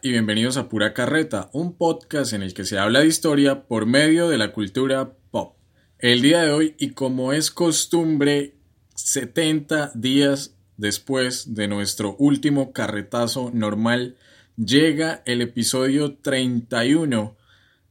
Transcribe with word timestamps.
Y 0.00 0.10
bienvenidos 0.12 0.56
a 0.56 0.68
Pura 0.68 0.94
Carreta, 0.94 1.50
un 1.52 1.76
podcast 1.76 2.32
en 2.32 2.42
el 2.44 2.54
que 2.54 2.64
se 2.64 2.78
habla 2.78 3.00
de 3.00 3.08
historia 3.08 3.66
por 3.66 3.86
medio 3.86 4.28
de 4.28 4.38
la 4.38 4.52
cultura 4.52 5.16
pop. 5.32 5.56
El 5.98 6.22
día 6.22 6.42
de 6.42 6.52
hoy, 6.52 6.76
y 6.78 6.90
como 6.90 7.32
es 7.32 7.50
costumbre, 7.50 8.54
70 8.94 9.90
días 9.96 10.54
después 10.76 11.56
de 11.56 11.66
nuestro 11.66 12.14
último 12.20 12.72
carretazo 12.72 13.50
normal, 13.52 14.16
llega 14.56 15.22
el 15.26 15.42
episodio 15.42 16.14
31 16.14 17.36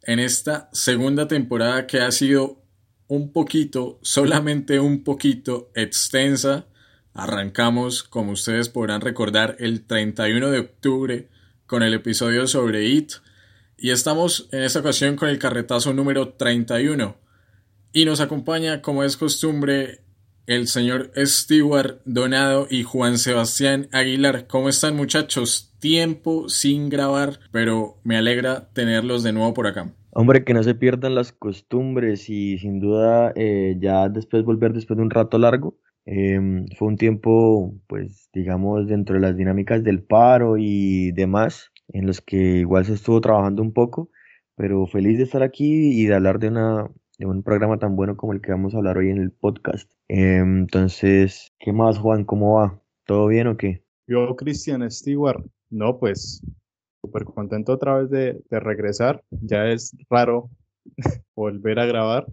en 0.03 0.19
esta 0.19 0.69
segunda 0.71 1.27
temporada 1.27 1.87
que 1.87 1.99
ha 1.99 2.11
sido 2.11 2.63
un 3.07 3.33
poquito, 3.33 3.99
solamente 4.01 4.79
un 4.79 5.03
poquito 5.03 5.71
extensa. 5.75 6.67
Arrancamos, 7.13 8.03
como 8.03 8.31
ustedes 8.31 8.69
podrán 8.69 9.01
recordar, 9.01 9.57
el 9.59 9.85
31 9.85 10.51
de 10.51 10.59
octubre 10.59 11.36
con 11.67 11.83
el 11.83 11.93
episodio 11.93 12.47
sobre 12.47 12.85
IT 12.85 13.11
y 13.77 13.91
estamos 13.91 14.49
en 14.51 14.63
esta 14.63 14.79
ocasión 14.79 15.17
con 15.17 15.29
el 15.29 15.37
carretazo 15.37 15.93
número 15.93 16.29
31 16.29 17.17
y 17.93 18.05
nos 18.05 18.21
acompaña 18.21 18.81
como 18.81 19.03
es 19.03 19.17
costumbre 19.17 20.01
el 20.47 20.67
señor 20.67 21.11
Stewart 21.17 21.99
Donado 22.05 22.67
y 22.69 22.83
Juan 22.83 23.17
Sebastián 23.17 23.89
Aguilar. 23.91 24.47
¿Cómo 24.47 24.69
están 24.69 24.95
muchachos? 24.95 25.75
Tiempo 25.79 26.47
sin 26.47 26.89
grabar, 26.89 27.39
pero 27.51 27.97
me 28.03 28.15
alegra 28.15 28.69
tenerlos 28.73 29.23
de 29.23 29.33
nuevo 29.33 29.53
por 29.53 29.67
acá. 29.67 29.93
Hombre, 30.11 30.45
que 30.45 30.53
no 30.53 30.63
se 30.63 30.73
pierdan 30.73 31.15
las 31.15 31.33
costumbres 31.33 32.29
y 32.29 32.57
sin 32.59 32.79
duda 32.79 33.33
eh, 33.35 33.77
ya 33.79 34.07
después 34.09 34.43
volver 34.43 34.73
después 34.73 34.97
de 34.97 35.03
un 35.03 35.09
rato 35.09 35.37
largo. 35.37 35.77
Em, 36.09 36.67
fue 36.77 36.87
un 36.87 36.95
tiempo, 36.95 37.75
pues 37.85 38.29
digamos, 38.33 38.87
dentro 38.87 39.15
de 39.15 39.21
las 39.21 39.35
dinámicas 39.35 39.83
del 39.83 40.01
paro 40.01 40.55
y 40.57 41.11
demás, 41.11 41.69
en 41.89 42.07
los 42.07 42.21
que 42.21 42.37
igual 42.37 42.85
se 42.85 42.93
estuvo 42.93 43.19
trabajando 43.19 43.61
un 43.61 43.73
poco, 43.73 44.09
pero 44.55 44.87
feliz 44.87 45.17
de 45.17 45.25
estar 45.25 45.43
aquí 45.43 46.01
y 46.01 46.05
de 46.05 46.15
hablar 46.15 46.39
de, 46.39 46.47
una, 46.47 46.89
de 47.17 47.25
un 47.25 47.43
programa 47.43 47.77
tan 47.77 47.97
bueno 47.97 48.15
como 48.15 48.31
el 48.31 48.39
que 48.39 48.51
vamos 48.51 48.73
a 48.73 48.77
hablar 48.77 48.97
hoy 48.97 49.09
en 49.09 49.17
el 49.17 49.31
podcast. 49.31 49.91
Em, 50.07 50.59
entonces, 50.59 51.51
¿qué 51.59 51.73
más, 51.73 51.97
Juan? 51.97 52.23
¿Cómo 52.23 52.55
va? 52.55 52.81
¿Todo 53.05 53.27
bien 53.27 53.47
o 53.47 53.57
qué? 53.57 53.83
Yo, 54.07 54.33
Cristian 54.37 54.89
Stewart, 54.89 55.43
no, 55.69 55.99
pues 55.99 56.41
súper 57.01 57.25
contento 57.25 57.73
otra 57.73 57.97
vez 57.97 58.09
de, 58.09 58.41
de 58.49 58.59
regresar. 58.61 59.21
Ya 59.29 59.67
es 59.67 59.93
raro 60.09 60.49
volver 61.35 61.79
a 61.79 61.85
grabar 61.85 62.27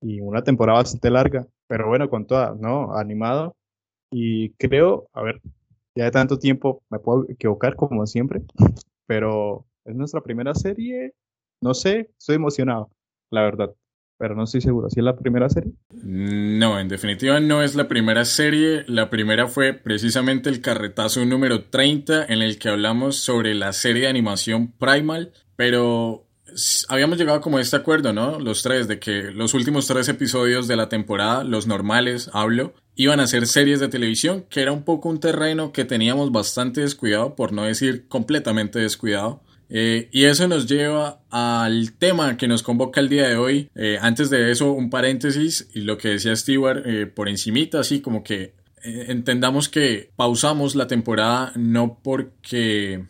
y 0.00 0.20
una 0.20 0.42
temporada 0.42 0.80
bastante 0.80 1.08
larga 1.08 1.46
pero 1.74 1.88
bueno, 1.88 2.08
con 2.08 2.24
toda, 2.24 2.54
¿no? 2.56 2.96
Animado. 2.96 3.56
Y 4.08 4.50
creo, 4.50 5.08
a 5.12 5.24
ver, 5.24 5.40
ya 5.96 6.04
de 6.04 6.12
tanto 6.12 6.38
tiempo 6.38 6.84
me 6.88 7.00
puedo 7.00 7.26
equivocar 7.28 7.74
como 7.74 8.06
siempre, 8.06 8.42
pero 9.08 9.66
es 9.84 9.96
nuestra 9.96 10.20
primera 10.20 10.54
serie. 10.54 11.14
No 11.60 11.74
sé, 11.74 12.10
estoy 12.16 12.36
emocionado, 12.36 12.90
la 13.32 13.42
verdad, 13.42 13.74
pero 14.16 14.36
no 14.36 14.44
estoy 14.44 14.60
seguro. 14.60 14.88
¿Si 14.88 15.00
es 15.00 15.04
la 15.04 15.16
primera 15.16 15.48
serie? 15.48 15.72
No, 15.90 16.78
en 16.78 16.86
definitiva 16.86 17.40
no 17.40 17.60
es 17.60 17.74
la 17.74 17.88
primera 17.88 18.24
serie. 18.24 18.84
La 18.86 19.10
primera 19.10 19.48
fue 19.48 19.72
precisamente 19.72 20.50
el 20.50 20.60
carretazo 20.60 21.24
número 21.24 21.64
30 21.70 22.26
en 22.26 22.40
el 22.40 22.60
que 22.60 22.68
hablamos 22.68 23.16
sobre 23.16 23.52
la 23.52 23.72
serie 23.72 24.02
de 24.02 24.10
animación 24.10 24.70
Primal, 24.78 25.32
pero 25.56 26.28
habíamos 26.88 27.18
llegado 27.18 27.40
como 27.40 27.58
a 27.58 27.60
este 27.60 27.76
acuerdo, 27.76 28.12
¿no? 28.12 28.38
Los 28.38 28.62
tres, 28.62 28.88
de 28.88 28.98
que 28.98 29.30
los 29.32 29.54
últimos 29.54 29.86
tres 29.86 30.08
episodios 30.08 30.68
de 30.68 30.76
la 30.76 30.88
temporada, 30.88 31.44
los 31.44 31.66
normales, 31.66 32.30
hablo, 32.32 32.74
iban 32.94 33.20
a 33.20 33.26
ser 33.26 33.46
series 33.46 33.80
de 33.80 33.88
televisión, 33.88 34.44
que 34.48 34.62
era 34.62 34.72
un 34.72 34.84
poco 34.84 35.08
un 35.08 35.20
terreno 35.20 35.72
que 35.72 35.84
teníamos 35.84 36.32
bastante 36.32 36.80
descuidado, 36.80 37.34
por 37.34 37.52
no 37.52 37.64
decir 37.64 38.06
completamente 38.08 38.78
descuidado. 38.78 39.42
Eh, 39.68 40.08
y 40.12 40.24
eso 40.24 40.46
nos 40.46 40.66
lleva 40.66 41.22
al 41.30 41.94
tema 41.94 42.36
que 42.36 42.46
nos 42.46 42.62
convoca 42.62 43.00
el 43.00 43.08
día 43.08 43.28
de 43.28 43.36
hoy. 43.36 43.70
Eh, 43.74 43.98
antes 44.00 44.30
de 44.30 44.50
eso, 44.50 44.72
un 44.72 44.90
paréntesis 44.90 45.68
y 45.74 45.80
lo 45.80 45.98
que 45.98 46.10
decía 46.10 46.36
Stewart 46.36 46.86
eh, 46.86 47.06
por 47.06 47.28
encimita, 47.28 47.80
así 47.80 48.00
como 48.00 48.22
que 48.22 48.54
entendamos 48.84 49.70
que 49.70 50.10
pausamos 50.14 50.74
la 50.74 50.86
temporada 50.86 51.52
no 51.56 52.00
porque 52.02 53.02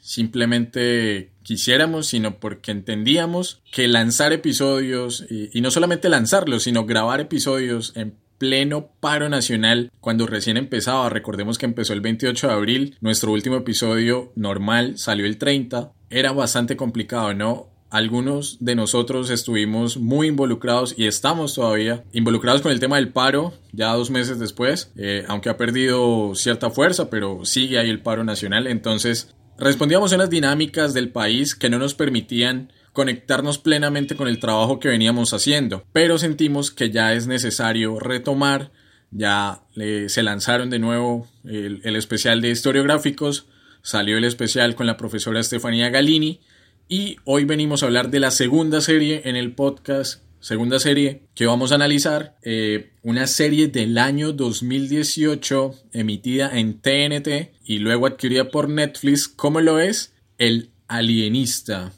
simplemente 0.00 1.30
quisiéramos, 1.48 2.06
sino 2.08 2.40
porque 2.40 2.72
entendíamos 2.72 3.62
que 3.72 3.88
lanzar 3.88 4.34
episodios, 4.34 5.24
y, 5.30 5.62
no 5.62 5.70
solamente 5.70 6.10
lanzarlos, 6.10 6.64
sino 6.64 6.84
grabar 6.84 7.20
episodios 7.20 7.94
en 7.96 8.16
pleno 8.36 8.90
paro 9.00 9.30
nacional 9.30 9.90
cuando 9.98 10.26
recién 10.26 10.58
empezaba. 10.58 11.08
Recordemos 11.08 11.56
que 11.56 11.64
empezó 11.64 11.94
el 11.94 12.02
28 12.02 12.48
de 12.48 12.52
abril, 12.52 12.96
nuestro 13.00 13.32
último 13.32 13.56
episodio 13.56 14.30
normal 14.36 14.98
salió 14.98 15.24
el 15.24 15.38
30. 15.38 15.90
Era 16.10 16.32
bastante 16.32 16.76
complicado, 16.76 17.32
¿no? 17.32 17.70
Algunos 17.88 18.58
de 18.60 18.74
nosotros 18.74 19.30
estuvimos 19.30 19.96
muy 19.96 20.26
involucrados 20.26 20.94
y 20.98 21.06
estamos 21.06 21.54
todavía 21.54 22.04
involucrados 22.12 22.60
con 22.60 22.72
el 22.72 22.80
tema 22.80 22.96
del 22.96 23.08
paro, 23.08 23.54
ya 23.72 23.94
dos 23.94 24.10
meses 24.10 24.38
después, 24.38 24.92
eh, 24.98 25.24
aunque 25.28 25.48
ha 25.48 25.56
perdido 25.56 26.34
cierta 26.34 26.68
fuerza, 26.68 27.08
pero 27.08 27.46
sigue 27.46 27.78
ahí 27.78 27.88
el 27.88 28.02
paro 28.02 28.22
nacional. 28.22 28.66
Entonces, 28.66 29.34
Respondíamos 29.58 30.12
en 30.12 30.18
las 30.18 30.30
dinámicas 30.30 30.94
del 30.94 31.10
país 31.10 31.56
que 31.56 31.68
no 31.68 31.80
nos 31.80 31.94
permitían 31.94 32.72
conectarnos 32.92 33.58
plenamente 33.58 34.14
con 34.14 34.28
el 34.28 34.38
trabajo 34.38 34.78
que 34.78 34.88
veníamos 34.88 35.34
haciendo, 35.34 35.84
pero 35.92 36.16
sentimos 36.16 36.70
que 36.70 36.90
ya 36.90 37.12
es 37.12 37.26
necesario 37.26 37.98
retomar, 37.98 38.70
ya 39.10 39.62
se 39.74 40.22
lanzaron 40.22 40.70
de 40.70 40.78
nuevo 40.78 41.26
el, 41.44 41.80
el 41.82 41.96
especial 41.96 42.40
de 42.40 42.50
historiográficos, 42.50 43.46
salió 43.82 44.16
el 44.16 44.24
especial 44.24 44.76
con 44.76 44.86
la 44.86 44.96
profesora 44.96 45.40
Estefanía 45.40 45.90
Galini 45.90 46.40
y 46.88 47.16
hoy 47.24 47.44
venimos 47.44 47.82
a 47.82 47.86
hablar 47.86 48.10
de 48.10 48.20
la 48.20 48.30
segunda 48.30 48.80
serie 48.80 49.22
en 49.24 49.34
el 49.34 49.54
podcast 49.54 50.22
segunda 50.40 50.78
serie 50.78 51.22
que 51.34 51.46
vamos 51.46 51.72
a 51.72 51.76
analizar, 51.76 52.36
eh, 52.42 52.92
una 53.02 53.26
serie 53.26 53.68
del 53.68 53.98
año 53.98 54.32
2018 54.32 55.74
emitida 55.92 56.50
en 56.58 56.80
TNT 56.80 57.52
y 57.64 57.78
luego 57.78 58.06
adquirida 58.06 58.50
por 58.50 58.68
Netflix, 58.68 59.28
¿cómo 59.28 59.60
lo 59.60 59.80
es? 59.80 60.14
El 60.38 60.70
Alienista. 60.88 61.92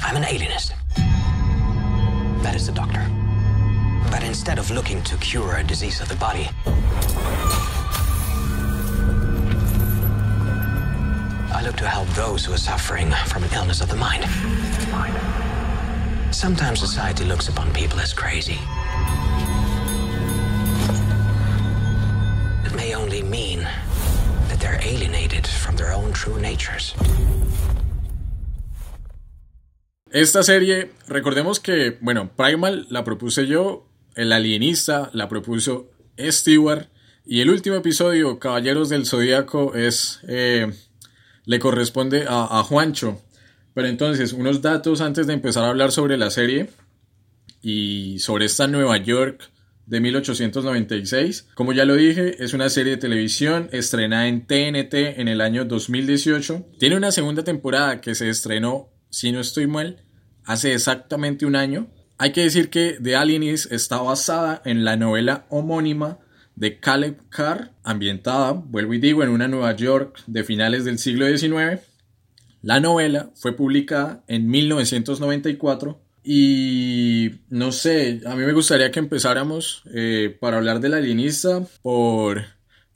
I'm 0.00 0.16
an 0.16 0.24
alienist. 0.24 0.72
That 2.42 2.54
is 2.54 2.66
the 2.66 2.72
doctor. 2.72 3.00
But 4.10 4.22
instead 4.22 4.58
of 4.58 4.70
looking 4.70 5.02
to 5.04 5.16
cure 5.16 5.56
a 5.56 5.64
disease 5.64 6.00
of 6.02 6.08
the 6.08 6.16
body, 6.16 6.48
I 11.52 11.62
look 11.62 11.76
to 11.76 11.88
help 11.88 12.06
those 12.10 12.44
who 12.44 12.52
are 12.52 12.58
suffering 12.58 13.10
from 13.26 13.44
an 13.44 13.50
illness 13.54 13.80
of 13.80 13.88
the 13.88 13.96
mind. 13.96 14.24
Sometimes 16.34 16.80
society 16.80 17.24
looks 17.24 17.48
upon 17.48 17.72
people 17.72 18.00
as 18.00 18.12
crazy. 18.12 18.58
It 22.66 22.74
may 22.74 22.94
only 22.96 23.22
mean 23.22 23.60
that 24.48 24.58
they're 24.58 24.80
alienated 24.82 25.46
from 25.46 25.76
their 25.76 25.92
own 25.92 26.12
true 26.12 26.38
natures. 26.40 26.92
Esta 30.10 30.42
serie, 30.42 30.90
recordemos 31.06 31.60
que, 31.60 31.98
bueno, 32.00 32.30
Primal 32.36 32.86
la 32.90 33.04
propuse 33.04 33.46
yo, 33.46 33.86
El 34.16 34.32
Alienista 34.32 35.10
la 35.12 35.28
propuso 35.28 35.92
Stewart, 36.18 36.88
y 37.24 37.42
el 37.42 37.50
último 37.50 37.76
episodio, 37.76 38.40
Caballeros 38.40 38.88
del 38.88 39.06
Zodíaco, 39.06 39.74
es. 39.76 40.18
Eh, 40.26 40.66
le 41.46 41.58
corresponde 41.58 42.24
a, 42.28 42.58
a 42.58 42.62
Juancho. 42.62 43.20
Pero 43.74 43.88
entonces, 43.88 44.32
unos 44.32 44.62
datos 44.62 45.00
antes 45.00 45.26
de 45.26 45.34
empezar 45.34 45.64
a 45.64 45.68
hablar 45.68 45.90
sobre 45.90 46.16
la 46.16 46.30
serie 46.30 46.70
y 47.60 48.20
sobre 48.20 48.44
esta 48.44 48.68
Nueva 48.68 48.96
York 48.98 49.50
de 49.86 50.00
1896. 50.00 51.48
Como 51.54 51.72
ya 51.72 51.84
lo 51.84 51.94
dije, 51.96 52.42
es 52.42 52.54
una 52.54 52.70
serie 52.70 52.92
de 52.92 52.98
televisión 52.98 53.68
estrenada 53.72 54.28
en 54.28 54.46
TNT 54.46 54.94
en 55.18 55.28
el 55.28 55.40
año 55.40 55.64
2018. 55.64 56.66
Tiene 56.78 56.96
una 56.96 57.10
segunda 57.10 57.42
temporada 57.42 58.00
que 58.00 58.14
se 58.14 58.30
estrenó, 58.30 58.90
si 59.10 59.32
no 59.32 59.40
estoy 59.40 59.66
mal, 59.66 60.04
hace 60.44 60.72
exactamente 60.72 61.44
un 61.44 61.56
año. 61.56 61.88
Hay 62.16 62.32
que 62.32 62.44
decir 62.44 62.70
que 62.70 62.98
The 63.02 63.16
Alienist 63.16 63.72
está 63.72 63.98
basada 63.98 64.62
en 64.64 64.84
la 64.84 64.96
novela 64.96 65.46
homónima 65.50 66.20
de 66.54 66.78
Caleb 66.78 67.28
Carr, 67.28 67.72
ambientada, 67.82 68.52
vuelvo 68.52 68.94
y 68.94 68.98
digo, 68.98 69.24
en 69.24 69.30
una 69.30 69.48
Nueva 69.48 69.74
York 69.74 70.22
de 70.28 70.44
finales 70.44 70.84
del 70.84 70.98
siglo 70.98 71.26
XIX 71.26 71.80
la 72.64 72.80
novela 72.80 73.30
fue 73.34 73.54
publicada 73.54 74.24
en 74.26 74.48
1994 74.48 76.00
y 76.24 77.32
no 77.50 77.72
sé, 77.72 78.22
a 78.24 78.34
mí 78.34 78.44
me 78.44 78.54
gustaría 78.54 78.90
que 78.90 79.00
empezáramos 79.00 79.82
eh, 79.94 80.34
para 80.40 80.56
hablar 80.56 80.80
del 80.80 80.94
alienista 80.94 81.62
por 81.82 82.46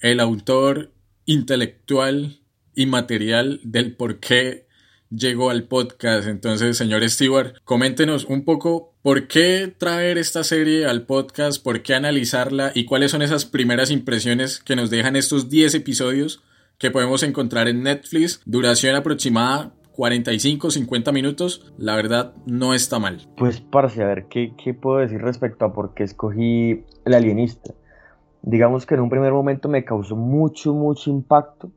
el 0.01 0.21
autor 0.21 0.93
intelectual 1.27 2.41
y 2.75 2.87
material 2.87 3.61
del 3.63 3.95
por 3.95 4.21
qué 4.21 4.67
llegó 5.11 5.51
al 5.51 5.65
podcast. 5.65 6.29
Entonces, 6.29 6.79
señor 6.79 7.07
Stewart, 7.07 7.57
coméntenos 7.65 8.25
un 8.25 8.47
poco 8.47 8.95
por 9.03 9.29
qué 9.29 9.71
traer 9.77 10.17
esta 10.17 10.45
serie 10.45 10.87
al 10.87 11.05
podcast, 11.05 11.63
por 11.63 11.83
qué 11.83 11.95
analizarla 11.95 12.73
y 12.75 12.87
cuáles 12.87 13.11
son 13.11 13.21
esas 13.21 13.45
primeras 13.45 13.91
impresiones 13.91 14.61
que 14.61 14.77
nos 14.77 14.89
dejan 14.89 15.15
estos 15.15 15.51
10 15.51 15.75
episodios 15.75 16.41
que 16.79 16.91
podemos 16.91 17.23
encontrar 17.23 17.69
en 17.69 17.83
Netflix. 17.83 18.41
Duración 18.47 18.95
aproximada 18.95 19.73
45, 19.93 20.71
50 20.71 21.11
minutos, 21.11 21.73
la 21.77 21.97
verdad 21.97 22.33
no 22.47 22.73
está 22.73 23.01
mal. 23.01 23.19
Pues, 23.37 23.61
parce, 23.61 24.01
a 24.01 24.07
ver, 24.07 24.27
¿qué, 24.27 24.53
¿qué, 24.63 24.73
puedo 24.73 24.99
decir 24.99 25.21
respecto 25.21 25.65
a 25.65 25.73
por 25.73 25.93
qué 25.95 26.05
escogí 26.05 26.85
El 27.05 27.15
Alienista? 27.15 27.75
Digamos 28.43 28.87
que 28.87 28.95
en 28.95 29.01
un 29.01 29.11
primer 29.11 29.33
momento 29.33 29.69
me 29.69 29.85
causó 29.85 30.15
mucho, 30.15 30.73
mucho 30.73 31.11
impacto 31.11 31.73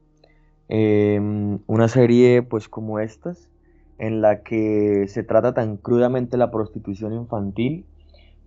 em, 0.70 1.58
una 1.66 1.88
serie 1.88 2.44
pues 2.44 2.70
como 2.70 3.00
estas, 3.00 3.50
en 3.98 4.22
la 4.22 4.44
que 4.44 5.08
se 5.08 5.24
trata 5.24 5.56
tan 5.56 5.78
crudamente 5.78 6.38
la 6.38 6.52
prostitución 6.52 7.14
infantil, 7.14 7.86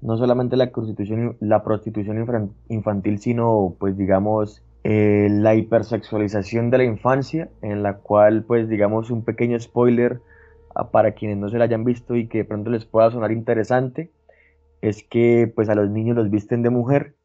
no 0.01 0.17
solamente 0.17 0.57
la 0.57 0.71
prostitución, 0.71 1.37
la 1.41 1.65
prostitución 1.65 2.55
infantil, 2.69 3.19
sino 3.19 3.75
pues 3.81 3.97
digamos 3.97 4.63
eh, 4.85 5.29
la 5.31 5.55
hipersexualización 5.55 6.71
de 6.71 6.79
la 6.79 6.85
infancia, 6.85 7.49
en 7.63 7.83
la 7.83 7.99
cual, 7.99 8.45
pues, 8.45 8.69
digamos, 8.69 9.11
un 9.11 9.25
pequeño 9.25 9.59
spoiler 9.59 10.21
ah, 10.75 10.91
para 10.91 11.13
quienes 11.13 11.39
no 11.39 11.49
se 11.49 11.57
la 11.57 11.65
hayan 11.65 11.85
visto 11.85 12.17
y 12.17 12.29
que 12.29 12.39
de 12.39 12.45
pronto 12.45 12.71
les 12.71 12.85
pueda 12.85 13.11
sonar 13.11 13.33
interesante, 13.33 14.13
es 14.83 15.03
que, 15.03 15.51
pues, 15.55 15.71
a 15.71 15.75
los 15.75 15.91
niños 15.91 16.17
los 16.17 16.31
visten 16.31 16.63
de 16.63 16.69
mujer, 16.69 17.17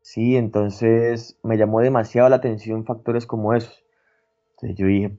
¿sí? 0.00 0.36
Entonces, 0.36 1.38
me 1.42 1.58
llamó 1.58 1.80
demasiado 1.80 2.30
la 2.30 2.36
atención 2.36 2.86
factores 2.86 3.26
como 3.26 3.52
esos. 3.52 3.84
Entonces, 4.52 4.78
yo 4.78 4.86
dije, 4.86 5.18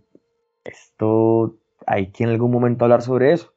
esto, 0.64 1.58
hay 1.86 2.12
que 2.12 2.24
en 2.24 2.32
algún 2.32 2.52
momento 2.52 2.86
hablar 2.86 3.04
sobre 3.04 3.34
eso. 3.34 3.54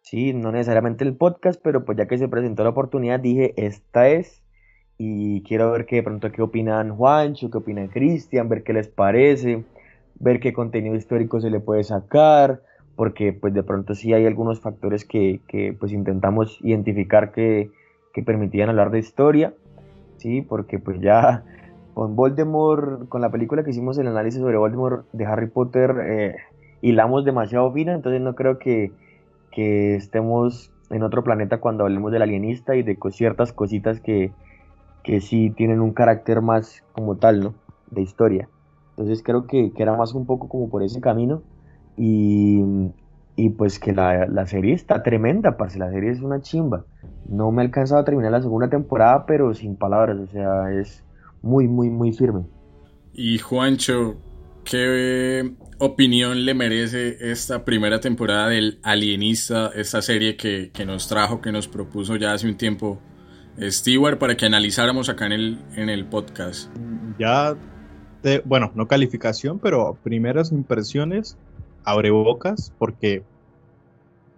Sí, 0.00 0.32
no 0.32 0.50
necesariamente 0.50 1.04
el 1.04 1.16
podcast, 1.16 1.60
pero 1.62 1.84
pues 1.84 1.96
ya 1.96 2.08
que 2.08 2.18
se 2.18 2.28
presentó 2.28 2.64
la 2.64 2.70
oportunidad, 2.70 3.20
dije, 3.20 3.54
esta 3.56 4.08
es 4.08 4.41
y 4.98 5.42
quiero 5.42 5.70
ver 5.72 5.86
qué 5.86 5.96
de 5.96 6.02
pronto 6.02 6.30
qué 6.30 6.42
opinan 6.42 6.96
Juancho, 6.96 7.50
qué 7.50 7.58
opinan 7.58 7.88
Cristian, 7.88 8.48
ver 8.48 8.62
qué 8.62 8.72
les 8.72 8.88
parece, 8.88 9.64
ver 10.20 10.40
qué 10.40 10.52
contenido 10.52 10.94
histórico 10.94 11.40
se 11.40 11.50
le 11.50 11.60
puede 11.60 11.84
sacar, 11.84 12.62
porque 12.96 13.32
pues 13.32 13.54
de 13.54 13.62
pronto 13.62 13.94
sí 13.94 14.12
hay 14.12 14.26
algunos 14.26 14.60
factores 14.60 15.04
que, 15.04 15.40
que 15.48 15.72
pues 15.78 15.92
intentamos 15.92 16.58
identificar 16.62 17.32
que, 17.32 17.70
que, 18.12 18.22
permitían 18.22 18.68
hablar 18.68 18.90
de 18.90 18.98
historia, 18.98 19.54
sí, 20.18 20.42
porque 20.42 20.78
pues 20.78 21.00
ya 21.00 21.44
con 21.94 22.14
Voldemort, 22.16 23.08
con 23.08 23.20
la 23.20 23.30
película 23.30 23.64
que 23.64 23.70
hicimos 23.70 23.98
el 23.98 24.06
análisis 24.06 24.40
sobre 24.40 24.56
Voldemort 24.56 25.06
de 25.12 25.26
Harry 25.26 25.48
Potter, 25.48 25.94
eh, 26.04 26.36
hilamos 26.80 27.24
demasiado 27.24 27.72
fino, 27.72 27.92
entonces 27.92 28.20
no 28.20 28.34
creo 28.34 28.58
que, 28.58 28.92
que 29.50 29.96
estemos 29.96 30.70
en 30.90 31.02
otro 31.02 31.24
planeta 31.24 31.58
cuando 31.58 31.84
hablemos 31.84 32.12
del 32.12 32.22
alienista 32.22 32.76
y 32.76 32.82
de 32.82 32.98
ciertas 33.10 33.52
cositas 33.52 34.00
que, 34.00 34.32
que 35.02 35.20
sí 35.20 35.50
tienen 35.50 35.80
un 35.80 35.92
carácter 35.92 36.40
más 36.40 36.82
como 36.92 37.16
tal, 37.16 37.40
¿no? 37.40 37.54
De 37.90 38.02
historia. 38.02 38.48
Entonces 38.90 39.22
creo 39.22 39.46
que, 39.46 39.72
que 39.72 39.82
era 39.82 39.96
más 39.96 40.14
un 40.14 40.26
poco 40.26 40.48
como 40.48 40.68
por 40.68 40.82
ese 40.82 41.00
camino 41.00 41.42
y, 41.96 42.60
y 43.36 43.50
pues 43.50 43.78
que 43.78 43.92
la, 43.92 44.26
la, 44.26 44.46
serie 44.46 44.74
está 44.74 45.02
tremenda, 45.02 45.56
parce, 45.56 45.78
la 45.78 45.90
serie 45.90 46.10
es 46.10 46.20
una 46.20 46.40
chimba. 46.40 46.84
No 47.28 47.50
me 47.50 47.62
he 47.62 47.66
alcanzado 47.66 48.00
a 48.00 48.04
terminar 48.04 48.32
la 48.32 48.42
segunda 48.42 48.68
temporada, 48.68 49.24
pero 49.26 49.54
sin 49.54 49.76
palabras, 49.76 50.18
o 50.18 50.26
sea, 50.26 50.72
es 50.72 51.02
muy, 51.42 51.68
muy, 51.68 51.88
muy 51.90 52.12
firme. 52.12 52.44
Y 53.14 53.38
Juancho, 53.38 54.16
¿qué 54.64 55.54
opinión 55.78 56.44
le 56.44 56.54
merece 56.54 57.16
esta 57.32 57.64
primera 57.64 58.00
temporada 58.00 58.48
del 58.48 58.78
Alienista, 58.82 59.70
esta 59.74 60.00
serie 60.02 60.36
que, 60.36 60.70
que 60.72 60.86
nos 60.86 61.08
trajo, 61.08 61.40
que 61.40 61.52
nos 61.52 61.66
propuso 61.66 62.16
ya 62.16 62.32
hace 62.32 62.46
un 62.46 62.56
tiempo 62.56 62.98
Stewart 63.60 64.18
para 64.18 64.36
que 64.36 64.46
analizáramos 64.46 65.08
acá 65.08 65.26
en 65.26 65.32
el, 65.32 65.58
en 65.76 65.88
el 65.88 66.06
podcast. 66.06 66.70
Ya, 67.18 67.54
bueno, 68.44 68.72
no 68.74 68.88
calificación, 68.88 69.58
pero 69.58 69.98
primeras 70.02 70.52
impresiones, 70.52 71.36
abre 71.84 72.10
bocas, 72.10 72.72
porque 72.78 73.22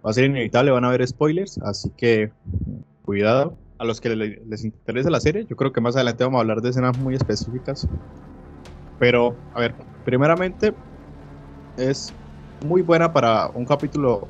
va 0.04 0.10
a 0.10 0.12
ser 0.12 0.24
inevitable, 0.24 0.70
van 0.70 0.84
a 0.84 0.88
haber 0.88 1.06
spoilers, 1.06 1.58
así 1.58 1.90
que 1.96 2.32
cuidado. 3.04 3.56
A 3.76 3.84
los 3.84 4.00
que 4.00 4.14
les 4.14 4.64
interesa 4.64 5.10
la 5.10 5.20
serie, 5.20 5.46
yo 5.46 5.56
creo 5.56 5.72
que 5.72 5.80
más 5.80 5.96
adelante 5.96 6.22
vamos 6.22 6.38
a 6.38 6.40
hablar 6.42 6.62
de 6.62 6.70
escenas 6.70 6.96
muy 6.96 7.16
específicas. 7.16 7.88
Pero, 9.00 9.36
a 9.52 9.60
ver, 9.60 9.74
primeramente 10.04 10.72
es 11.76 12.12
muy 12.64 12.82
buena 12.82 13.12
para 13.12 13.48
un 13.48 13.66
capítulo 13.66 14.28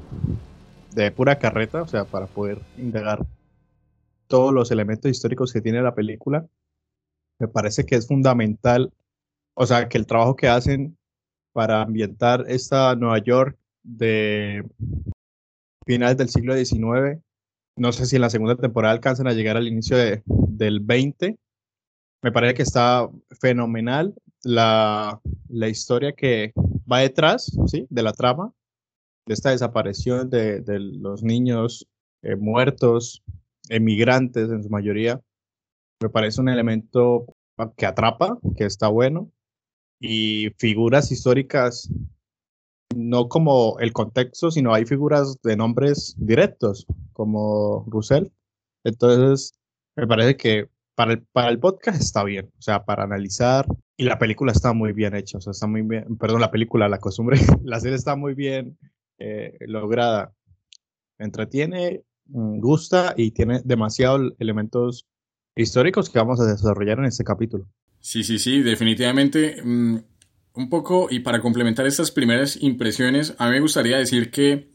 de 0.94 1.10
pura 1.10 1.38
carreta, 1.38 1.82
o 1.82 1.86
sea, 1.86 2.04
para 2.04 2.26
poder 2.26 2.58
indagar 2.78 3.26
todos 4.26 4.52
los 4.52 4.70
elementos 4.70 5.10
históricos 5.10 5.52
que 5.52 5.60
tiene 5.60 5.82
la 5.82 5.94
película, 5.94 6.46
me 7.38 7.48
parece 7.48 7.84
que 7.84 7.96
es 7.96 8.06
fundamental, 8.06 8.92
o 9.54 9.66
sea, 9.66 9.88
que 9.88 9.98
el 9.98 10.06
trabajo 10.06 10.36
que 10.36 10.48
hacen 10.48 10.96
para 11.52 11.82
ambientar 11.82 12.44
esta 12.48 12.94
Nueva 12.96 13.18
York 13.18 13.58
de 13.82 14.64
finales 15.86 16.16
del 16.16 16.28
siglo 16.28 16.56
XIX, 16.56 17.22
no 17.76 17.92
sé 17.92 18.06
si 18.06 18.16
en 18.16 18.22
la 18.22 18.30
segunda 18.30 18.56
temporada 18.56 18.94
alcanzan 18.94 19.26
a 19.26 19.32
llegar 19.32 19.56
al 19.56 19.68
inicio 19.68 19.96
de, 19.96 20.22
del 20.26 20.80
20, 20.80 21.38
me 22.22 22.32
parece 22.32 22.54
que 22.54 22.62
está 22.62 23.08
fenomenal 23.40 24.14
la, 24.42 25.20
la 25.48 25.68
historia 25.68 26.12
que 26.12 26.52
va 26.90 27.00
detrás 27.00 27.56
¿sí? 27.66 27.86
de 27.90 28.02
la 28.02 28.12
trama, 28.12 28.52
de 29.26 29.34
esta 29.34 29.50
desaparición 29.50 30.30
de, 30.30 30.60
de 30.60 30.78
los 30.78 31.22
niños 31.22 31.86
eh, 32.22 32.36
muertos, 32.36 33.22
emigrantes 33.68 34.50
en 34.50 34.62
su 34.62 34.70
mayoría, 34.70 35.20
me 36.00 36.10
parece 36.10 36.40
un 36.40 36.48
elemento 36.48 37.26
que 37.76 37.86
atrapa, 37.86 38.38
que 38.56 38.64
está 38.64 38.88
bueno, 38.88 39.30
y 40.00 40.50
figuras 40.58 41.10
históricas, 41.10 41.90
no 42.94 43.28
como 43.28 43.78
el 43.78 43.92
contexto, 43.92 44.50
sino 44.50 44.74
hay 44.74 44.84
figuras 44.84 45.40
de 45.42 45.56
nombres 45.56 46.14
directos, 46.18 46.86
como 47.12 47.84
Russell. 47.88 48.28
Entonces, 48.84 49.54
me 49.96 50.06
parece 50.06 50.36
que 50.36 50.68
para 50.94 51.14
el, 51.14 51.22
para 51.22 51.48
el 51.48 51.58
podcast 51.58 52.00
está 52.00 52.22
bien, 52.24 52.50
o 52.58 52.62
sea, 52.62 52.84
para 52.84 53.04
analizar, 53.04 53.66
y 53.96 54.04
la 54.04 54.18
película 54.18 54.52
está 54.52 54.72
muy 54.72 54.92
bien 54.92 55.14
hecha, 55.14 55.38
o 55.38 55.40
sea, 55.40 55.52
está 55.52 55.66
muy 55.66 55.82
bien, 55.82 56.16
perdón, 56.18 56.40
la 56.40 56.50
película, 56.50 56.88
la 56.88 56.98
costumbre, 56.98 57.38
la 57.64 57.80
serie 57.80 57.96
está 57.96 58.16
muy 58.16 58.34
bien 58.34 58.78
eh, 59.18 59.56
lograda. 59.60 60.34
entretiene 61.18 62.02
gusta 62.26 63.14
y 63.16 63.30
tiene 63.32 63.60
demasiados 63.64 64.32
elementos 64.38 65.06
históricos 65.56 66.10
que 66.10 66.18
vamos 66.18 66.40
a 66.40 66.46
desarrollar 66.46 66.98
en 66.98 67.06
este 67.06 67.24
capítulo. 67.24 67.66
Sí, 68.00 68.24
sí, 68.24 68.38
sí, 68.38 68.62
definitivamente. 68.62 69.62
Mm, 69.62 69.98
un 70.54 70.68
poco, 70.68 71.08
y 71.10 71.20
para 71.20 71.40
complementar 71.40 71.86
estas 71.86 72.10
primeras 72.10 72.60
impresiones, 72.62 73.34
a 73.38 73.46
mí 73.46 73.52
me 73.52 73.60
gustaría 73.60 73.98
decir 73.98 74.30
que 74.30 74.68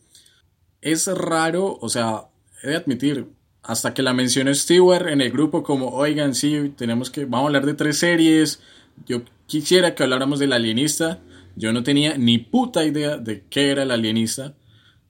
es 0.82 1.08
raro, 1.08 1.78
o 1.82 1.90
sea, 1.90 2.28
he 2.64 2.70
de 2.70 2.76
admitir, 2.76 3.28
hasta 3.64 3.94
que 3.94 4.02
la 4.02 4.14
mencionó 4.14 4.54
Stewart 4.54 5.08
en 5.08 5.22
el 5.22 5.32
grupo 5.32 5.64
como, 5.64 5.90
oigan, 5.90 6.36
sí, 6.36 6.74
tenemos 6.78 7.10
que, 7.10 7.26
vamos 7.26 7.44
a 7.44 7.48
hablar 7.48 7.66
de 7.66 7.74
tres 7.74 7.98
series, 7.98 8.62
yo 9.06 9.22
quisiera 9.46 9.96
que 9.96 10.04
habláramos 10.04 10.40
del 10.40 10.54
alienista, 10.54 11.22
yo 11.56 11.72
no 11.72 11.84
tenía 11.84 12.18
ni 12.18 12.38
puta 12.38 12.86
idea 12.86 13.18
de 13.18 13.44
qué 13.50 13.72
era 13.72 13.84
el 13.84 13.92
alienista, 13.92 14.56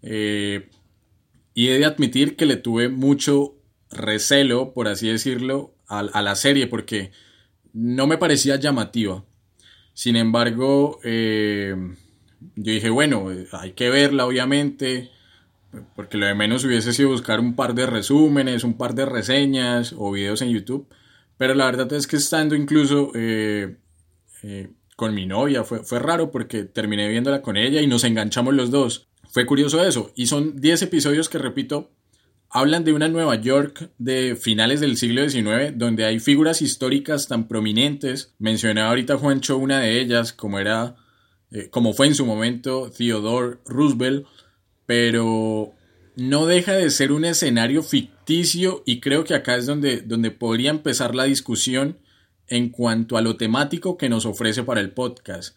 eh, 0.02 0.70
y 1.54 1.70
he 1.70 1.80
de 1.80 1.86
admitir 1.86 2.36
que 2.36 2.46
le 2.46 2.58
tuve 2.58 2.90
mucho 2.90 3.56
recelo, 3.92 4.74
por 4.74 4.88
así 4.88 5.08
decirlo, 5.08 5.74
a, 5.88 6.22
la 6.22 6.36
serie 6.36 6.68
porque 6.68 7.12
no 7.74 8.08
me 8.08 8.18
parecía 8.18 8.58
llamativa. 8.58 9.26
Sin 9.94 10.16
embargo, 10.16 11.00
eh, 11.04 11.76
yo 12.56 12.72
dije, 12.72 12.90
bueno, 12.90 13.28
hay 13.52 13.74
que 13.74 13.90
verla 13.90 14.26
obviamente, 14.26 15.10
porque 15.96 16.18
lo 16.18 16.26
de 16.26 16.36
menos 16.36 16.64
hubiese 16.64 16.94
sido 16.94 17.10
buscar 17.10 17.40
un 17.40 17.56
par 17.56 17.74
de 17.74 17.86
resúmenes, 17.86 18.64
un 18.64 18.78
par 18.78 18.96
de 18.96 19.06
reseñas 19.06 19.94
o 19.98 20.12
videos 20.12 20.42
en 20.42 20.50
YouTube. 20.50 20.88
Pero 21.38 21.54
la 21.54 21.66
verdad 21.66 21.92
es 21.94 22.08
que 22.08 22.18
estando 22.18 22.56
incluso 22.56 23.12
eh, 23.16 23.78
eh, 24.44 24.70
con 24.96 25.16
mi 25.16 25.26
novia 25.26 25.64
fue, 25.64 25.84
fue 25.84 26.00
raro 26.00 26.32
porque 26.32 26.66
terminé 26.66 27.08
viéndola 27.08 27.42
con 27.42 27.58
ella 27.58 27.82
y 27.82 27.88
nos 27.88 28.04
enganchamos 28.04 28.54
los 28.54 28.72
dos. 28.72 29.09
Fue 29.30 29.46
curioso 29.46 29.84
eso. 29.84 30.12
Y 30.16 30.28
son 30.28 30.60
10 30.60 30.84
episodios 30.84 31.30
que, 31.30 31.38
repito, 31.38 31.92
hablan 32.50 32.84
de 32.84 32.94
una 32.94 33.08
Nueva 33.08 33.36
York 33.36 33.92
de 33.98 34.36
finales 34.36 34.80
del 34.82 34.98
siglo 34.98 35.28
XIX, 35.28 35.78
donde 35.78 36.06
hay 36.06 36.20
figuras 36.20 36.62
históricas 36.62 37.28
tan 37.28 37.48
prominentes. 37.48 38.34
Mencioné 38.40 38.82
ahorita 38.82 39.18
Juancho 39.18 39.58
una 39.58 39.80
de 39.80 40.02
ellas, 40.02 40.34
como 40.34 40.60
era, 40.60 40.96
eh, 41.52 41.70
como 41.70 41.94
fue 41.94 42.08
en 42.08 42.16
su 42.16 42.26
momento 42.26 42.92
Theodore 42.96 43.58
Roosevelt, 43.66 44.26
pero 44.86 45.74
no 46.16 46.48
deja 46.48 46.74
de 46.74 46.90
ser 46.90 47.12
un 47.12 47.24
escenario 47.24 47.84
ficticio 47.84 48.82
y 48.86 49.00
creo 49.00 49.24
que 49.24 49.36
acá 49.36 49.56
es 49.56 49.68
donde, 49.68 50.02
donde 50.02 50.32
podría 50.32 50.72
empezar 50.72 51.14
la 51.14 51.26
discusión 51.26 52.00
en 52.48 52.70
cuanto 52.70 53.16
a 53.16 53.22
lo 53.22 53.38
temático 53.38 53.96
que 53.96 54.10
nos 54.10 54.26
ofrece 54.26 54.64
para 54.64 54.82
el 54.82 54.92
podcast. 54.92 55.56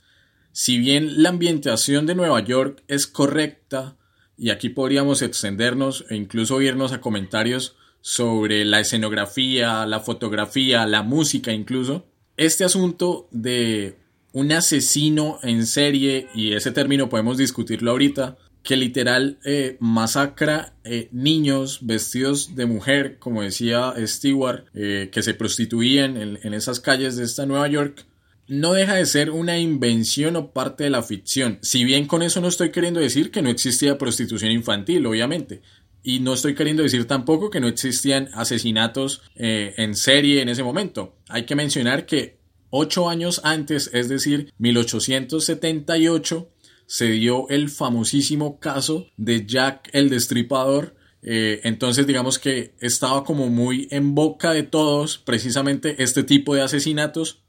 Si 0.53 0.79
bien 0.79 1.23
la 1.23 1.31
ambientación 1.31 2.07
de 2.07 2.15
Nueva 2.15 2.41
York 2.45 2.83
es 2.87 3.07
correcta, 3.07 3.97
y 4.37 4.51
aquí 4.51 4.69
podríamos 4.69 5.23
extendernos 5.23 6.05
e 6.11 6.17
incluso 6.17 6.61
irnos 6.61 6.93
a 6.93 7.01
comentarios 7.01 7.77
sobre 8.03 8.65
la 8.65 8.81
escenografía, 8.81 9.87
la 9.87 10.01
fotografía, 10.01 10.87
la 10.87 11.03
música 11.03 11.53
incluso, 11.53 12.07
este 12.37 12.65
asunto 12.65 13.29
de 13.31 13.97
un 14.33 14.53
asesino 14.53 15.39
en 15.43 15.67
serie, 15.67 16.29
y 16.35 16.53
ese 16.53 16.71
término 16.71 17.09
podemos 17.09 17.39
discutirlo 17.39 17.93
ahorita, 17.93 18.37
que 18.63 18.77
literal 18.77 19.39
eh, 19.45 19.77
masacra 19.81 20.75
eh, 20.85 21.09
niños 21.13 21.81
vestidos 21.83 22.55
de 22.55 22.67
mujer, 22.67 23.19
como 23.19 23.43
decía 23.43 23.95
Stewart, 24.07 24.67
eh, 24.75 25.09
que 25.13 25.23
se 25.23 25.35
prostituían 25.35 26.17
en, 26.17 26.39
en, 26.43 26.55
esas 26.55 26.81
calles 26.81 27.17
de 27.17 27.25
esta 27.25 27.45
Nueva 27.45 27.69
York, 27.69 28.05
no 28.49 28.73
deja 28.73 28.95
de 28.95 29.07
ser 29.07 29.31
una 29.31 29.59
invención 29.59 30.37
o 30.37 30.53
parte 30.53 30.85
de 30.85 30.91
la 30.91 31.03
ficción. 31.03 31.59
Si 31.63 31.85
bien 31.85 32.07
con 32.07 32.23
eso 32.23 32.41
no 32.41 32.49
estoy 32.49 32.71
queriendo 32.71 33.01
decir 33.01 33.31
que 33.31 33.43
no 33.43 33.51
existía 33.51 33.99
prostitución 33.99 34.51
infantil, 34.51 35.07
obviamente. 35.07 35.63
Y 36.03 36.21
no 36.21 36.35
estoy 36.35 36.55
queriendo 36.55 36.83
decir 36.83 37.07
tampoco 37.07 37.51
que 37.51 37.61
no 37.61 37.69
existían 37.69 38.29
asesinatos 38.35 39.23
en 39.37 39.95
serie 39.95 40.43
en 40.43 40.49
ese 40.49 40.65
momento. 40.65 41.17
Hay 41.29 41.45
que 41.47 41.55
mencionar 41.55 42.07
que 42.07 42.41
ocho 42.71 43.09
años 43.09 43.41
antes, 43.45 43.91
es 43.93 44.09
decir, 44.09 44.53
1878, 44.59 46.51
se 46.87 47.07
dio 47.07 47.49
el 47.49 47.71
famosísimo 47.71 48.59
caso 48.59 49.07
de 49.17 49.47
Jack 49.47 49.89
el 49.93 50.11
Destripador. 50.11 50.97
Eh, 51.23 51.61
entonces 51.65 52.07
digamos 52.07 52.39
que 52.39 52.75
estaba 52.81 53.25
como 53.25 53.49
muy 53.49 53.87
en 53.93 54.15
boca 54.15 54.53
de 54.53 54.65
todos 54.65 55.19
precisamente 55.19 56.03
este 56.03 56.25
tipo 56.25 56.55
de 56.55 56.63
asesinatos 56.63 57.42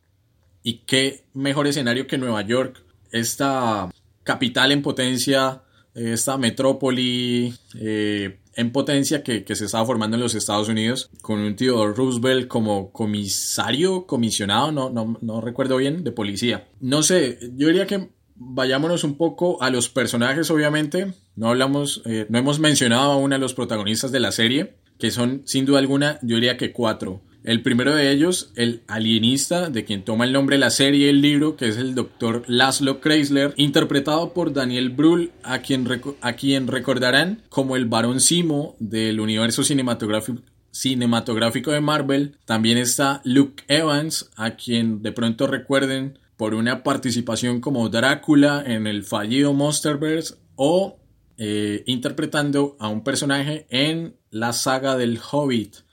y 0.64 0.80
qué 0.86 1.26
mejor 1.34 1.68
escenario 1.68 2.08
que 2.08 2.18
Nueva 2.18 2.42
York, 2.42 2.84
esta 3.12 3.92
capital 4.24 4.72
en 4.72 4.82
potencia, 4.82 5.62
esta 5.94 6.38
metrópoli 6.38 7.54
eh, 7.80 8.40
en 8.56 8.72
potencia 8.72 9.24
que, 9.24 9.44
se 9.56 9.66
estaba 9.66 9.86
formando 9.86 10.16
en 10.16 10.24
los 10.24 10.36
Estados 10.36 10.70
Unidos 10.70 11.10
con 11.22 11.40
un 11.40 11.56
tío 11.56 11.88
Roosevelt 11.88 12.48
como 12.48 12.92
comisario, 12.92 14.06
comisionado, 14.06 14.72
no, 14.72 14.90
no, 14.90 15.18
no 15.22 15.42
recuerdo 15.42 15.78
bien, 15.78 16.04
de 16.04 16.12
policía. 16.12 16.68
No 16.80 17.04
sé, 17.04 17.40
yo 17.56 17.68
diría 17.68 17.88
que 17.88 18.10
vayámonos 18.36 19.04
un 19.04 19.16
poco 19.16 19.62
a 19.62 19.70
los 19.70 19.90
personajes, 19.90 20.50
obviamente. 20.52 21.14
No 21.36 21.50
hablamos, 21.50 22.02
eh, 22.06 22.26
no 22.30 22.38
hemos 22.38 22.60
mencionado 22.60 23.12
aún 23.12 23.34
a 23.34 23.38
los 23.38 23.54
protagonistas 23.54 24.12
de 24.12 24.20
la 24.20 24.32
serie, 24.32 24.76
que 25.00 25.12
son 25.12 25.42
sin 25.46 25.66
duda 25.66 25.80
alguna, 25.80 26.20
yo 26.22 26.36
diría 26.36 26.58
que 26.58 26.72
cuatro. 26.72 27.22
El 27.44 27.62
primero 27.62 27.94
de 27.94 28.12
ellos, 28.12 28.52
el 28.56 28.84
alienista, 28.88 29.70
de 29.70 29.84
quien 29.84 30.06
toma 30.06 30.24
el 30.24 30.32
nombre 30.32 30.58
la 30.58 30.70
serie 30.70 31.08
y 31.08 31.10
el 31.10 31.22
libro, 31.22 31.58
que 31.58 31.68
es 31.68 31.76
el 31.76 31.94
doctor 31.94 32.46
Laszlo 32.48 33.02
Kreisler, 33.02 33.54
interpretado 33.58 34.34
por 34.34 34.54
Daniel 34.54 34.92
Brühl, 34.92 35.32
a 35.44 35.60
quien, 35.60 35.86
a 36.22 36.34
quien 36.34 36.68
recordarán 36.68 37.42
como 37.50 37.76
el 37.76 37.86
varón 37.86 38.22
Simo 38.22 38.78
del 38.80 39.20
universo 39.20 39.62
cinematográfico 39.64 41.72
de 41.72 41.82
Marvel. 41.82 42.38
También 42.46 42.78
está 42.78 43.20
Luke 43.26 43.66
Evans, 43.68 44.30
a 44.38 44.52
quien 44.52 45.02
de 45.02 45.12
pronto 45.12 45.46
recuerden 45.46 46.20
por 46.38 46.54
una 46.54 46.82
participación 46.82 47.60
como 47.60 47.90
Drácula 47.90 48.64
en 48.66 48.88
el 48.88 49.04
fallido 49.04 49.54
Monsterverse 49.54 50.36
o 50.56 50.98
eh, 51.38 51.84
interpretando 51.88 52.78
a 52.80 52.88
un 52.88 53.04
personaje 53.04 53.66
en 53.70 54.16
la 54.30 54.54
saga 54.54 54.96
del 54.96 55.20
Hobbit. 55.20 55.84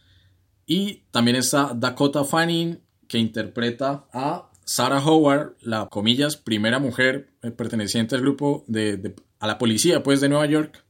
Y 0.71 1.03
también 1.11 1.37
está 1.37 1.73
Dakota 1.75 2.23
Fanning 2.23 2.79
que 3.09 3.19
interpreta 3.19 4.07
a 4.13 4.53
Sarah 4.65 5.05
Howard, 5.05 5.57
la 5.63 5.89
comillas 5.89 6.37
primera 6.37 6.79
mujer 6.79 7.33
eh, 7.43 7.51
perteneciente 7.51 8.15
al 8.15 8.21
grupo 8.21 8.65
de, 8.69 9.17
a 9.41 9.49
la 9.49 9.59
policía 9.59 10.05
pues 10.05 10.21
de 10.21 10.29
Nueva 10.29 10.47
York. 10.47 10.85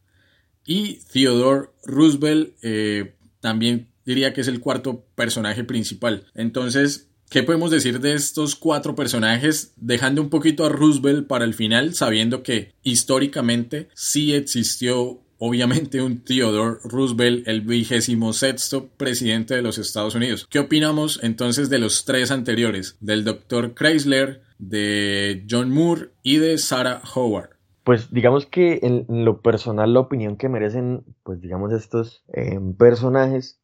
Y 0.66 0.98
Theodore 1.10 1.70
Roosevelt 1.84 2.58
eh, 2.60 3.14
también 3.40 3.88
diría 4.04 4.34
que 4.34 4.42
es 4.42 4.48
el 4.48 4.60
cuarto 4.60 5.06
personaje 5.14 5.64
principal. 5.64 6.26
Entonces 6.34 7.06
¿Qué 7.30 7.44
podemos 7.44 7.70
decir 7.70 8.00
de 8.00 8.14
estos 8.14 8.56
cuatro 8.56 8.96
personajes, 8.96 9.72
dejando 9.76 10.20
un 10.20 10.30
poquito 10.30 10.66
a 10.66 10.68
Roosevelt 10.68 11.28
para 11.28 11.44
el 11.44 11.54
final, 11.54 11.94
sabiendo 11.94 12.42
que 12.42 12.74
históricamente 12.82 13.88
sí 13.94 14.34
existió 14.34 15.22
obviamente 15.40 16.02
un 16.02 16.22
Theodore 16.22 16.78
Roosevelt, 16.84 17.48
el 17.48 17.62
vigésimo 17.62 18.32
sexto 18.32 18.88
presidente 18.96 19.54
de 19.54 19.62
los 19.62 19.78
Estados 19.78 20.14
Unidos. 20.14 20.46
¿Qué 20.50 20.58
opinamos 20.58 21.18
entonces 21.22 21.70
de 21.70 21.78
los 21.78 22.04
tres 22.04 22.30
anteriores, 22.30 22.96
del 23.00 23.24
Dr. 23.24 23.74
Chrysler, 23.74 24.42
de 24.58 25.44
John 25.50 25.70
Moore 25.70 26.10
y 26.22 26.36
de 26.36 26.58
Sarah 26.58 27.00
Howard? 27.14 27.50
Pues 27.84 28.12
digamos 28.12 28.44
que 28.44 28.80
en 28.82 29.24
lo 29.24 29.40
personal 29.40 29.94
la 29.94 30.00
opinión 30.00 30.36
que 30.36 30.50
merecen, 30.50 31.04
pues 31.22 31.40
digamos 31.40 31.72
estos 31.72 32.22
eh, 32.34 32.60
personajes 32.78 33.58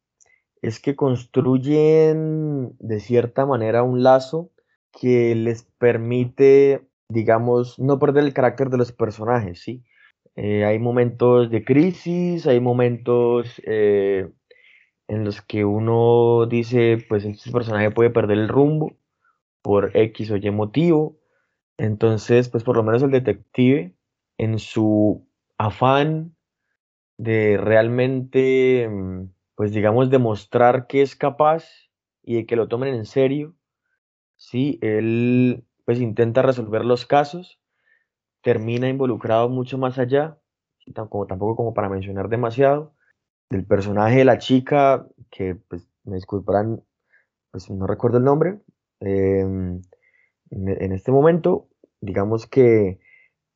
es 0.63 0.79
que 0.79 0.95
construyen 0.95 2.75
de 2.79 2.99
cierta 2.99 3.45
manera 3.45 3.83
un 3.83 4.01
lazo 4.01 4.51
que 4.91 5.35
les 5.35 5.63
permite, 5.77 6.87
digamos, 7.07 7.77
no 7.77 7.99
perder 7.99 8.23
el 8.23 8.33
carácter 8.33 8.71
de 8.71 8.77
los 8.77 8.91
personajes, 8.91 9.61
¿sí? 9.61 9.83
Eh, 10.37 10.63
hay 10.63 10.79
momentos 10.79 11.51
de 11.51 11.65
crisis, 11.65 12.47
hay 12.47 12.61
momentos 12.61 13.61
eh, 13.65 14.29
en 15.09 15.25
los 15.25 15.41
que 15.41 15.65
uno 15.65 16.45
dice, 16.45 17.03
pues 17.09 17.25
este 17.25 17.51
personaje 17.51 17.91
puede 17.91 18.11
perder 18.11 18.37
el 18.37 18.47
rumbo 18.47 18.95
por 19.61 19.91
X 19.97 20.31
o 20.31 20.37
Y 20.37 20.49
motivo. 20.51 21.19
Entonces, 21.77 22.49
pues 22.49 22.63
por 22.63 22.77
lo 22.77 22.83
menos 22.83 23.03
el 23.03 23.11
detective, 23.11 23.93
en 24.37 24.59
su 24.59 25.27
afán 25.57 26.35
de 27.17 27.57
realmente 27.57 28.87
mm, 28.89 29.25
pues 29.57 29.71
digamos, 29.73 30.11
demostrar 30.11 30.85
que 30.85 31.01
es 31.01 31.15
capaz 31.15 31.65
y 32.23 32.35
de 32.35 32.45
que 32.45 32.55
lo 32.55 32.67
tomen 32.67 32.93
en 32.93 33.05
serio, 33.05 33.55
¿sí? 34.35 34.77
Él 34.83 35.65
pues 35.83 35.99
intenta 35.99 36.43
resolver 36.43 36.85
los 36.85 37.07
casos, 37.07 37.59
termina 38.41 38.89
involucrado 38.89 39.49
mucho 39.49 39.77
más 39.77 39.97
allá, 39.97 40.37
como, 41.09 41.27
tampoco 41.27 41.55
como 41.55 41.73
para 41.73 41.89
mencionar 41.89 42.29
demasiado, 42.29 42.93
del 43.49 43.65
personaje 43.65 44.17
de 44.17 44.25
la 44.25 44.37
chica, 44.37 45.07
que 45.31 45.55
pues 45.55 45.89
me 46.03 46.15
disculparán, 46.15 46.83
pues 47.51 47.69
no 47.69 47.87
recuerdo 47.87 48.17
el 48.17 48.23
nombre, 48.23 48.59
em, 48.99 49.81
en 50.51 50.91
este 50.93 51.11
momento, 51.11 51.67
digamos 52.01 52.47
que, 52.47 52.99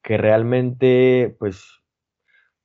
que 0.03 0.17
realmente 0.17 1.35
pues 1.39 1.81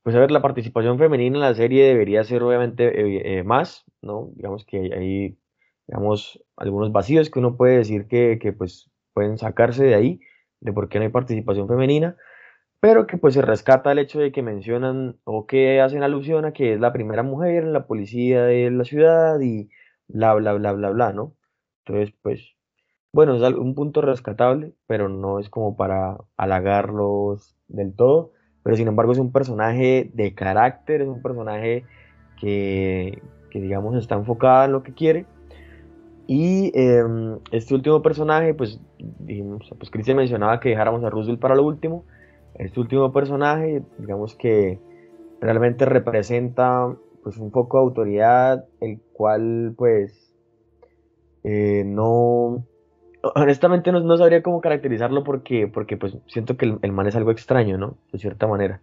pues 0.07 0.15
a 0.15 0.21
ver, 0.21 0.31
la 0.31 0.41
participación 0.41 0.99
femenina 1.01 1.35
en 1.35 1.41
la 1.41 1.55
serie 1.57 1.85
debería 1.85 2.23
ser 2.23 2.41
obviamente 2.45 2.85
eh, 2.85 3.39
eh, 3.41 3.43
más, 3.43 3.85
¿no? 4.03 4.31
Digamos 4.37 4.65
que 4.65 4.79
hay, 4.79 5.37
digamos, 5.89 6.41
algunos 6.57 6.93
vacíos 6.93 7.29
que 7.29 7.41
uno 7.41 7.57
puede 7.57 7.79
decir 7.79 8.07
que, 8.07 8.39
que, 8.41 8.53
pues 8.53 8.89
pueden 9.15 9.37
sacarse 9.37 9.85
de 9.85 9.97
ahí, 9.97 10.21
de 10.61 10.73
por 10.73 10.89
qué 10.89 10.99
no 10.99 11.05
hay 11.05 11.11
participación 11.11 11.69
femenina, 11.69 12.17
pero 12.81 13.07
que 13.07 13.19
pues 13.19 13.35
se 13.35 13.43
rescata 13.43 13.93
el 13.93 13.99
hecho 13.99 14.19
de 14.21 14.33
que 14.33 14.43
mencionan 14.43 15.17
o 15.25 15.47
que 15.47 15.81
hacen 15.81 16.03
alusión 16.03 16.45
a 16.45 16.53
que 16.53 16.75
es 16.75 16.81
la 16.81 16.93
primera 16.93 17.23
mujer 17.23 17.65
en 17.65 17.73
la 17.73 17.87
policía 17.87 18.45
de 18.45 18.71
la 18.71 18.85
ciudad 18.85 19.41
y 19.41 19.71
bla, 20.09 20.35
bla, 20.35 20.53
bla, 20.55 20.73
bla, 20.73 20.91
bla, 20.91 21.13
¿no? 21.13 21.35
Entonces, 21.85 22.15
pues, 22.23 22.55
bueno, 23.13 23.37
es 23.37 23.55
un 23.55 23.75
punto 23.75 24.03
rescatable, 24.03 24.75
pero 24.87 25.09
no 25.09 25.39
es 25.39 25.49
como 25.49 25.77
para 25.77 26.19
halagarlos 26.37 27.57
del 27.69 27.95
todo 27.95 28.33
pero 28.67 28.77
sin 28.77 28.89
embargo 28.89 29.13
es 29.13 29.19
un 29.19 29.31
personaje 29.31 30.11
de 30.13 30.35
carácter, 30.35 31.01
es 31.01 31.07
un 31.07 31.23
personaje 31.23 31.85
que, 32.41 33.23
digamos 33.55 33.95
está 33.95 34.17
enfocado 34.17 34.65
en 34.65 34.73
lo 34.73 34.83
que 34.83 34.93
quiere. 34.93 35.25
Y 36.27 36.73
em, 36.75 37.39
este 37.53 37.75
último 37.75 38.03
personaje, 38.03 38.53
pues, 38.55 38.81
dijimos, 38.99 39.71
pues 39.79 39.91
Cristian 39.91 40.17
mencionaba 40.17 40.59
que 40.61 40.71
dejáramos 40.71 41.05
a 41.05 41.11
Roosevelt 41.11 41.41
para 41.41 41.55
lo 41.55 41.63
último. 41.63 42.05
Este 42.55 42.81
último 42.81 43.13
personaje, 43.13 43.83
digamos 43.99 44.35
que 44.35 44.81
realmente 45.41 45.85
representa 45.85 46.95
pues 47.23 47.39
un 47.39 47.51
poco 47.51 47.79
de 47.79 47.85
autoridad, 47.85 48.65
el 48.81 49.01
cual 49.13 49.75
pues 49.77 50.33
eh, 51.43 51.85
no, 51.85 52.65
honestamente 53.35 53.93
no, 53.93 54.17
sabría 54.17 54.43
cómo 54.43 54.61
caracterizarlo 54.61 55.25
porque, 55.25 55.69
porque 55.69 55.97
pues 55.97 56.17
siento 56.27 56.57
que 56.57 56.77
el, 56.81 56.93
man 56.93 57.07
es 57.07 57.17
algo 57.17 57.31
extraño, 57.31 57.79
¿no? 57.79 57.97
De 58.13 58.19
cierta 58.19 58.47
manera. 58.47 58.81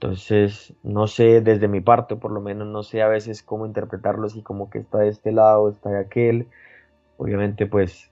Entonces, 0.00 0.74
no 0.82 1.06
sé, 1.08 1.40
desde 1.40 1.66
mi 1.66 1.80
parte 1.80 2.16
por 2.16 2.30
lo 2.30 2.40
menos, 2.40 2.68
no 2.68 2.82
sé 2.82 3.02
a 3.02 3.08
veces 3.08 3.42
cómo 3.42 3.66
interpretarlo, 3.66 4.28
si 4.28 4.42
como 4.42 4.70
que 4.70 4.78
está 4.78 4.98
de 4.98 5.08
este 5.08 5.32
lado, 5.32 5.68
está 5.68 5.90
de 5.90 5.98
aquel. 5.98 6.46
Obviamente, 7.16 7.66
pues, 7.66 8.10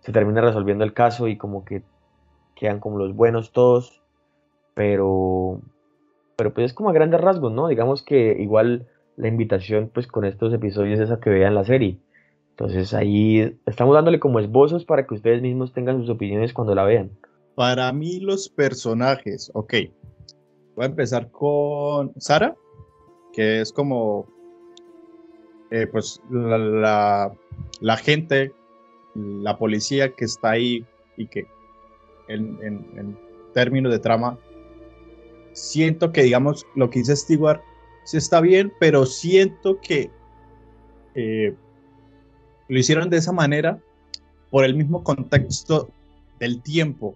se 0.00 0.12
termina 0.12 0.42
resolviendo 0.42 0.84
el 0.84 0.92
caso 0.92 1.28
y 1.28 1.36
como 1.36 1.64
que 1.64 1.82
quedan 2.54 2.80
como 2.80 2.98
los 2.98 3.14
buenos 3.14 3.52
todos, 3.52 4.02
pero, 4.74 5.60
pero 6.36 6.52
pues 6.52 6.66
es 6.66 6.74
como 6.74 6.90
a 6.90 6.92
grandes 6.92 7.20
rasgos, 7.20 7.52
¿no? 7.52 7.68
Digamos 7.68 8.02
que 8.02 8.36
igual 8.38 8.88
la 9.16 9.28
invitación, 9.28 9.90
pues, 9.92 10.06
con 10.06 10.24
estos 10.24 10.52
episodios 10.52 11.00
es 11.00 11.10
a 11.10 11.20
que 11.20 11.30
vean 11.30 11.54
la 11.54 11.64
serie 11.64 11.98
entonces 12.52 12.92
ahí 12.92 13.58
estamos 13.66 13.94
dándole 13.94 14.20
como 14.20 14.38
esbozos 14.38 14.84
para 14.84 15.06
que 15.06 15.14
ustedes 15.14 15.42
mismos 15.42 15.72
tengan 15.72 16.00
sus 16.00 16.10
opiniones 16.10 16.52
cuando 16.52 16.74
la 16.74 16.84
vean. 16.84 17.10
Para 17.54 17.90
mí 17.92 18.20
los 18.20 18.48
personajes, 18.48 19.50
ok. 19.54 19.74
Voy 20.74 20.84
a 20.84 20.88
empezar 20.88 21.30
con 21.30 22.12
Sara, 22.18 22.56
que 23.32 23.60
es 23.60 23.72
como, 23.72 24.26
eh, 25.70 25.86
pues, 25.86 26.20
la, 26.30 27.32
la, 27.80 27.96
gente, 27.96 28.52
la 29.14 29.58
policía 29.58 30.14
que 30.14 30.24
está 30.24 30.50
ahí 30.50 30.84
y 31.16 31.26
que 31.26 31.46
en, 32.28 32.58
en, 32.62 33.18
términos 33.52 33.92
de 33.92 33.98
trama, 33.98 34.38
siento 35.52 36.10
que, 36.10 36.22
digamos, 36.22 36.66
lo 36.74 36.88
que 36.88 37.00
dice 37.00 37.16
Stewart 37.16 37.60
sí 38.04 38.16
está 38.16 38.40
bien, 38.40 38.72
pero 38.80 39.04
siento 39.04 39.78
que 39.80 40.10
eh, 41.14 41.54
lo 42.68 42.78
hicieron 42.78 43.10
de 43.10 43.18
esa 43.18 43.32
manera 43.32 43.78
por 44.50 44.64
el 44.64 44.74
mismo 44.74 45.04
contexto 45.04 45.90
del 46.38 46.62
tiempo, 46.62 47.14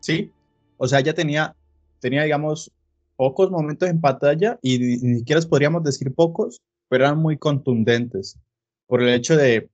¿sí? 0.00 0.32
O 0.78 0.88
sea, 0.88 1.00
ya 1.00 1.12
tenía, 1.12 1.54
tenía 2.00 2.22
digamos, 2.22 2.72
pocos 3.16 3.50
momentos 3.50 3.88
en 3.88 4.00
pantalla 4.00 4.58
y 4.62 4.78
ni 4.78 5.18
siquiera 5.18 5.40
podríamos 5.42 5.82
decir 5.82 6.14
pocos, 6.14 6.62
pero 6.88 7.04
eran 7.04 7.18
muy 7.18 7.38
contundentes 7.38 8.38
por 8.86 9.02
el 9.02 9.08
hecho 9.08 9.36
de, 9.36 9.68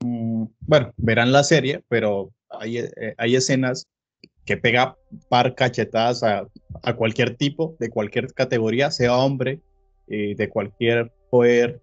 mm, 0.00 0.44
bueno, 0.60 0.92
verán 0.96 1.32
la 1.32 1.44
serie, 1.44 1.82
pero 1.88 2.30
hay, 2.48 2.78
eh, 2.78 3.14
hay 3.18 3.36
escenas 3.36 3.86
que 4.44 4.56
pega 4.56 4.96
par 5.28 5.54
cachetadas 5.54 6.22
a, 6.22 6.46
a, 6.82 6.96
cualquier 6.96 7.36
tipo, 7.36 7.76
de 7.78 7.90
cualquier 7.90 8.32
categoría, 8.32 8.90
sea 8.90 9.16
hombre, 9.16 9.60
eh, 10.06 10.34
de 10.36 10.48
cualquier 10.48 11.12
poder, 11.30 11.82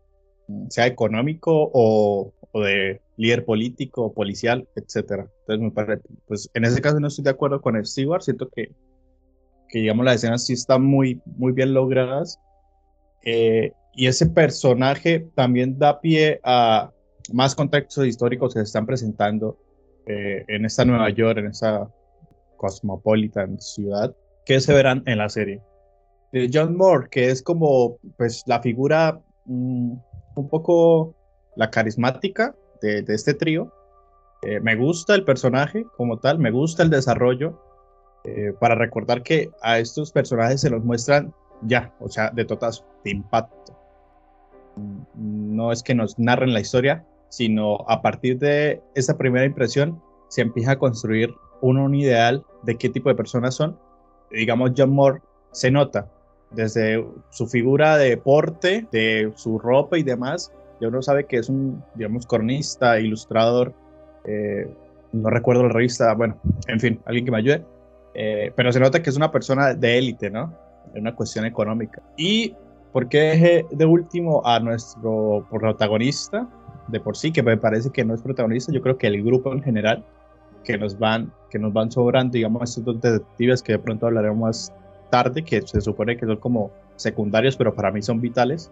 sea 0.69 0.87
económico 0.87 1.69
o, 1.73 2.33
o, 2.51 2.61
de 2.61 3.01
líder 3.17 3.45
político, 3.45 4.13
policial, 4.13 4.67
etcétera. 4.75 5.27
Entonces, 5.41 5.63
me 5.63 5.71
parece, 5.71 6.01
pues 6.27 6.49
en 6.55 6.65
ese 6.65 6.81
caso 6.81 6.99
no 6.99 7.07
estoy 7.07 7.23
de 7.23 7.29
acuerdo 7.29 7.61
con 7.61 7.83
Stewart, 7.85 8.23
siento 8.23 8.49
que, 8.49 8.71
que 9.69 9.79
digamos 9.79 10.05
las 10.05 10.15
escenas 10.15 10.45
sí 10.45 10.53
están 10.53 10.83
muy, 10.83 11.21
muy 11.25 11.51
bien 11.51 11.73
logradas. 11.73 12.39
Eh, 13.23 13.71
y 13.93 14.07
ese 14.07 14.27
personaje 14.27 15.27
también 15.35 15.79
da 15.79 16.01
pie 16.01 16.39
a 16.43 16.91
más 17.31 17.55
contextos 17.55 18.05
históricos 18.05 18.53
que 18.53 18.59
se 18.59 18.65
están 18.65 18.85
presentando 18.85 19.57
eh, 20.05 20.43
en 20.47 20.65
esta 20.65 20.85
Nueva 20.85 21.09
York, 21.09 21.39
en 21.39 21.47
esta 21.47 21.89
cosmopolitan 22.57 23.59
ciudad, 23.59 24.15
que 24.45 24.59
se 24.59 24.73
verán 24.73 25.01
en 25.05 25.17
la 25.17 25.29
serie. 25.29 25.61
De 26.31 26.49
John 26.53 26.75
Moore, 26.75 27.07
que 27.09 27.29
es 27.29 27.41
como 27.41 27.97
pues 28.17 28.43
la 28.45 28.61
figura 28.61 29.21
mm, 29.45 29.93
un 30.35 30.49
poco 30.49 31.15
la 31.55 31.71
carismática 31.71 32.55
de, 32.81 33.01
de 33.01 33.13
este 33.15 33.33
trío. 33.33 33.71
Eh, 34.43 34.59
me 34.59 34.75
gusta 34.75 35.15
el 35.15 35.23
personaje 35.23 35.85
como 35.97 36.19
tal, 36.19 36.37
me 36.37 36.51
gusta 36.51 36.83
el 36.83 36.89
desarrollo, 36.89 37.59
eh, 38.25 38.53
para 38.59 38.75
recordar 38.75 39.23
que 39.23 39.49
a 39.61 39.79
estos 39.79 40.11
personajes 40.11 40.61
se 40.61 40.69
los 40.69 40.83
muestran 40.83 41.33
ya, 41.61 41.93
o 41.99 42.09
sea, 42.09 42.31
de 42.31 42.45
totas, 42.45 42.83
de 43.03 43.11
impacto 43.11 43.65
no 45.15 45.71
es 45.71 45.83
que 45.83 45.95
nos 45.95 46.17
narren 46.19 46.53
la 46.53 46.59
historia, 46.59 47.05
sino 47.29 47.85
a 47.87 48.01
partir 48.01 48.37
de 48.39 48.81
esa 48.93 49.17
primera 49.17 49.45
impresión 49.45 50.01
se 50.27 50.41
empieza 50.41 50.71
a 50.71 50.79
construir 50.79 51.33
un, 51.61 51.95
ideal 51.95 52.43
de 52.63 52.75
qué 52.75 52.89
tipo 52.89 53.09
de 53.09 53.15
personas 53.15 53.55
son. 53.55 53.77
Digamos, 54.31 54.71
John 54.75 54.91
Moore 54.91 55.21
se 55.51 55.71
nota 55.71 56.09
desde 56.51 57.05
su 57.29 57.47
figura 57.47 57.97
de 57.97 58.17
porte, 58.17 58.87
de 58.91 59.31
su 59.35 59.57
ropa 59.59 59.97
y 59.97 60.03
demás, 60.03 60.53
ya 60.79 60.89
uno 60.89 61.01
sabe 61.01 61.25
que 61.25 61.37
es 61.37 61.49
un, 61.49 61.83
digamos, 61.95 62.25
cornista, 62.25 62.99
ilustrador, 62.99 63.73
eh, 64.25 64.67
no 65.13 65.29
recuerdo 65.29 65.63
la 65.63 65.69
revista, 65.69 66.13
bueno, 66.13 66.37
en 66.67 66.79
fin, 66.79 66.99
alguien 67.05 67.25
que 67.25 67.31
me 67.31 67.37
ayude, 67.37 67.65
eh, 68.15 68.51
pero 68.55 68.71
se 68.71 68.79
nota 68.79 69.01
que 69.03 69.09
es 69.09 69.17
una 69.17 69.31
persona 69.31 69.73
de 69.73 69.97
élite, 69.97 70.29
¿no? 70.29 70.53
Es 70.93 71.01
una 71.01 71.15
cuestión 71.15 71.45
económica. 71.45 72.01
Y 72.17 72.55
¿Por 72.95 73.09
qué 73.09 73.19
dejé 73.19 73.65
de 73.71 73.85
último 73.85 74.41
a 74.45 74.57
nuestro 74.61 75.45
protagonista 75.51 76.47
de 76.87 77.01
por 77.01 77.17
sí, 77.17 77.33
que 77.33 77.43
me 77.43 77.57
parece 77.57 77.89
que 77.89 78.05
no 78.05 78.13
es 78.13 78.21
protagonista? 78.21 78.71
Yo 78.71 78.81
creo 78.81 78.97
que 78.97 79.07
el 79.07 79.21
grupo 79.21 79.51
en 79.51 79.61
general, 79.61 80.05
que 80.63 80.77
nos 80.77 80.97
van, 80.97 81.29
que 81.49 81.59
nos 81.59 81.73
van 81.73 81.91
sobrando, 81.91 82.31
digamos, 82.31 82.69
estos 82.69 82.85
dos 82.85 83.01
detectives 83.01 83.61
que 83.61 83.73
de 83.73 83.79
pronto 83.79 84.07
hablaremos 84.07 84.39
más 84.39 84.73
tarde, 85.09 85.43
que 85.43 85.61
se 85.63 85.81
supone 85.81 86.15
que 86.15 86.25
son 86.25 86.37
como 86.37 86.71
secundarios, 86.95 87.57
pero 87.57 87.75
para 87.75 87.91
mí 87.91 88.01
son 88.01 88.21
vitales, 88.21 88.71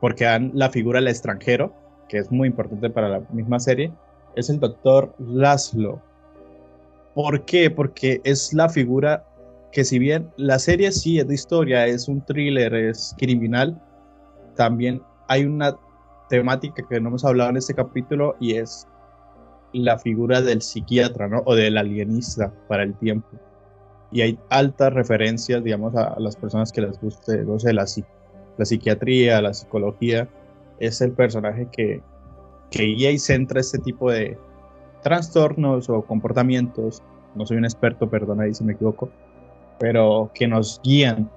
porque 0.00 0.26
dan 0.26 0.52
la 0.54 0.70
figura 0.70 1.00
del 1.00 1.08
extranjero, 1.08 1.74
que 2.08 2.18
es 2.18 2.30
muy 2.30 2.46
importante 2.46 2.90
para 2.90 3.08
la 3.08 3.22
misma 3.32 3.58
serie, 3.58 3.90
es 4.36 4.50
el 4.50 4.60
doctor 4.60 5.16
Laszlo. 5.18 6.00
¿Por 7.18 7.44
qué? 7.46 7.68
Porque 7.68 8.20
es 8.22 8.52
la 8.52 8.68
figura 8.68 9.26
que 9.72 9.84
si 9.84 9.98
bien 9.98 10.30
la 10.36 10.60
serie 10.60 10.92
sí 10.92 11.18
es 11.18 11.26
de 11.26 11.34
historia, 11.34 11.84
es 11.84 12.06
un 12.06 12.24
thriller, 12.24 12.72
es 12.72 13.12
criminal, 13.18 13.76
también 14.54 15.02
hay 15.26 15.44
una 15.44 15.76
temática 16.28 16.80
que 16.88 17.00
no 17.00 17.08
hemos 17.08 17.24
hablado 17.24 17.50
en 17.50 17.56
este 17.56 17.74
capítulo 17.74 18.36
y 18.38 18.54
es 18.54 18.86
la 19.72 19.98
figura 19.98 20.42
del 20.42 20.62
psiquiatra, 20.62 21.26
¿no? 21.26 21.42
O 21.44 21.56
del 21.56 21.76
alienista 21.76 22.54
para 22.68 22.84
el 22.84 22.94
tiempo. 22.94 23.30
Y 24.12 24.20
hay 24.20 24.38
altas 24.48 24.92
referencias, 24.92 25.64
digamos, 25.64 25.96
a, 25.96 26.14
las 26.20 26.36
personas 26.36 26.70
que 26.70 26.82
les 26.82 27.00
guste, 27.00 27.38
no 27.38 27.58
sé, 27.58 27.72
la, 27.72 27.84
la 28.58 28.64
psiquiatría, 28.64 29.42
la 29.42 29.54
psicología. 29.54 30.28
Es 30.78 31.00
el 31.00 31.10
personaje 31.10 31.66
que, 31.72 32.00
que 32.70 32.84
guía 32.84 33.10
y 33.10 33.18
centra 33.18 33.58
este 33.58 33.78
tipo 33.80 34.08
de 34.08 34.38
trastornos 35.02 35.88
o 35.88 36.02
comportamientos. 36.02 37.02
No 37.34 37.46
soy 37.46 37.56
un 37.56 37.64
experto, 37.64 38.08
perdona 38.08 38.44
ahí 38.44 38.54
si 38.54 38.64
me 38.64 38.72
equivoco, 38.72 39.10
pero 39.78 40.30
que 40.34 40.48
nos 40.48 40.80
guían, 40.82 41.30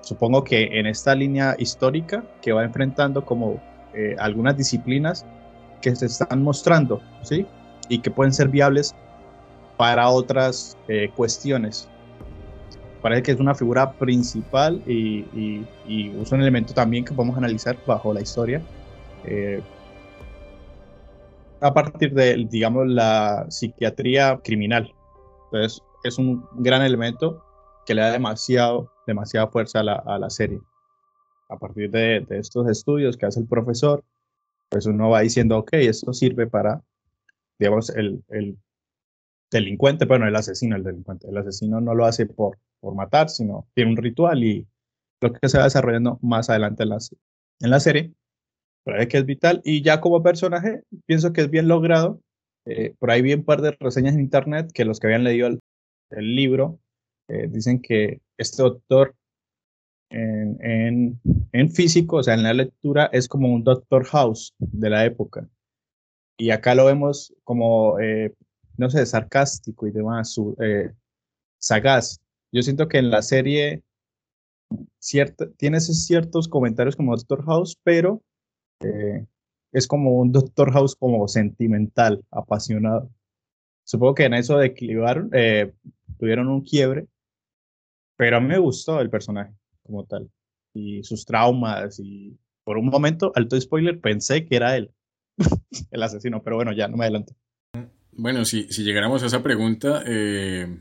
supongo 0.00 0.44
que 0.44 0.78
en 0.78 0.86
esta 0.86 1.14
línea 1.14 1.56
histórica 1.58 2.24
que 2.42 2.52
va 2.52 2.64
enfrentando 2.64 3.24
como 3.24 3.60
eh, 3.94 4.16
algunas 4.18 4.56
disciplinas 4.56 5.24
que 5.80 5.94
se 5.94 6.06
están 6.06 6.42
mostrando, 6.42 7.00
¿sí? 7.22 7.46
Y 7.88 7.98
que 7.98 8.10
pueden 8.10 8.32
ser 8.32 8.48
viables 8.48 8.94
para 9.76 10.08
otras 10.08 10.76
eh, 10.88 11.10
cuestiones. 11.14 11.88
Parece 13.02 13.22
que 13.22 13.32
es 13.32 13.40
una 13.40 13.54
figura 13.54 13.92
principal 13.92 14.82
y, 14.86 15.26
y, 15.86 16.12
es 16.20 16.32
un 16.32 16.40
elemento 16.40 16.72
también 16.72 17.04
que 17.04 17.12
podemos 17.12 17.36
analizar 17.36 17.76
bajo 17.86 18.14
la 18.14 18.22
historia. 18.22 18.62
Eh, 19.24 19.60
a 21.64 21.72
partir 21.72 22.12
de, 22.12 22.46
digamos, 22.50 22.86
la 22.86 23.46
psiquiatría 23.48 24.38
criminal. 24.44 24.94
Entonces, 25.46 25.82
es 26.02 26.18
un 26.18 26.46
gran 26.56 26.82
elemento 26.82 27.42
que 27.86 27.94
le 27.94 28.02
da 28.02 28.12
demasiado, 28.12 28.92
demasiada 29.06 29.48
fuerza 29.48 29.80
a 29.80 29.82
la, 29.82 29.94
a 29.94 30.18
la 30.18 30.28
serie. 30.28 30.60
A 31.48 31.58
partir 31.58 31.90
de, 31.90 32.26
estos 32.28 32.68
estudios 32.68 33.16
que 33.16 33.24
hace 33.24 33.40
el 33.40 33.46
profesor, 33.46 34.04
pues 34.68 34.84
uno 34.84 35.08
va 35.08 35.20
diciendo, 35.20 35.56
ok, 35.56 35.70
esto 35.72 36.12
sirve 36.12 36.46
para, 36.46 36.82
digamos, 37.58 37.88
el, 37.88 38.22
el 38.28 38.58
delincuente, 39.50 40.04
bueno, 40.04 40.28
el 40.28 40.36
asesino, 40.36 40.76
el 40.76 40.84
delincuente. 40.84 41.30
El 41.30 41.38
asesino 41.38 41.80
no 41.80 41.94
lo 41.94 42.04
hace 42.04 42.26
por, 42.26 42.58
por 42.80 42.94
matar, 42.94 43.30
sino 43.30 43.66
tiene 43.72 43.92
un 43.92 43.96
ritual 43.96 44.44
y 44.44 44.66
lo 45.22 45.32
que 45.32 45.48
se 45.48 45.56
va 45.56 45.64
desarrollando 45.64 46.18
más 46.20 46.50
adelante 46.50 46.82
en 46.82 46.90
la, 46.90 46.98
en 47.60 47.70
la 47.70 47.80
serie, 47.80 48.12
parece 48.84 49.08
que 49.08 49.18
es 49.18 49.26
vital. 49.26 49.60
Y 49.64 49.82
ya 49.82 50.00
como 50.00 50.22
personaje, 50.22 50.82
pienso 51.06 51.32
que 51.32 51.42
es 51.42 51.50
bien 51.50 51.68
logrado. 51.68 52.20
Eh, 52.66 52.94
por 52.98 53.10
ahí 53.10 53.22
vi 53.22 53.34
un 53.34 53.44
par 53.44 53.60
de 53.60 53.72
reseñas 53.72 54.14
en 54.14 54.20
internet 54.20 54.70
que 54.72 54.84
los 54.84 55.00
que 55.00 55.08
habían 55.08 55.24
leído 55.24 55.48
el, 55.48 55.60
el 56.10 56.34
libro 56.34 56.78
eh, 57.28 57.48
dicen 57.48 57.80
que 57.80 58.20
este 58.38 58.62
doctor 58.62 59.14
en, 60.10 61.20
en, 61.52 61.70
físico, 61.70 62.16
o 62.16 62.22
sea, 62.22 62.34
en 62.34 62.44
la 62.44 62.52
lectura, 62.54 63.10
es 63.12 63.26
como 63.26 63.48
un 63.48 63.64
Doctor 63.64 64.04
House 64.04 64.54
de 64.58 64.90
la 64.90 65.04
época. 65.04 65.48
Y 66.36 66.50
acá 66.50 66.74
lo 66.74 66.84
vemos 66.84 67.34
como, 67.42 67.98
eh, 67.98 68.32
no 68.76 68.90
sé, 68.90 69.04
sarcástico 69.06 69.86
y 69.86 69.90
demás, 69.90 70.36
eh, 70.60 70.92
sagaz. 71.58 72.20
Yo 72.52 72.62
siento 72.62 72.88
que 72.88 72.98
en 72.98 73.10
la 73.10 73.22
serie 73.22 73.82
cierta, 75.00 75.50
tiene 75.56 75.78
esos 75.78 76.04
ciertos 76.04 76.48
comentarios 76.48 76.96
como 76.96 77.16
Doctor 77.16 77.44
House, 77.44 77.76
pero 77.82 78.22
es 79.72 79.86
como 79.86 80.18
un 80.18 80.32
Doctor 80.32 80.72
House 80.72 80.96
como 80.96 81.26
sentimental, 81.28 82.24
apasionado. 82.30 83.10
Supongo 83.84 84.14
que 84.14 84.24
en 84.24 84.34
eso 84.34 84.58
de 84.58 84.74
eh, 85.32 85.72
tuvieron 86.18 86.48
un 86.48 86.62
quiebre 86.62 87.06
pero 88.16 88.36
a 88.36 88.40
mí 88.40 88.46
me 88.46 88.58
gustó 88.58 89.00
el 89.00 89.10
personaje 89.10 89.52
como 89.82 90.04
tal. 90.04 90.30
Y 90.72 91.02
sus 91.02 91.24
traumas. 91.24 91.98
Y 92.00 92.36
por 92.64 92.78
un 92.78 92.86
momento, 92.86 93.32
alto 93.34 93.60
spoiler, 93.60 94.00
pensé 94.00 94.46
que 94.46 94.56
era 94.56 94.76
él. 94.76 94.90
el 95.90 96.02
asesino. 96.02 96.42
Pero 96.42 96.56
bueno, 96.56 96.72
ya 96.72 96.88
no 96.88 96.96
me 96.96 97.04
adelanto. 97.04 97.34
Bueno, 98.12 98.44
si, 98.44 98.72
si 98.72 98.84
llegáramos 98.84 99.22
a 99.22 99.26
esa 99.26 99.42
pregunta. 99.42 100.02
Eh, 100.06 100.78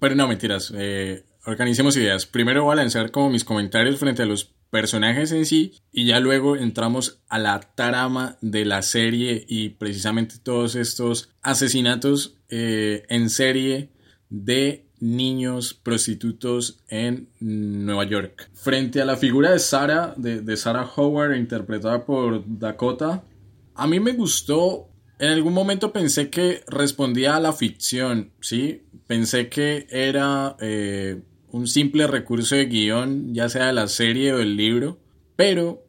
pero 0.00 0.14
no, 0.14 0.28
mentiras. 0.28 0.72
Eh, 0.76 1.24
organicemos 1.46 1.96
ideas. 1.96 2.26
Primero 2.26 2.64
voy 2.64 2.72
a 2.72 2.76
lanzar 2.76 3.10
como 3.10 3.30
mis 3.30 3.44
comentarios 3.44 3.98
frente 3.98 4.22
a 4.22 4.26
los 4.26 4.54
personajes 4.72 5.32
en 5.32 5.44
sí 5.44 5.74
y 5.92 6.06
ya 6.06 6.18
luego 6.18 6.56
entramos 6.56 7.20
a 7.28 7.38
la 7.38 7.60
trama 7.60 8.38
de 8.40 8.64
la 8.64 8.80
serie 8.80 9.44
y 9.46 9.68
precisamente 9.68 10.36
todos 10.42 10.76
estos 10.76 11.28
asesinatos 11.42 12.38
eh, 12.48 13.02
en 13.10 13.28
serie 13.28 13.90
de 14.30 14.86
niños 14.98 15.74
prostitutos 15.74 16.80
en 16.88 17.28
Nueva 17.38 18.04
York. 18.04 18.48
Frente 18.54 19.02
a 19.02 19.04
la 19.04 19.18
figura 19.18 19.50
de 19.50 19.58
Sarah, 19.58 20.14
de, 20.16 20.56
Sarah 20.56 20.90
Howard, 20.96 21.36
interpretada 21.36 22.06
por 22.06 22.42
Dakota, 22.46 23.24
a 23.74 23.86
mí 23.86 24.00
me 24.00 24.12
gustó 24.12 24.88
en 25.18 25.28
algún 25.28 25.52
momento 25.52 25.92
pensé 25.92 26.30
que 26.30 26.64
respondía 26.66 27.36
a 27.36 27.40
la 27.40 27.52
ficción, 27.52 28.32
¿sí? 28.40 28.86
Pensé 29.06 29.50
que 29.50 29.86
era 29.90 30.56
eh, 30.60 31.20
un 31.52 31.68
simple 31.68 32.06
recurso 32.06 32.56
de 32.56 32.66
guion, 32.66 33.34
ya 33.34 33.48
sea 33.48 33.66
de 33.66 33.72
la 33.72 33.86
serie 33.86 34.32
o 34.32 34.38
del 34.38 34.56
libro, 34.56 34.98
pero 35.36 35.84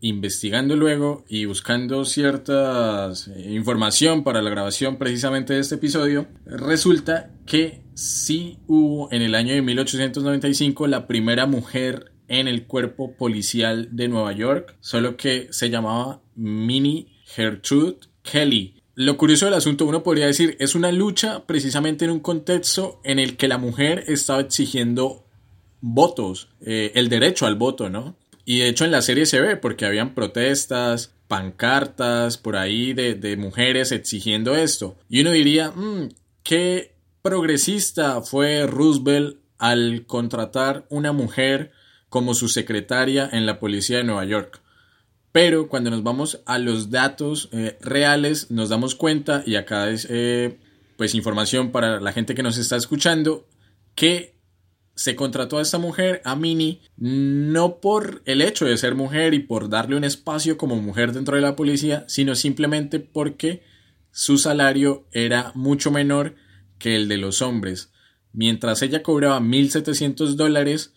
investigando 0.00 0.76
luego 0.76 1.24
y 1.28 1.44
buscando 1.44 2.04
cierta 2.04 3.10
eh, 3.10 3.50
información 3.50 4.22
para 4.22 4.42
la 4.42 4.50
grabación 4.50 4.96
precisamente 4.96 5.54
de 5.54 5.60
este 5.60 5.74
episodio, 5.74 6.28
resulta 6.46 7.30
que 7.46 7.82
sí 7.94 8.58
hubo 8.68 9.12
en 9.12 9.22
el 9.22 9.34
año 9.34 9.54
de 9.54 9.62
1895 9.62 10.86
la 10.86 11.06
primera 11.08 11.46
mujer 11.46 12.12
en 12.28 12.46
el 12.46 12.66
cuerpo 12.66 13.16
policial 13.16 13.88
de 13.90 14.08
Nueva 14.08 14.32
York, 14.32 14.76
solo 14.80 15.16
que 15.16 15.48
se 15.50 15.70
llamaba 15.70 16.20
Minnie 16.36 17.08
Gertrude 17.24 17.98
Kelly. 18.22 18.77
Lo 19.00 19.16
curioso 19.16 19.44
del 19.44 19.54
asunto, 19.54 19.86
uno 19.86 20.02
podría 20.02 20.26
decir, 20.26 20.56
es 20.58 20.74
una 20.74 20.90
lucha 20.90 21.46
precisamente 21.46 22.04
en 22.04 22.10
un 22.10 22.18
contexto 22.18 23.00
en 23.04 23.20
el 23.20 23.36
que 23.36 23.46
la 23.46 23.56
mujer 23.56 24.02
estaba 24.08 24.40
exigiendo 24.40 25.24
votos, 25.80 26.48
eh, 26.62 26.90
el 26.96 27.08
derecho 27.08 27.46
al 27.46 27.54
voto, 27.54 27.88
¿no? 27.90 28.16
Y 28.44 28.58
de 28.58 28.68
hecho 28.68 28.84
en 28.84 28.90
la 28.90 29.00
serie 29.00 29.24
se 29.26 29.40
ve 29.40 29.56
porque 29.56 29.86
habían 29.86 30.16
protestas, 30.16 31.14
pancartas 31.28 32.38
por 32.38 32.56
ahí 32.56 32.92
de, 32.92 33.36
mujeres 33.36 33.92
exigiendo 33.92 34.56
esto. 34.56 34.96
Y 35.08 35.20
uno 35.20 35.30
diría, 35.30 35.70
mm, 35.70 36.08
qué 36.42 36.90
progresista 37.22 38.20
fue 38.22 38.66
Roosevelt 38.66 39.36
al 39.58 40.06
contratar 40.06 40.86
una 40.88 41.12
mujer 41.12 41.70
como 42.08 42.34
su 42.34 42.48
secretaria 42.48 43.30
en 43.32 43.46
la 43.46 43.60
policía 43.60 43.98
de 43.98 44.04
Nueva 44.04 44.24
York. 44.24 44.60
Pero 45.40 45.68
cuando 45.68 45.90
nos 45.90 46.02
vamos 46.02 46.40
a 46.46 46.58
los 46.58 46.90
datos 46.90 47.48
eh, 47.52 47.78
reales 47.80 48.50
nos 48.50 48.70
damos 48.70 48.96
cuenta, 48.96 49.44
y 49.46 49.54
acá 49.54 49.88
es 49.88 50.04
eh, 50.10 50.58
pues 50.96 51.14
información 51.14 51.70
para 51.70 52.00
la 52.00 52.12
gente 52.12 52.34
que 52.34 52.42
nos 52.42 52.58
está 52.58 52.74
escuchando, 52.74 53.46
que 53.94 54.34
se 54.96 55.14
contrató 55.14 55.58
a 55.58 55.62
esta 55.62 55.78
mujer, 55.78 56.22
a 56.24 56.34
Minnie, 56.34 56.80
no 56.96 57.76
por 57.76 58.20
el 58.24 58.42
hecho 58.42 58.64
de 58.64 58.76
ser 58.78 58.96
mujer 58.96 59.32
y 59.32 59.38
por 59.38 59.68
darle 59.68 59.94
un 59.94 60.02
espacio 60.02 60.58
como 60.58 60.74
mujer 60.74 61.12
dentro 61.12 61.36
de 61.36 61.42
la 61.42 61.54
policía, 61.54 62.04
sino 62.08 62.34
simplemente 62.34 62.98
porque 62.98 63.62
su 64.10 64.38
salario 64.38 65.06
era 65.12 65.52
mucho 65.54 65.92
menor 65.92 66.34
que 66.80 66.96
el 66.96 67.06
de 67.06 67.16
los 67.16 67.42
hombres. 67.42 67.92
Mientras 68.32 68.82
ella 68.82 69.04
cobraba 69.04 69.38
1.700 69.38 70.34
dólares, 70.34 70.94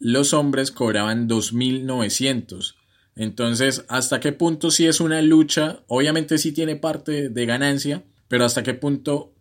los 0.00 0.34
hombres 0.34 0.72
cobraban 0.72 1.28
2.900. 1.28 2.74
Entonces, 3.16 3.84
¿hasta 3.88 4.20
qué 4.20 4.32
punto 4.32 4.70
sí 4.70 4.86
es 4.86 5.00
una 5.00 5.22
lucha? 5.22 5.80
Obviamente 5.88 6.38
sí 6.38 6.52
tiene 6.52 6.76
parte 6.76 7.30
de 7.30 7.46
ganancia, 7.46 8.04
pero 8.28 8.44
¿hasta 8.44 8.62
qué 8.62 8.74
punto 8.74 9.34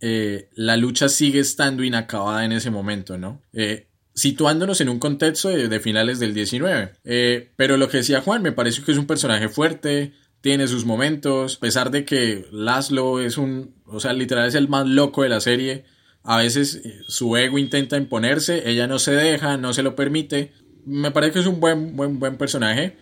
eh, 0.00 0.48
la 0.54 0.76
lucha 0.76 1.08
sigue 1.08 1.40
estando 1.40 1.84
inacabada 1.84 2.44
en 2.44 2.52
ese 2.52 2.70
momento, 2.70 3.16
¿no? 3.16 3.42
Eh, 3.52 3.88
situándonos 4.14 4.80
en 4.80 4.88
un 4.88 4.98
contexto 4.98 5.48
de, 5.48 5.80
finales 5.80 6.18
del 6.18 6.34
19. 6.34 6.92
Eh, 7.04 7.52
pero 7.56 7.76
lo 7.76 7.88
que 7.88 7.98
decía 7.98 8.20
Juan, 8.20 8.42
me 8.42 8.52
parece 8.52 8.82
que 8.82 8.90
es 8.90 8.98
un 8.98 9.06
personaje 9.06 9.48
fuerte, 9.48 10.12
tiene 10.40 10.66
sus 10.66 10.84
momentos, 10.84 11.56
a 11.56 11.60
pesar 11.60 11.90
de 11.92 12.04
que 12.04 12.46
Laszlo 12.50 13.20
es 13.20 13.38
un, 13.38 13.76
o 13.86 14.00
sea, 14.00 14.12
literal 14.12 14.48
es 14.48 14.56
el 14.56 14.68
más 14.68 14.88
loco 14.88 15.22
de 15.22 15.28
la 15.28 15.40
serie, 15.40 15.84
a 16.24 16.36
veces 16.38 16.82
su 17.06 17.36
ego 17.36 17.58
intenta 17.58 17.96
imponerse, 17.96 18.68
ella 18.68 18.86
no 18.88 18.98
se 18.98 19.12
deja, 19.12 19.56
no 19.56 19.72
se 19.72 19.82
lo 19.82 19.94
permite. 19.94 20.52
Me 20.84 21.10
parece 21.10 21.34
que 21.34 21.38
es 21.40 21.46
un 21.46 21.60
buen, 21.60 21.96
buen, 21.96 22.18
buen 22.18 22.36
personaje. 22.36 22.96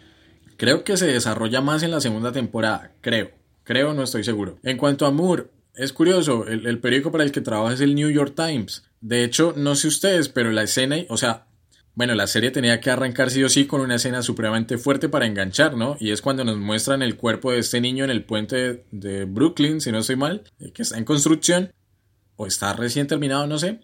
Creo 0.57 0.85
que 0.85 0.97
se 0.97 1.07
desarrolla 1.07 1.61
más 1.61 1.83
en 1.83 1.91
la 1.91 2.01
segunda 2.01 2.33
temporada, 2.33 2.93
creo. 3.01 3.31
Creo, 3.65 3.95
no 3.95 4.05
estoy 4.05 4.25
seguro. 4.25 4.59
En 4.63 4.77
cuanto 4.77 5.07
a 5.07 5.11
Moore, 5.11 5.49
es 5.77 5.93
curioso, 5.93 6.47
el, 6.47 6.79
periódico 6.79 7.13
para 7.13 7.25
el 7.25 7.33
que 7.33 7.43
trabaja 7.43 7.75
es 7.75 7.81
el 7.81 7.95
New 7.95 8.11
York 8.11 8.35
Times. 8.35 8.85
De 9.01 9.25
hecho, 9.25 9.53
no 9.57 9.75
sé 9.75 9.89
ustedes, 9.89 10.29
pero 10.29 10.51
la 10.51 10.63
escena, 10.63 10.97
o 11.11 11.19
sea, 11.19 11.47
bueno, 11.95 12.15
la 12.15 12.27
serie 12.27 12.51
tenía 12.51 12.81
que 12.81 12.91
arrancar 12.91 13.31
sí 13.31 13.43
o 13.45 13.49
sí 13.49 13.67
con 13.67 13.81
una 13.81 13.97
escena 13.97 14.23
supremamente 14.23 14.79
fuerte 14.79 15.09
para 15.09 15.27
enganchar, 15.27 15.77
¿no? 15.77 15.97
Y 16.01 16.13
es 16.13 16.23
cuando 16.23 16.45
nos 16.45 16.57
muestran 16.57 17.03
el 17.03 17.17
cuerpo 17.17 17.53
de 17.53 17.59
este 17.59 17.81
niño 17.81 18.05
en 18.05 18.11
el 18.11 18.25
puente 18.25 18.85
de, 18.91 19.25
Brooklyn, 19.27 19.81
si 19.81 19.93
no 19.93 19.99
estoy 19.99 20.17
mal, 20.17 20.45
eh, 20.61 20.73
que 20.73 20.83
está 20.83 20.97
en 20.97 21.05
construcción, 21.05 21.73
o 22.37 22.47
está 22.47 22.73
recién 22.73 23.07
terminado, 23.07 23.47
no 23.47 23.59
sé. 23.59 23.81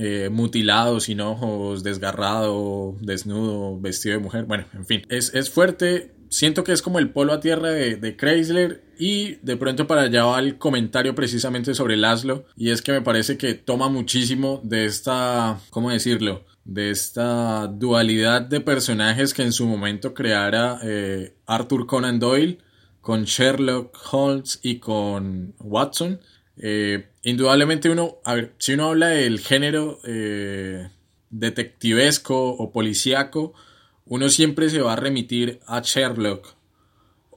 Eh, 0.00 0.28
mutilado, 0.30 1.00
sin 1.00 1.20
ojos, 1.20 1.82
desgarrado, 1.82 2.94
desnudo, 3.00 3.80
vestido 3.80 4.16
de 4.16 4.22
mujer. 4.22 4.44
Bueno, 4.44 4.64
en 4.72 4.86
fin, 4.86 5.02
es, 5.08 5.34
es 5.34 5.50
fuerte, 5.50 6.12
siento 6.30 6.64
que 6.64 6.72
es 6.72 6.82
como 6.82 6.98
el 6.98 7.10
polo 7.10 7.32
a 7.32 7.40
tierra 7.40 7.70
de, 7.70 8.16
Chrysler 8.16 8.82
y 8.98 9.36
de 9.42 9.56
pronto 9.56 9.86
para 9.86 10.02
allá 10.02 10.24
va 10.24 10.38
el 10.38 10.58
comentario 10.58 11.14
precisamente 11.14 11.74
sobre 11.74 11.96
Laszlo 11.96 12.44
y 12.56 12.70
es 12.70 12.82
que 12.82 12.92
me 12.92 13.02
parece 13.02 13.36
que 13.38 13.54
toma 13.54 13.88
muchísimo 13.88 14.60
de 14.62 14.84
esta, 14.84 15.60
¿cómo 15.70 15.90
decirlo? 15.90 16.44
De 16.64 16.90
esta 16.90 17.66
dualidad 17.66 18.42
de 18.42 18.60
personajes 18.60 19.32
que 19.32 19.42
en 19.42 19.52
su 19.52 19.66
momento 19.66 20.14
creara 20.14 20.78
eh, 20.82 21.34
Arthur 21.46 21.86
Conan 21.86 22.18
Doyle 22.18 22.58
con 23.00 23.24
Sherlock 23.24 23.96
Holmes 24.12 24.60
y 24.62 24.78
con 24.78 25.54
Watson. 25.60 26.20
Eh, 26.60 27.08
indudablemente 27.22 27.88
uno, 27.88 28.18
si 28.58 28.74
uno 28.74 28.88
habla 28.88 29.08
del 29.08 29.38
género 29.40 30.00
eh, 30.04 30.88
detectivesco 31.30 32.50
o 32.50 32.72
policíaco, 32.72 33.54
uno 34.06 34.28
siempre 34.28 34.70
se 34.70 34.80
va 34.80 34.94
a 34.94 34.96
remitir 34.96 35.60
a 35.66 35.80
Sherlock 35.80 36.56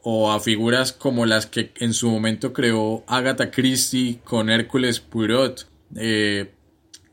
o 0.03 0.31
a 0.31 0.39
figuras 0.39 0.93
como 0.93 1.25
las 1.25 1.45
que 1.45 1.71
en 1.79 1.93
su 1.93 2.09
momento 2.09 2.53
creó 2.53 3.03
Agatha 3.07 3.51
Christie 3.51 4.19
con 4.23 4.49
Hércules 4.49 4.99
Poirot. 4.99 5.67
Eh, 5.95 6.51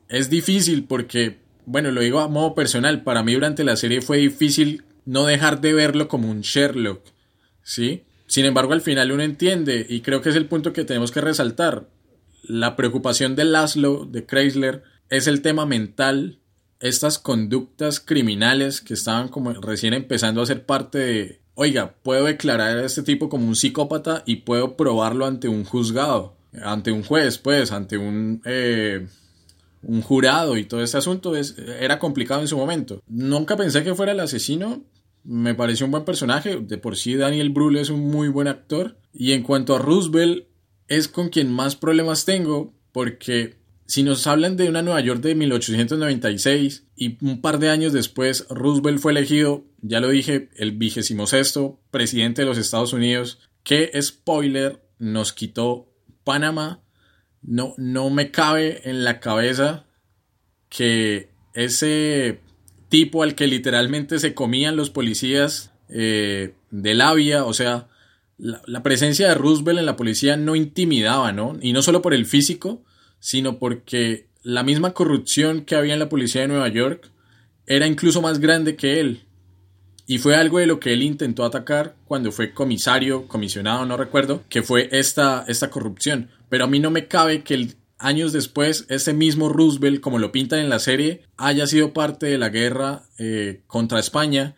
es 0.08 0.30
difícil 0.30 0.84
porque, 0.84 1.38
bueno, 1.66 1.90
lo 1.90 2.00
digo 2.00 2.20
a 2.20 2.28
modo 2.28 2.54
personal, 2.54 3.02
para 3.02 3.22
mí 3.22 3.34
durante 3.34 3.64
la 3.64 3.76
serie 3.76 4.00
fue 4.00 4.18
difícil 4.18 4.84
no 5.04 5.26
dejar 5.26 5.60
de 5.60 5.74
verlo 5.74 6.08
como 6.08 6.30
un 6.30 6.40
Sherlock, 6.40 7.02
¿sí? 7.62 8.04
Sin 8.26 8.44
embargo, 8.44 8.74
al 8.74 8.82
final 8.82 9.10
uno 9.10 9.22
entiende, 9.22 9.86
y 9.88 10.00
creo 10.00 10.20
que 10.20 10.28
es 10.28 10.36
el 10.36 10.46
punto 10.46 10.72
que 10.72 10.84
tenemos 10.84 11.12
que 11.12 11.22
resaltar, 11.22 11.88
la 12.42 12.76
preocupación 12.76 13.36
de 13.36 13.44
Laszlo, 13.44 14.04
de 14.04 14.26
Chrysler, 14.26 14.82
es 15.10 15.26
el 15.26 15.42
tema 15.42 15.66
mental. 15.66 16.38
Estas 16.80 17.18
conductas 17.18 18.00
criminales 18.00 18.80
que 18.80 18.94
estaban 18.94 19.28
como 19.28 19.52
recién 19.52 19.94
empezando 19.94 20.40
a 20.40 20.46
ser 20.46 20.64
parte 20.64 20.98
de, 20.98 21.40
oiga, 21.54 21.96
puedo 22.02 22.26
declarar 22.26 22.78
a 22.78 22.84
este 22.84 23.02
tipo 23.02 23.28
como 23.28 23.48
un 23.48 23.56
psicópata 23.56 24.22
y 24.26 24.36
puedo 24.36 24.76
probarlo 24.76 25.26
ante 25.26 25.48
un 25.48 25.64
juzgado, 25.64 26.36
ante 26.62 26.92
un 26.92 27.02
juez, 27.02 27.38
pues, 27.38 27.72
ante 27.72 27.98
un, 27.98 28.42
eh, 28.44 29.08
un 29.82 30.02
jurado 30.02 30.56
y 30.56 30.64
todo 30.64 30.82
este 30.82 30.98
asunto 30.98 31.34
es, 31.34 31.56
era 31.58 31.98
complicado 31.98 32.40
en 32.40 32.48
su 32.48 32.56
momento. 32.56 33.02
Nunca 33.08 33.56
pensé 33.56 33.82
que 33.82 33.94
fuera 33.96 34.12
el 34.12 34.20
asesino, 34.20 34.84
me 35.24 35.54
pareció 35.54 35.86
un 35.86 35.92
buen 35.92 36.04
personaje, 36.04 36.60
de 36.60 36.78
por 36.78 36.96
sí 36.96 37.16
Daniel 37.16 37.50
Brühl 37.50 37.76
es 37.76 37.90
un 37.90 38.08
muy 38.08 38.28
buen 38.28 38.48
actor, 38.48 38.96
y 39.12 39.32
en 39.32 39.42
cuanto 39.42 39.74
a 39.74 39.78
Roosevelt, 39.78 40.46
es 40.88 41.08
con 41.08 41.28
quien 41.28 41.52
más 41.52 41.76
problemas 41.76 42.24
tengo, 42.24 42.74
porque 42.92 43.56
si 43.86 44.02
nos 44.02 44.26
hablan 44.26 44.56
de 44.56 44.68
una 44.68 44.82
Nueva 44.82 45.00
York 45.00 45.20
de 45.20 45.34
1896 45.34 46.84
y 46.96 47.16
un 47.24 47.40
par 47.40 47.58
de 47.58 47.70
años 47.70 47.92
después 47.92 48.46
Roosevelt 48.50 48.98
fue 48.98 49.12
elegido, 49.12 49.64
ya 49.80 50.00
lo 50.00 50.08
dije, 50.08 50.50
el 50.56 50.72
vigésimo 50.72 51.26
sexto 51.26 51.80
presidente 51.90 52.42
de 52.42 52.48
los 52.48 52.58
Estados 52.58 52.92
Unidos, 52.92 53.38
¿qué 53.62 53.90
spoiler 54.00 54.82
nos 54.98 55.32
quitó 55.32 55.90
Panamá? 56.24 56.82
No, 57.40 57.74
no 57.78 58.10
me 58.10 58.30
cabe 58.30 58.88
en 58.90 59.04
la 59.04 59.20
cabeza 59.20 59.86
que 60.68 61.30
ese 61.54 62.40
tipo 62.88 63.22
al 63.22 63.34
que 63.34 63.46
literalmente 63.46 64.18
se 64.18 64.34
comían 64.34 64.76
los 64.76 64.90
policías 64.90 65.72
eh, 65.88 66.54
de 66.70 66.94
labia, 66.94 67.44
o 67.44 67.54
sea, 67.54 67.88
la, 68.38 68.82
presencia 68.82 69.28
de 69.28 69.34
Roosevelt 69.34 69.80
en 69.80 69.86
la 69.86 69.96
policía 69.96 70.36
no 70.36 70.56
intimidaba, 70.56 71.32
¿no? 71.32 71.58
Y 71.60 71.72
no 71.72 71.82
solo 71.82 72.00
por 72.02 72.14
el 72.14 72.24
físico, 72.24 72.84
sino 73.18 73.58
porque 73.58 74.28
la 74.42 74.62
misma 74.62 74.94
corrupción 74.94 75.64
que 75.64 75.74
había 75.74 75.94
en 75.94 75.98
la 75.98 76.08
policía 76.08 76.42
de 76.42 76.48
Nueva 76.48 76.68
York 76.68 77.10
era 77.66 77.86
incluso 77.86 78.22
más 78.22 78.38
grande 78.38 78.76
que 78.76 79.00
él. 79.00 79.24
Y 80.06 80.18
fue 80.18 80.36
algo 80.36 80.58
de 80.58 80.66
lo 80.66 80.80
que 80.80 80.94
él 80.94 81.02
intentó 81.02 81.44
atacar 81.44 81.96
cuando 82.06 82.32
fue 82.32 82.54
comisario, 82.54 83.26
comisionado, 83.28 83.84
no 83.84 83.96
recuerdo, 83.96 84.42
que 84.48 84.62
fue 84.62 84.88
esta, 84.92 85.44
esta 85.48 85.68
corrupción. 85.68 86.30
Pero 86.48 86.64
a 86.64 86.68
mí 86.68 86.80
no 86.80 86.90
me 86.90 87.08
cabe 87.08 87.42
que 87.42 87.74
años 87.98 88.32
después 88.32 88.86
ese 88.88 89.12
mismo 89.12 89.50
Roosevelt, 89.50 90.00
como 90.00 90.18
lo 90.18 90.32
pintan 90.32 90.60
en 90.60 90.70
la 90.70 90.78
serie, 90.78 91.24
haya 91.36 91.66
sido 91.66 91.92
parte 91.92 92.26
de 92.26 92.38
la 92.38 92.48
guerra 92.48 93.02
eh, 93.18 93.62
contra 93.66 93.98
España 93.98 94.56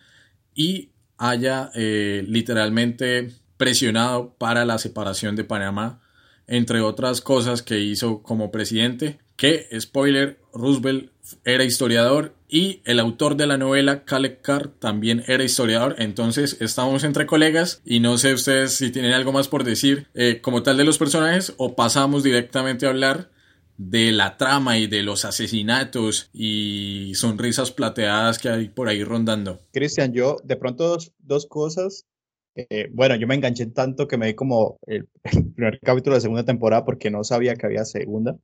y 0.55 0.90
haya 1.16 1.71
eh, 1.75 2.25
literalmente 2.29 3.39
presionado 3.61 4.35
para 4.38 4.64
la 4.64 4.79
separación 4.79 5.37
de 5.37 5.44
Panamá 5.44 6.01
entre 6.46 6.81
otras 6.81 7.20
cosas 7.20 7.62
que 7.62 7.79
hizo 7.79 8.23
como 8.23 8.51
presidente, 8.51 9.20
que, 9.37 9.68
spoiler, 9.79 10.40
Roosevelt 10.53 11.12
era 11.44 11.62
historiador 11.62 12.35
y 12.49 12.81
el 12.85 12.99
autor 12.99 13.37
de 13.37 13.46
la 13.46 13.57
novela, 13.57 14.05
Caleb 14.05 14.40
Carr, 14.42 14.68
también 14.81 15.23
era 15.29 15.44
historiador. 15.44 15.94
Entonces 15.99 16.57
estamos 16.61 17.05
entre 17.05 17.27
colegas 17.27 17.81
y 17.85 18.01
no 18.01 18.18
sé 18.18 18.35
ustedes 18.35 18.75
si 18.75 18.90
tienen 18.90 19.12
algo 19.12 19.31
más 19.31 19.46
por 19.46 19.62
decir 19.62 20.09
eh, 20.14 20.40
como 20.42 20.64
tal 20.64 20.77
de 20.77 20.85
los 20.85 20.99
personajes 20.99 21.55
o 21.57 21.77
pasamos 21.77 22.25
directamente 22.25 22.87
a 22.87 22.88
hablar 22.88 23.31
de 23.77 24.11
la 24.11 24.37
trama 24.37 24.77
y 24.77 24.88
de 24.88 25.05
los 25.05 25.25
asesinatos 25.25 26.29
y 26.33 27.12
sonrisas 27.14 27.70
plateadas 27.70 28.38
que 28.38 28.49
hay 28.49 28.68
por 28.68 28.88
ahí 28.88 29.05
rondando. 29.05 29.61
Cristian, 29.73 30.12
yo 30.12 30.37
de 30.42 30.57
pronto 30.57 30.99
dos, 31.20 31.46
cosas. 31.46 32.07
Eh, 32.55 32.89
bueno, 32.93 33.15
yo 33.17 33.27
me 33.27 33.35
enganché 33.35 33.67
tanto 33.67 34.09
que 34.09 34.17
me 34.17 34.27
di 34.27 34.35
como 34.35 34.79
el, 34.87 35.09
primer 35.55 35.81
capítulo 35.81 36.15
de 36.17 36.21
segunda 36.21 36.45
temporada 36.45 36.85
porque 36.85 37.11
no 37.11 37.25
sabía 37.25 37.55
que 37.57 37.67
había 37.67 37.85
segunda. 37.85 38.37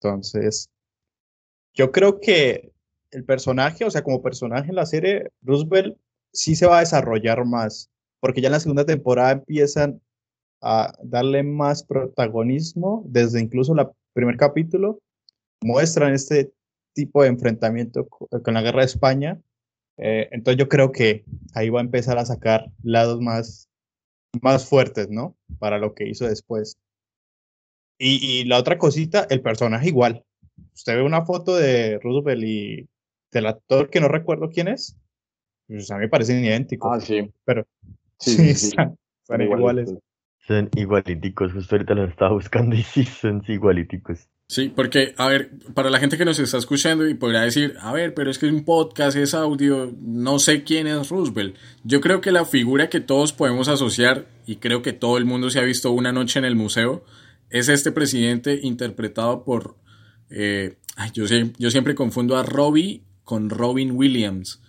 Entonces, 0.00 0.70
yo 1.74 1.92
creo 1.92 2.20
que 2.20 2.72
el 3.10 3.24
personaje, 3.24 3.84
o 3.84 3.90
sea, 3.90 4.02
como 4.02 4.22
personaje 4.22 4.70
en 4.70 4.76
la 4.76 4.86
serie, 4.86 5.30
Roosevelt 5.42 5.96
sí 6.32 6.56
se 6.56 6.66
va 6.66 6.78
a 6.78 6.80
desarrollar 6.80 7.44
más, 7.44 7.90
porque 8.20 8.40
ya 8.40 8.48
en 8.48 8.52
la 8.52 8.60
segunda 8.60 8.86
temporada 8.86 9.32
empiezan 9.32 10.00
a 10.62 10.92
darle 11.02 11.42
más 11.42 11.84
protagonismo 11.84 13.02
desde 13.06 13.40
incluso 13.40 13.74
la 13.74 13.90
primer 14.12 14.36
capítulo 14.36 15.00
muestran 15.62 16.12
este 16.12 16.52
tipo 16.94 17.22
de 17.22 17.28
enfrentamiento 17.28 18.06
con 18.08 18.54
la 18.54 18.62
guerra 18.62 18.80
de 18.80 18.86
España. 18.86 19.40
Eh, 20.02 20.28
entonces 20.32 20.58
yo 20.58 20.68
creo 20.68 20.92
que 20.92 21.24
ahí 21.54 21.68
va 21.68 21.80
a 21.80 21.84
empezar 21.84 22.18
a 22.18 22.24
sacar 22.24 22.70
lados 22.82 23.20
más, 23.20 23.68
más 24.40 24.66
fuertes, 24.66 25.10
¿no? 25.10 25.36
Para 25.58 25.78
lo 25.78 25.94
que 25.94 26.08
hizo 26.08 26.26
después. 26.26 26.78
Y, 28.02 28.44
la 28.44 28.56
otra 28.56 28.78
cosita, 28.78 29.26
el 29.28 29.42
personaje 29.42 29.88
igual. 29.88 30.24
Usted 30.74 30.96
ve 30.96 31.02
una 31.02 31.26
foto 31.26 31.54
de 31.54 31.98
Roosevelt 31.98 32.42
y 32.44 32.88
del 33.30 33.46
actor 33.46 33.90
que 33.90 34.00
no 34.00 34.08
recuerdo 34.08 34.48
quién 34.48 34.68
es. 34.68 34.96
Pues 35.68 35.90
a 35.90 35.96
mí 35.96 36.02
me 36.02 36.08
parecen 36.08 36.42
idénticos. 36.42 36.90
Ah, 36.90 36.98
sí. 36.98 37.30
Pero 37.44 37.66
sí, 38.18 38.50
Están, 38.50 38.96
iguales. 39.38 39.94
Son 40.38 40.70
igualíticos, 40.76 41.52
justo 41.52 41.74
ahorita 41.74 41.94
los 41.94 42.08
estaba 42.08 42.32
buscando 42.32 42.74
y 42.74 42.82
sí, 42.82 43.04
son 43.04 43.44
igualíticos. 43.46 44.30
Sí, 44.50 44.68
porque, 44.68 45.14
a 45.16 45.28
ver, 45.28 45.52
para 45.74 45.90
la 45.90 46.00
gente 46.00 46.18
que 46.18 46.24
nos 46.24 46.40
está 46.40 46.58
escuchando 46.58 47.08
y 47.08 47.14
podrá 47.14 47.42
decir, 47.42 47.76
a 47.80 47.92
ver, 47.92 48.14
pero 48.14 48.32
es 48.32 48.38
que 48.40 48.46
es 48.46 48.52
un 48.52 48.64
podcast, 48.64 49.16
es 49.16 49.32
audio, 49.32 49.94
no 50.00 50.40
sé 50.40 50.64
quién 50.64 50.88
es 50.88 51.08
Roosevelt. 51.08 51.54
Yo 51.84 52.00
creo 52.00 52.20
que 52.20 52.32
la 52.32 52.44
figura 52.44 52.88
que 52.88 52.98
todos 52.98 53.32
podemos 53.32 53.68
asociar, 53.68 54.26
y 54.46 54.56
creo 54.56 54.82
que 54.82 54.92
todo 54.92 55.18
el 55.18 55.24
mundo 55.24 55.50
se 55.50 55.60
ha 55.60 55.62
visto 55.62 55.92
una 55.92 56.10
noche 56.10 56.40
en 56.40 56.44
el 56.44 56.56
museo, 56.56 57.04
es 57.48 57.68
este 57.68 57.92
presidente 57.92 58.58
interpretado 58.60 59.44
por, 59.44 59.76
eh, 60.30 60.78
ay, 60.96 61.12
yo, 61.14 61.28
sé, 61.28 61.52
yo 61.56 61.70
siempre 61.70 61.94
confundo 61.94 62.36
a 62.36 62.42
Robbie 62.42 63.04
con 63.22 63.50
Robin 63.50 63.92
Williams. 63.92 64.60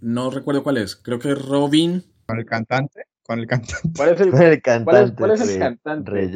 No 0.00 0.28
recuerdo 0.32 0.64
cuál 0.64 0.78
es, 0.78 0.96
creo 0.96 1.20
que 1.20 1.30
es 1.30 1.40
Robin. 1.40 2.02
¿Con 2.26 2.40
el 2.40 2.46
cantante? 2.46 3.04
con 3.22 3.38
el 3.38 3.46
cantante. 3.46 3.92
¿Cuál 3.94 4.14
es 4.14 4.20
el, 4.22 4.30
cantante? 4.62 5.14
¿Cuál 5.14 5.30
es, 5.30 5.40
el 5.48 5.58
cantante? 5.60 6.32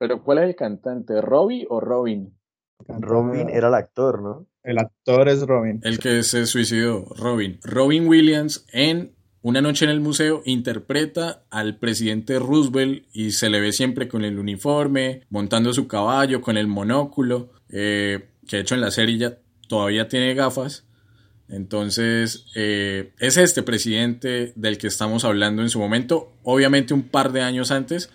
Pero 0.00 0.24
¿cuál 0.24 0.38
es 0.38 0.44
el 0.44 0.56
cantante? 0.56 1.20
¿Robbie 1.20 1.66
o 1.68 1.78
Robin? 1.78 2.34
Robin 2.88 3.50
era 3.50 3.68
el 3.68 3.74
actor, 3.74 4.22
¿no? 4.22 4.46
El 4.62 4.78
actor 4.78 5.28
es 5.28 5.46
Robin. 5.46 5.78
El 5.84 5.98
que 5.98 6.22
se 6.22 6.46
suicidó, 6.46 7.04
Robin. 7.18 7.60
Robin 7.62 8.08
Williams 8.08 8.64
en 8.72 9.12
Una 9.42 9.60
noche 9.60 9.84
en 9.86 9.90
el 9.90 10.00
museo 10.00 10.42
interpreta 10.44 11.44
al 11.50 11.78
presidente 11.78 12.38
Roosevelt 12.38 13.06
y 13.12 13.32
se 13.32 13.48
le 13.48 13.60
ve 13.60 13.72
siempre 13.72 14.06
con 14.06 14.24
el 14.24 14.38
uniforme, 14.38 15.22
montando 15.30 15.72
su 15.72 15.86
caballo, 15.86 16.42
con 16.42 16.58
el 16.58 16.66
monóculo, 16.66 17.50
eh, 17.70 18.28
que 18.46 18.56
de 18.56 18.62
hecho 18.62 18.74
en 18.74 18.82
la 18.82 18.90
serie 18.90 19.16
ya 19.16 19.38
todavía 19.66 20.08
tiene 20.08 20.34
gafas. 20.34 20.86
Entonces, 21.48 22.46
eh, 22.54 23.12
es 23.18 23.38
este 23.38 23.62
presidente 23.62 24.52
del 24.56 24.76
que 24.76 24.86
estamos 24.86 25.24
hablando 25.24 25.62
en 25.62 25.70
su 25.70 25.78
momento, 25.78 26.32
obviamente 26.42 26.92
un 26.92 27.08
par 27.08 27.32
de 27.32 27.40
años 27.40 27.70
antes, 27.70 28.10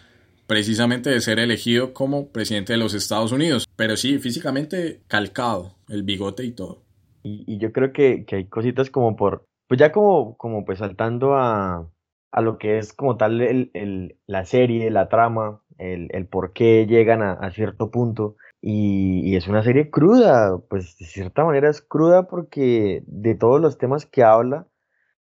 precisamente 0.48 1.10
de 1.10 1.22
ser 1.22 1.40
elegido 1.40 1.94
como 1.94 2.30
presidente 2.30 2.74
de 2.74 2.80
los 2.80 2.94
Estados 2.94 3.32
Unidos. 3.32 3.68
Pero 3.76 3.98
sí, 3.98 4.20
físicamente 4.20 5.02
calcado, 5.08 5.76
el 5.90 6.04
bigote 6.04 6.44
y 6.44 6.52
todo. 6.52 6.84
Y, 7.24 7.58
yo 7.58 7.72
creo 7.72 7.92
que, 7.92 8.26
hay 8.32 8.46
cositas 8.46 8.90
como 8.90 9.16
por, 9.16 9.46
pues 9.68 9.80
ya 9.80 9.92
como, 9.92 10.38
como 10.38 10.64
pues 10.64 10.80
saltando 10.80 11.36
a, 11.36 11.90
a 12.32 12.42
lo 12.42 12.58
que 12.58 12.78
es 12.78 12.94
como 12.94 13.18
tal 13.18 13.42
el, 13.42 14.18
la 14.28 14.46
serie, 14.46 14.92
la 14.92 15.10
trama, 15.10 15.62
el, 15.80 16.10
el 16.12 16.28
por 16.28 16.54
qué 16.54 16.86
llegan 16.88 17.24
a 17.24 17.50
cierto 17.52 17.90
punto. 17.90 18.36
Y, 18.68 19.36
es 19.36 19.48
una 19.48 19.62
serie 19.62 19.92
cruda, 19.92 20.58
pues 20.58 20.98
de 20.98 21.06
cierta 21.06 21.46
manera 21.46 21.70
es 21.70 21.84
cruda 21.84 22.28
porque 22.28 23.04
de 23.06 23.36
todos 23.36 23.62
los 23.62 23.78
temas 23.78 24.08
que 24.08 24.24
habla, 24.24 24.68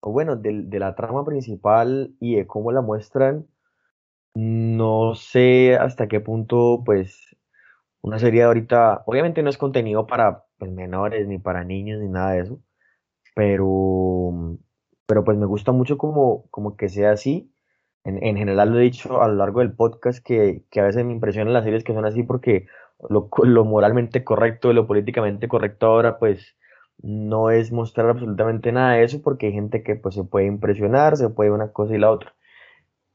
o 0.00 0.12
bueno, 0.12 0.36
de, 0.36 0.78
la 0.78 0.94
trama 0.94 1.26
principal 1.26 2.14
y 2.20 2.36
de 2.36 2.46
cómo 2.46 2.72
la 2.72 2.80
muestran, 2.80 3.46
no 4.34 5.14
sé 5.14 5.76
hasta 5.76 6.08
qué 6.08 6.20
punto, 6.20 6.82
pues, 6.84 7.36
una 8.02 8.18
serie 8.18 8.44
ahorita, 8.44 9.04
obviamente 9.06 9.42
no 9.42 9.50
es 9.50 9.58
contenido 9.58 10.06
para 10.06 10.44
pues, 10.58 10.72
menores, 10.72 11.28
ni 11.28 11.38
para 11.38 11.64
niños, 11.64 12.00
ni 12.00 12.08
nada 12.08 12.32
de 12.32 12.40
eso, 12.42 12.60
pero, 13.34 14.58
pero 15.06 15.24
pues 15.24 15.38
me 15.38 15.46
gusta 15.46 15.72
mucho 15.72 15.98
como, 15.98 16.48
como 16.50 16.76
que 16.76 16.88
sea 16.88 17.12
así. 17.12 17.52
En, 18.04 18.22
en 18.24 18.36
general 18.36 18.70
lo 18.72 18.78
he 18.78 18.82
dicho 18.82 19.22
a 19.22 19.28
lo 19.28 19.34
largo 19.36 19.60
del 19.60 19.74
podcast 19.74 20.24
que, 20.24 20.64
que 20.70 20.80
a 20.80 20.84
veces 20.84 21.04
me 21.04 21.12
impresionan 21.12 21.54
las 21.54 21.64
series 21.64 21.84
que 21.84 21.94
son 21.94 22.06
así 22.06 22.22
porque 22.22 22.66
lo, 23.08 23.28
lo 23.44 23.64
moralmente 23.64 24.24
correcto, 24.24 24.72
lo 24.72 24.86
políticamente 24.86 25.48
correcto 25.48 25.86
ahora, 25.86 26.18
pues 26.18 26.56
no 26.98 27.50
es 27.50 27.72
mostrar 27.72 28.10
absolutamente 28.10 28.72
nada 28.72 28.94
de 28.94 29.04
eso 29.04 29.22
porque 29.22 29.46
hay 29.46 29.52
gente 29.52 29.82
que 29.82 29.96
pues 29.96 30.14
se 30.14 30.24
puede 30.24 30.46
impresionar, 30.46 31.16
se 31.16 31.30
puede 31.30 31.50
una 31.50 31.72
cosa 31.72 31.94
y 31.94 31.98
la 31.98 32.10
otra. 32.10 32.34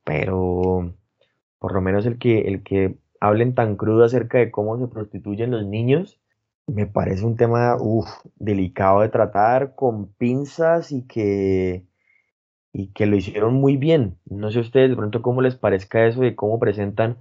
Pero 0.04 0.96
por 1.60 1.74
lo 1.74 1.82
menos 1.82 2.06
el 2.06 2.18
que, 2.18 2.42
el 2.42 2.64
que 2.64 2.98
hablen 3.20 3.54
tan 3.54 3.76
crudo 3.76 4.06
acerca 4.06 4.38
de 4.38 4.52
cómo 4.52 4.80
se 4.80 4.88
prostituyen 4.88 5.52
los 5.52 5.66
niños, 5.66 6.20
me 6.68 6.88
parece 6.88 7.26
un 7.26 7.36
tema 7.36 7.78
delicado 8.36 9.02
de 9.02 9.10
tratar 9.10 9.76
con 9.76 10.14
pinzas 10.14 10.92
y 10.92 11.06
que, 11.08 11.86
y 12.72 12.88
que 12.94 13.06
lo 13.06 13.16
hicieron 13.16 13.56
muy 13.56 13.78
bien. 13.78 14.18
No 14.26 14.52
sé 14.52 14.60
a 14.60 14.62
ustedes 14.62 14.90
de 14.90 14.96
pronto 14.96 15.22
cómo 15.22 15.42
les 15.42 15.56
parezca 15.56 16.06
eso 16.08 16.22
de 16.22 16.36
cómo 16.36 16.60
presentan 16.60 17.18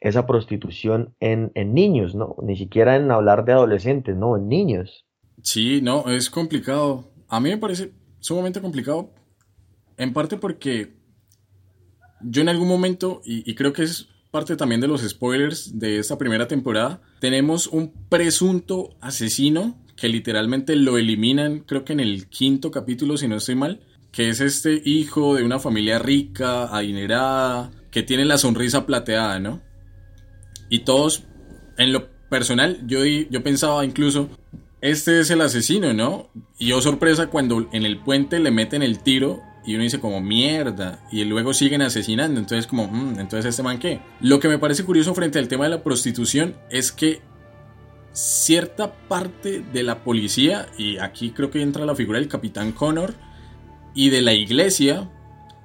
esa 0.00 0.26
prostitución 0.26 1.14
en, 1.20 1.52
niños, 1.74 2.14
¿no? 2.14 2.36
Ni 2.42 2.56
siquiera 2.56 2.96
en 2.96 3.10
hablar 3.10 3.44
de 3.44 3.52
adolescentes, 3.52 4.16
¿no? 4.16 4.36
En 4.36 4.48
niños. 4.48 5.06
Sí, 5.42 5.80
no, 5.82 6.08
es 6.08 6.30
complicado. 6.30 7.12
A 7.28 7.40
mí 7.40 7.50
me 7.50 7.58
parece 7.58 7.92
sumamente 8.18 8.60
complicado, 8.60 9.12
en 9.96 10.12
parte 10.12 10.36
porque 10.36 10.99
yo 12.22 12.42
en 12.42 12.48
algún 12.48 12.68
momento, 12.68 13.22
y, 13.24 13.54
creo 13.54 13.72
que 13.72 13.82
es 13.82 14.08
parte 14.30 14.56
también 14.56 14.80
de 14.80 14.88
los 14.88 15.02
spoilers 15.02 15.78
de 15.78 15.98
esta 15.98 16.18
primera 16.18 16.46
temporada, 16.46 17.00
tenemos 17.20 17.66
un 17.66 17.92
presunto 18.08 18.96
asesino 19.00 19.78
que 19.96 20.08
literalmente 20.08 20.76
lo 20.76 20.98
eliminan, 20.98 21.60
creo 21.60 21.84
que 21.84 21.92
en 21.92 22.00
el 22.00 22.28
quinto 22.28 22.70
capítulo, 22.70 23.16
si 23.16 23.28
no 23.28 23.36
estoy 23.36 23.54
mal, 23.54 23.80
que 24.12 24.28
es 24.28 24.40
este 24.40 24.80
hijo 24.84 25.34
de 25.34 25.42
una 25.42 25.58
familia 25.58 25.98
rica, 25.98 26.64
adinerada, 26.74 27.70
que 27.90 28.02
tiene 28.02 28.24
la 28.24 28.38
sonrisa 28.38 28.86
plateada, 28.86 29.38
¿no? 29.40 29.60
Y 30.68 30.80
todos, 30.80 31.24
en 31.76 31.92
lo 31.92 32.08
personal, 32.28 32.80
yo, 32.86 33.04
yo 33.04 33.42
pensaba 33.42 33.84
incluso, 33.84 34.30
este 34.80 35.20
es 35.20 35.30
el 35.30 35.42
asesino, 35.42 35.92
¿no? 35.92 36.30
Y 36.58 36.68
yo 36.68 36.80
sorpresa 36.80 37.26
cuando 37.26 37.68
en 37.72 37.84
el 37.84 37.98
puente 37.98 38.38
le 38.38 38.50
meten 38.50 38.82
el 38.82 39.02
tiro 39.02 39.42
y 39.64 39.74
uno 39.74 39.84
dice 39.84 40.00
como 40.00 40.20
mierda 40.20 41.00
y 41.10 41.24
luego 41.24 41.54
siguen 41.54 41.82
asesinando. 41.82 42.40
Entonces 42.40 42.66
como 42.66 42.88
mm, 42.88 43.20
entonces 43.20 43.46
este 43.46 43.62
man 43.62 43.78
qué 43.78 44.00
lo 44.20 44.40
que 44.40 44.48
me 44.48 44.58
parece 44.58 44.84
curioso 44.84 45.14
frente 45.14 45.38
al 45.38 45.48
tema 45.48 45.64
de 45.64 45.70
la 45.70 45.82
prostitución 45.82 46.56
es 46.70 46.92
que 46.92 47.22
cierta 48.12 48.92
parte 48.92 49.62
de 49.72 49.82
la 49.82 50.02
policía 50.02 50.66
y 50.76 50.98
aquí 50.98 51.30
creo 51.30 51.50
que 51.50 51.62
entra 51.62 51.86
la 51.86 51.94
figura 51.94 52.18
del 52.18 52.28
capitán 52.28 52.72
Connor 52.72 53.14
y 53.94 54.10
de 54.10 54.22
la 54.22 54.32
iglesia 54.32 55.10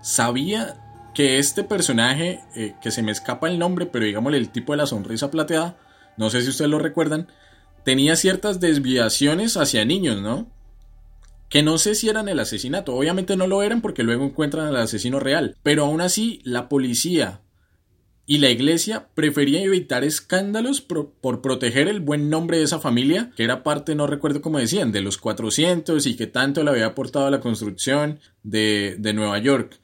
sabía 0.02 0.82
que 1.14 1.40
este 1.40 1.64
personaje, 1.64 2.44
eh, 2.56 2.76
que 2.82 2.92
se 2.92 3.02
me 3.02 3.12
escapa 3.12 3.48
el 3.48 3.58
nombre, 3.58 3.86
pero 3.86 4.06
digámosle 4.06 4.38
el 4.38 4.50
tipo 4.50 4.74
de 4.74 4.78
la 4.78 4.86
sonrisa 4.86 5.32
plateada, 5.32 5.78
no 6.18 6.30
sé 6.30 6.42
si 6.42 6.50
ustedes 6.50 6.70
lo 6.70 6.78
recuerdan, 6.78 7.28
tenía 7.84 8.16
ciertas 8.16 8.60
desviaciones 8.60 9.58
hacia 9.58 9.86
niños, 9.86 10.22
¿no? 10.22 10.48
Que 11.50 11.64
no 11.64 11.78
sé 11.78 11.96
si 11.96 12.10
eran 12.10 12.28
el 12.28 12.40
asesinato, 12.40 12.96
obviamente 12.96 13.38
no 13.38 13.48
lo 13.48 13.62
eran 13.62 13.82
porque 13.82 14.04
luego 14.04 14.26
encuentran 14.26 14.68
al 14.68 14.78
asesino 14.78 15.20
real, 15.20 15.56
pero 15.64 15.86
aún 15.86 16.02
así 16.02 16.42
la 16.44 16.70
policía 16.70 17.42
y 18.28 18.40
la 18.40 18.50
iglesia 18.50 19.08
preferían 19.14 19.64
evitar 19.64 20.04
escándalos 20.04 20.82
por 20.82 21.42
proteger 21.42 21.88
el 21.88 22.00
buen 22.00 22.30
nombre 22.30 22.58
de 22.58 22.64
esa 22.64 22.80
familia, 22.80 23.32
que 23.36 23.44
era 23.44 23.64
parte, 23.64 23.94
no 23.94 24.08
recuerdo 24.08 24.42
cómo 24.42 24.58
decían, 24.58 24.92
de 24.92 25.02
los 25.02 25.18
400 25.18 26.06
y 26.08 26.16
que 26.16 26.26
tanto 26.26 26.64
le 26.64 26.72
había 26.72 26.88
aportado 26.88 27.28
a 27.28 27.32
la 27.32 27.40
construcción 27.40 28.20
de, 28.42 28.96
de 28.98 29.14
Nueva 29.14 29.38
York. 29.38 29.80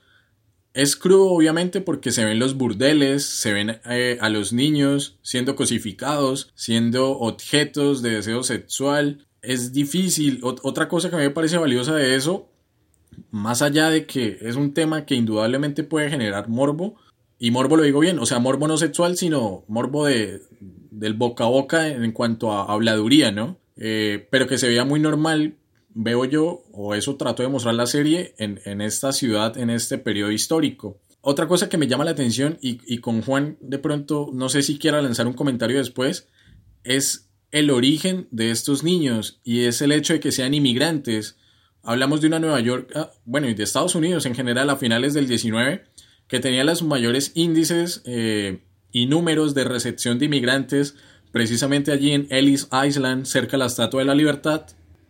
Es 0.73 0.95
crudo 0.95 1.25
obviamente 1.25 1.81
porque 1.81 2.11
se 2.11 2.25
ven 2.25 2.39
los 2.39 2.55
burdeles, 2.55 3.25
se 3.25 3.53
ven 3.53 3.81
eh, 3.85 4.17
a 4.21 4.29
los 4.29 4.53
niños 4.53 5.19
siendo 5.21 5.55
cosificados, 5.55 6.51
siendo 6.55 7.11
objetos 7.11 8.01
de 8.01 8.11
deseo 8.11 8.41
sexual. 8.43 9.27
Es 9.41 9.73
difícil. 9.73 10.41
otra 10.43 10.87
cosa 10.87 11.09
que 11.09 11.15
a 11.15 11.19
mí 11.19 11.25
me 11.25 11.31
parece 11.31 11.57
valiosa 11.57 11.95
de 11.95 12.15
eso, 12.15 12.49
más 13.31 13.61
allá 13.61 13.89
de 13.89 14.05
que 14.05 14.37
es 14.41 14.55
un 14.55 14.73
tema 14.73 15.05
que 15.05 15.15
indudablemente 15.15 15.83
puede 15.83 16.09
generar 16.09 16.47
morbo, 16.47 16.95
y 17.39 17.49
morbo 17.49 17.75
lo 17.75 17.83
digo 17.83 17.99
bien, 17.99 18.19
o 18.19 18.25
sea, 18.27 18.37
morbo 18.37 18.67
no 18.67 18.77
sexual, 18.77 19.17
sino 19.17 19.63
morbo 19.67 20.05
de, 20.05 20.41
del 20.91 21.15
boca 21.15 21.45
a 21.45 21.47
boca 21.47 21.87
en 21.87 22.11
cuanto 22.11 22.51
a 22.51 22.71
habladuría, 22.71 23.31
¿no? 23.31 23.57
Eh, 23.77 24.27
pero 24.29 24.45
que 24.45 24.59
se 24.59 24.67
veía 24.67 24.85
muy 24.85 24.99
normal, 24.99 25.57
veo 25.89 26.25
yo, 26.25 26.61
o 26.71 26.93
eso 26.93 27.15
trato 27.15 27.41
de 27.41 27.49
mostrar 27.49 27.73
la 27.73 27.87
serie, 27.87 28.35
en, 28.37 28.81
esta 28.81 29.11
ciudad, 29.11 29.57
en 29.57 29.71
este 29.71 29.97
periodo 29.97 30.29
histórico. 30.31 30.99
Otra 31.21 31.47
cosa 31.47 31.67
que 31.67 31.79
me 31.79 31.87
llama 31.87 32.05
la 32.05 32.11
atención, 32.11 32.59
y, 32.61 32.99
con 32.99 33.23
Juan 33.23 33.57
de 33.59 33.79
pronto, 33.79 34.29
no 34.31 34.47
sé 34.49 34.61
si 34.61 34.77
quiera 34.77 35.01
lanzar 35.01 35.25
un 35.25 35.33
comentario 35.33 35.79
después, 35.79 36.27
es 36.83 37.30
el 37.51 37.69
origen 37.69 38.27
de 38.31 38.51
estos 38.51 38.83
niños 38.83 39.39
y 39.43 39.61
es 39.65 39.81
el 39.81 39.91
hecho 39.91 40.13
de 40.13 40.19
que 40.19 40.31
sean 40.31 40.53
inmigrantes. 40.53 41.37
Hablamos 41.83 42.21
de 42.21 42.27
una 42.27 42.39
Nueva 42.39 42.59
York, 42.59 42.91
ah, 42.95 43.11
bueno, 43.25 43.49
y 43.49 43.53
de 43.53 43.63
Estados 43.63 43.95
Unidos 43.95 44.25
en 44.25 44.35
general 44.35 44.69
a 44.69 44.77
finales 44.77 45.13
del 45.13 45.27
19, 45.27 45.83
que 46.27 46.39
tenía 46.39 46.63
los 46.63 46.83
mayores 46.83 47.31
índices 47.35 48.01
eh, 48.05 48.63
y 48.91 49.05
números 49.05 49.53
de 49.53 49.63
recepción 49.63 50.19
de 50.19 50.25
inmigrantes 50.25 50.95
precisamente 51.31 51.91
allí 51.91 52.11
en 52.11 52.27
Ellis 52.29 52.67
Island, 52.71 53.25
cerca 53.25 53.51
de 53.51 53.59
la 53.59 53.65
Estatua 53.65 54.01
de 54.01 54.05
la 54.05 54.15
Libertad. 54.15 54.65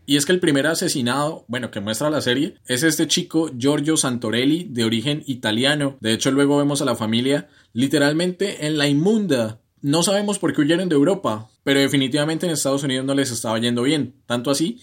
Y 0.06 0.17
es 0.17 0.25
que 0.25 0.32
el 0.32 0.39
primer 0.39 0.67
asesinado, 0.67 1.45
bueno, 1.47 1.71
que 1.71 1.80
muestra 1.80 2.10
la 2.10 2.21
serie, 2.21 2.56
es 2.65 2.84
este 2.84 3.08
chico 3.08 3.51
Giorgio 3.58 3.97
Santorelli, 3.97 4.67
de 4.69 4.84
origen 4.84 5.23
italiano. 5.25 5.97
De 5.99 6.13
hecho, 6.13 6.32
luego 6.32 6.58
vemos 6.58 6.82
a 6.82 6.86
la 6.86 6.95
familia 6.95 7.49
literalmente 7.73 8.65
en 8.65 8.77
la 8.77 8.88
inmunda. 8.88 9.61
No 9.82 10.04
sabemos 10.04 10.38
por 10.38 10.54
qué 10.54 10.62
huyeron 10.62 10.89
de 10.89 10.96
Europa, 10.96 11.50
pero 11.63 11.80
definitivamente 11.80 12.46
en 12.46 12.52
Estados 12.52 12.84
Unidos 12.84 13.06
no 13.06 13.15
les 13.15 13.32
estaba 13.32 13.60
yendo 13.60 13.84
bien. 13.84 14.13
Tanto 14.28 14.52
así 14.52 14.80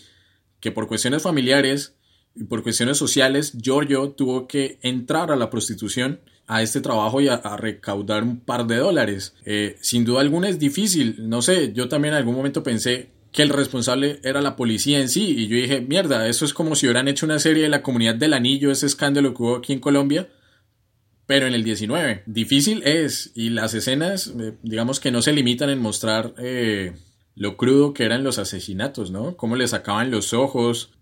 que 0.60 0.72
por 0.72 0.88
cuestiones 0.88 1.22
familiares 1.22 1.94
y 2.34 2.44
por 2.44 2.62
cuestiones 2.62 2.98
sociales, 2.98 3.52
Giorgio 3.60 4.10
tuvo 4.10 4.46
que 4.48 4.78
entrar 4.82 5.30
a 5.30 5.36
la 5.36 5.50
prostitución, 5.50 6.20
a 6.46 6.62
este 6.62 6.80
trabajo 6.80 7.20
y 7.20 7.28
a, 7.28 7.38
recaudar 7.56 8.22
un 8.24 8.40
par 8.40 8.66
de 8.66 8.76
dólares. 8.76 9.34
Eh, 9.44 9.76
sin 9.80 10.04
duda 10.04 10.20
alguna 10.20 10.48
es 10.48 10.58
difícil, 10.58 11.28
no 11.28 11.42
sé, 11.42 11.72
yo 11.72 11.88
también 11.88 12.14
en 12.14 12.18
algún 12.18 12.34
momento 12.34 12.62
pensé 12.62 13.10
que 13.32 13.42
el 13.42 13.50
responsable 13.50 14.20
era 14.24 14.40
la 14.40 14.56
policía 14.56 15.00
en 15.00 15.08
sí 15.08 15.34
y 15.36 15.48
yo 15.48 15.56
dije, 15.56 15.80
mierda, 15.80 16.26
eso 16.28 16.44
es 16.44 16.54
como 16.54 16.74
si 16.74 16.86
hubieran 16.86 17.08
hecho 17.08 17.26
una 17.26 17.38
serie 17.38 17.64
de 17.64 17.68
la 17.68 17.82
comunidad 17.82 18.14
del 18.14 18.32
anillo, 18.32 18.70
ese 18.70 18.86
escándalo 18.86 19.34
que 19.34 19.42
hubo 19.42 19.56
aquí 19.56 19.72
en 19.72 19.80
Colombia, 19.80 20.28
pero 21.28 21.46
en 21.46 21.52
el 21.52 21.62
19. 21.62 22.22
Difícil 22.24 22.82
es 22.84 23.32
y 23.34 23.50
las 23.50 23.74
escenas, 23.74 24.32
eh, 24.40 24.54
digamos 24.62 24.98
que 24.98 25.10
no 25.10 25.22
se 25.22 25.32
limitan 25.32 25.70
en 25.70 25.78
mostrar... 25.78 26.34
Eh, 26.38 26.94
lo 27.34 27.56
crudo 27.56 27.94
que 27.94 28.02
eran 28.02 28.24
los 28.24 28.40
asesinatos, 28.40 29.12
¿no? 29.12 29.36
Cómo 29.36 29.54
le 29.54 29.68
sacaban 29.68 30.10
los 30.10 30.32
ojos, 30.32 30.98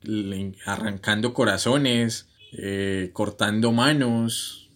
arrancando 0.66 1.32
corazones, 1.32 2.28
eh, 2.52 3.08
cortando 3.14 3.72
manos. 3.72 4.70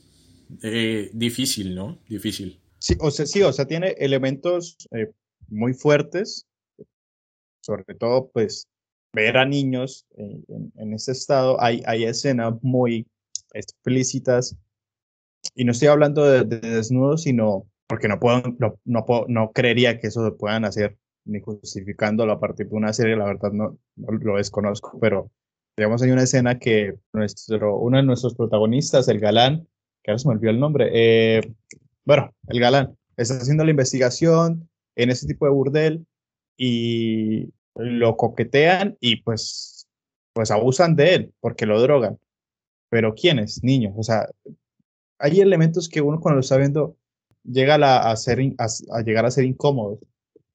Difícil, 1.12 1.74
¿no? 1.74 1.98
Difícil. 2.08 2.58
Sí, 2.78 2.96
o 2.98 3.10
sea, 3.10 3.26
sí, 3.26 3.42
o 3.42 3.52
sea, 3.52 3.66
tiene 3.66 3.88
elementos 3.98 4.78
muy 5.48 5.74
fuertes, 5.74 6.46
sobre 7.60 7.94
todo, 7.94 8.30
pues, 8.32 8.66
ver 9.12 9.36
a 9.36 9.44
niños 9.44 10.06
en, 10.16 10.72
en 10.76 10.94
ese 10.94 11.12
estado. 11.12 11.60
Hay, 11.60 11.82
hay 11.84 12.04
escenas 12.04 12.54
muy 12.62 13.06
explícitas, 13.52 14.56
y 15.54 15.64
no 15.64 15.72
estoy 15.72 15.88
hablando 15.88 16.24
de, 16.24 16.44
desnudos, 16.44 17.22
sino 17.22 17.66
porque 17.86 18.08
no 18.08 18.20
puedo, 18.20 18.42
no, 18.58 18.78
no, 18.84 19.04
no 19.28 19.52
creería 19.52 19.98
que 19.98 20.08
eso 20.08 20.24
se 20.24 20.32
puedan 20.32 20.64
hacer 20.64 20.96
ni 21.24 21.40
justificándolo 21.40 22.32
a 22.32 22.40
partir 22.40 22.68
de 22.68 22.76
una 22.76 22.92
serie, 22.92 23.16
la 23.16 23.26
verdad 23.26 23.52
no, 23.52 23.78
lo 23.96 24.36
desconozco, 24.36 24.98
pero 25.00 25.30
digamos 25.76 26.02
hay 26.02 26.10
una 26.10 26.22
escena 26.22 26.58
que 26.58 26.94
nuestro, 27.12 27.78
uno 27.78 27.98
de 27.98 28.02
nuestros 28.02 28.34
protagonistas, 28.34 29.08
el 29.08 29.20
galán, 29.20 29.68
que 30.02 30.10
ahora 30.10 30.18
se 30.18 30.28
me 30.28 30.34
olvidó 30.34 30.50
el 30.50 30.60
nombre, 30.60 30.90
eh, 30.92 31.40
bueno, 32.04 32.32
el 32.48 32.60
galán, 32.60 32.96
está 33.16 33.34
haciendo 33.34 33.64
la 33.64 33.70
investigación 33.70 34.68
en 34.96 35.10
ese 35.10 35.26
tipo 35.26 35.46
de 35.46 35.52
burdel 35.52 36.06
y 36.56 37.52
lo 37.76 38.16
coquetean 38.16 38.96
y 39.00 39.22
pues, 39.22 39.88
pues 40.32 40.50
abusan 40.50 40.96
de 40.96 41.14
él 41.14 41.34
porque 41.40 41.66
lo 41.66 41.80
drogan. 41.80 42.18
Pero 42.90 43.14
¿quiénes? 43.14 43.62
Niños. 43.62 43.94
O 43.96 44.02
sea, 44.02 44.28
hay 45.20 45.40
elementos 45.40 45.88
que 45.88 46.00
uno 46.00 46.18
cuando 46.18 46.36
lo 46.36 46.40
está 46.40 46.56
viendo 46.56 46.96
llega 47.44 47.76
a, 47.76 48.16
ser, 48.16 48.40
a 48.58 49.02
llegar 49.02 49.26
a 49.26 49.30
ser 49.30 49.44
incómodos. 49.44 50.00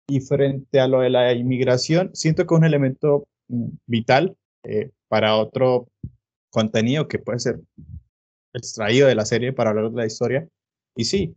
Y 0.08 0.19
frente 0.19 0.80
a 0.80 0.88
lo 0.88 0.99
de 0.99 1.10
la 1.10 1.34
inmigración, 1.34 2.12
siento 2.13 2.45
que 2.45 2.54
es 2.54 2.60
un 2.60 2.65
elemento 2.65 3.28
mm, 3.47 3.69
vital 3.88 4.36
eh, 4.63 4.91
para 5.08 5.36
otro 5.36 5.88
contenido 6.49 7.08
que 7.08 7.19
puede 7.19 7.39
ser 7.39 7.60
extraído 8.54 9.08
de 9.08 9.15
la 9.15 9.25
serie 9.25 9.54
para 9.54 9.71
hablar 9.71 9.89
de 9.91 9.97
la 9.97 10.06
historia. 10.06 10.47
Y 10.95 11.06
sí, 11.06 11.36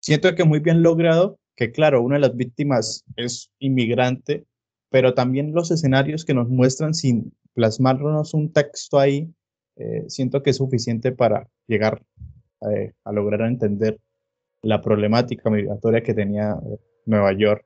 siento 0.00 0.34
que 0.34 0.44
muy 0.44 0.60
bien 0.60 0.82
logrado, 0.82 1.38
que 1.56 1.70
claro, 1.70 2.02
una 2.02 2.16
de 2.16 2.22
las 2.22 2.36
víctimas 2.36 3.04
es 3.16 3.50
inmigrante, 3.58 4.44
pero 4.90 5.14
también 5.14 5.52
los 5.52 5.70
escenarios 5.70 6.24
que 6.24 6.34
nos 6.34 6.48
muestran 6.48 6.94
sin 6.94 7.32
plasmarnos 7.54 8.34
un 8.34 8.52
texto 8.52 8.98
ahí, 8.98 9.30
eh, 9.76 10.04
siento 10.08 10.42
que 10.42 10.50
es 10.50 10.56
suficiente 10.56 11.12
para 11.12 11.48
llegar 11.66 12.02
eh, 12.62 12.92
a 13.04 13.12
lograr 13.12 13.42
entender 13.42 13.98
la 14.62 14.80
problemática 14.82 15.50
migratoria 15.50 16.02
que 16.02 16.14
tenía 16.14 16.56
Nueva 17.06 17.32
York 17.32 17.64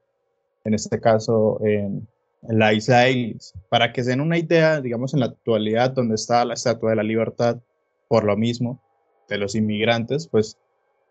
en 0.65 0.75
este 0.75 1.01
caso 1.01 1.59
en, 1.65 2.09
la 2.49 2.73
isla 2.73 3.07
Ellis. 3.07 3.55
Para 3.69 3.93
que 3.93 4.03
se 4.03 4.11
den 4.11 4.21
una 4.21 4.37
idea, 4.37 4.81
digamos, 4.81 5.15
en 5.15 5.21
la 5.21 5.27
actualidad, 5.27 5.93
donde 5.93 6.17
está 6.17 6.45
la 6.45 6.55
Estatua 6.55 6.91
de 6.91 6.97
la 6.97 7.05
Libertad, 7.05 7.61
por 8.09 8.25
lo 8.25 8.37
mismo, 8.37 8.83
de 9.29 9.39
los 9.39 9.55
inmigrantes, 9.55 10.27
pues 10.27 10.59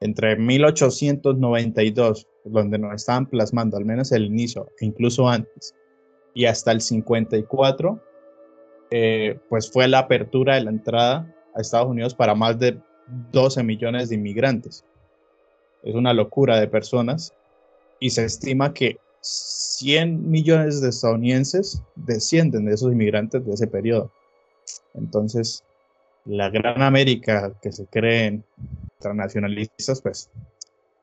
entre 0.01 0.35
1892, 0.35 2.27
donde 2.43 2.77
nos 2.77 2.95
estaban 2.95 3.27
plasmando, 3.27 3.77
al 3.77 3.85
menos 3.85 4.11
el 4.11 4.25
inicio, 4.25 4.67
e 4.81 4.85
incluso 4.85 5.29
antes, 5.29 5.73
y 6.33 6.45
hasta 6.45 6.73
el 6.73 6.81
54, 6.81 8.03
eh, 8.91 9.39
pues 9.47 9.71
fue 9.71 9.87
la 9.87 9.99
apertura 9.99 10.55
de 10.55 10.65
la 10.65 10.71
entrada 10.71 11.33
a 11.55 11.61
Estados 11.61 11.87
Unidos 11.87 12.13
para 12.13 12.35
más 12.35 12.59
de 12.59 12.77
12 13.31 13.63
millones 13.63 14.09
de 14.09 14.15
inmigrantes. 14.15 14.85
Es 15.83 15.95
una 15.95 16.13
locura 16.13 16.59
de 16.59 16.67
personas 16.67 17.33
y 17.99 18.11
se 18.11 18.25
estima 18.25 18.73
que 18.73 18.97
100 19.21 20.29
millones 20.29 20.81
de 20.81 20.89
estadounidenses 20.89 21.81
descienden 21.95 22.65
de 22.65 22.73
esos 22.73 22.91
inmigrantes 22.91 23.45
de 23.45 23.53
ese 23.53 23.67
periodo. 23.67 24.11
Entonces, 24.93 25.63
la 26.25 26.49
gran 26.49 26.81
América 26.81 27.53
que 27.61 27.71
se 27.71 27.85
creen 27.87 28.43
transnacionalistas, 28.99 30.01
pues 30.01 30.29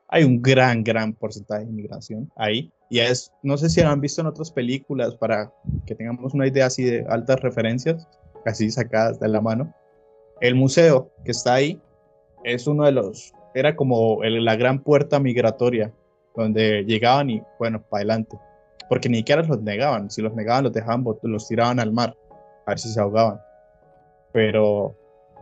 hay 0.09 0.25
un 0.25 0.41
gran, 0.41 0.83
gran 0.83 1.13
porcentaje 1.13 1.65
de 1.65 1.71
inmigración 1.71 2.31
ahí. 2.37 2.73
Y 2.91 3.01
es, 3.01 3.33
no 3.43 3.59
sé 3.59 3.69
si 3.69 3.83
lo 3.83 3.89
han 3.89 4.01
visto 4.01 4.21
en 4.21 4.29
otras 4.29 4.51
películas 4.51 5.15
para 5.17 5.53
que 5.87 5.95
tengamos 5.95 6.35
una 6.35 6.47
idea 6.47 6.67
así 6.67 6.85
de 6.85 7.05
altas 7.09 7.41
referencias, 7.41 8.09
casi 8.45 8.71
sacadas 8.71 9.21
de 9.21 9.29
la 9.29 9.41
mano. 9.41 9.75
El 10.41 10.55
museo 10.55 11.11
que 11.25 11.33
está 11.33 11.55
ahí 11.55 11.81
es 12.45 12.67
uno 12.67 12.85
de 12.85 12.93
los, 12.93 13.33
era 13.55 13.77
como 13.77 14.23
la 14.23 14.57
gran 14.57 14.81
puerta 14.81 15.19
migratoria 15.19 15.93
donde 16.35 16.85
llegaban 16.85 17.31
y 17.31 17.43
bueno, 17.59 17.83
para 17.83 18.01
adelante. 18.01 18.39
Porque 18.89 19.09
ni 19.09 19.19
siquiera 19.19 19.43
los 19.43 19.61
negaban, 19.61 20.11
si 20.11 20.23
los 20.23 20.35
negaban 20.35 20.65
los 20.65 20.73
dejaban, 20.73 21.05
los 21.23 21.49
tiraban 21.49 21.81
al 21.81 21.93
mar, 21.93 22.17
a 22.67 22.71
ver 22.71 22.79
si 22.79 22.89
se 22.89 23.01
ahogaban. 23.01 23.41
Pero 24.33 24.95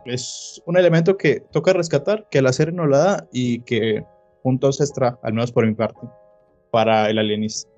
es 0.05 0.61
un 0.65 0.77
elemento 0.77 1.17
que 1.17 1.41
toca 1.51 1.73
rescatar, 1.73 2.27
que 2.29 2.41
la 2.41 2.51
serie 2.51 2.73
no 2.73 2.87
la 2.87 2.97
da 2.97 3.27
y 3.31 3.61
que 3.61 4.03
puntos 4.43 4.81
extra, 4.81 5.17
al 5.23 5.33
menos 5.33 5.51
por 5.51 5.65
mi 5.65 5.73
parte, 5.73 5.99
para 6.71 7.09
el 7.09 7.19
alienista. 7.19 7.69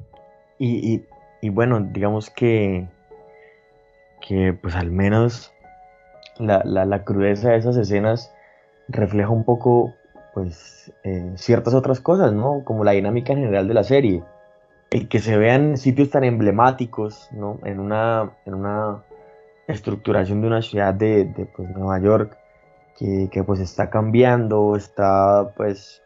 Y, 0.57 1.01
y, 1.41 1.49
bueno, 1.49 1.79
digamos 1.93 2.29
que, 2.29 2.87
que 4.27 4.53
pues 4.53 4.75
al 4.75 4.91
menos 4.91 5.51
la, 6.37 6.61
la, 6.65 6.85
la 6.85 7.03
crudeza 7.03 7.51
de 7.51 7.57
esas 7.57 7.77
escenas 7.77 8.33
refleja 8.89 9.29
un 9.29 9.43
poco 9.45 9.93
pues 10.33 10.91
eh, 11.03 11.31
ciertas 11.35 11.73
otras 11.73 11.99
cosas, 11.99 12.33
¿no? 12.33 12.63
Como 12.63 12.83
la 12.83 12.91
dinámica 12.91 13.33
en 13.33 13.39
general 13.39 13.67
de 13.67 13.73
la 13.73 13.83
serie. 13.83 14.23
Y 14.91 15.05
que 15.05 15.19
se 15.19 15.37
vean 15.37 15.77
sitios 15.77 16.09
tan 16.09 16.23
emblemáticos, 16.23 17.29
¿no? 17.31 17.59
En 17.63 17.79
una, 17.79 18.31
en 18.45 18.55
una 18.55 19.03
estructuración 19.67 20.41
de 20.41 20.47
una 20.47 20.61
ciudad 20.61 20.93
de, 20.93 21.25
de 21.25 21.45
pues, 21.45 21.69
Nueva 21.69 21.99
York 21.99 22.37
que, 22.97 23.29
que, 23.31 23.43
pues 23.43 23.59
está 23.59 23.89
cambiando, 23.89 24.75
está 24.75 25.53
pues 25.55 26.01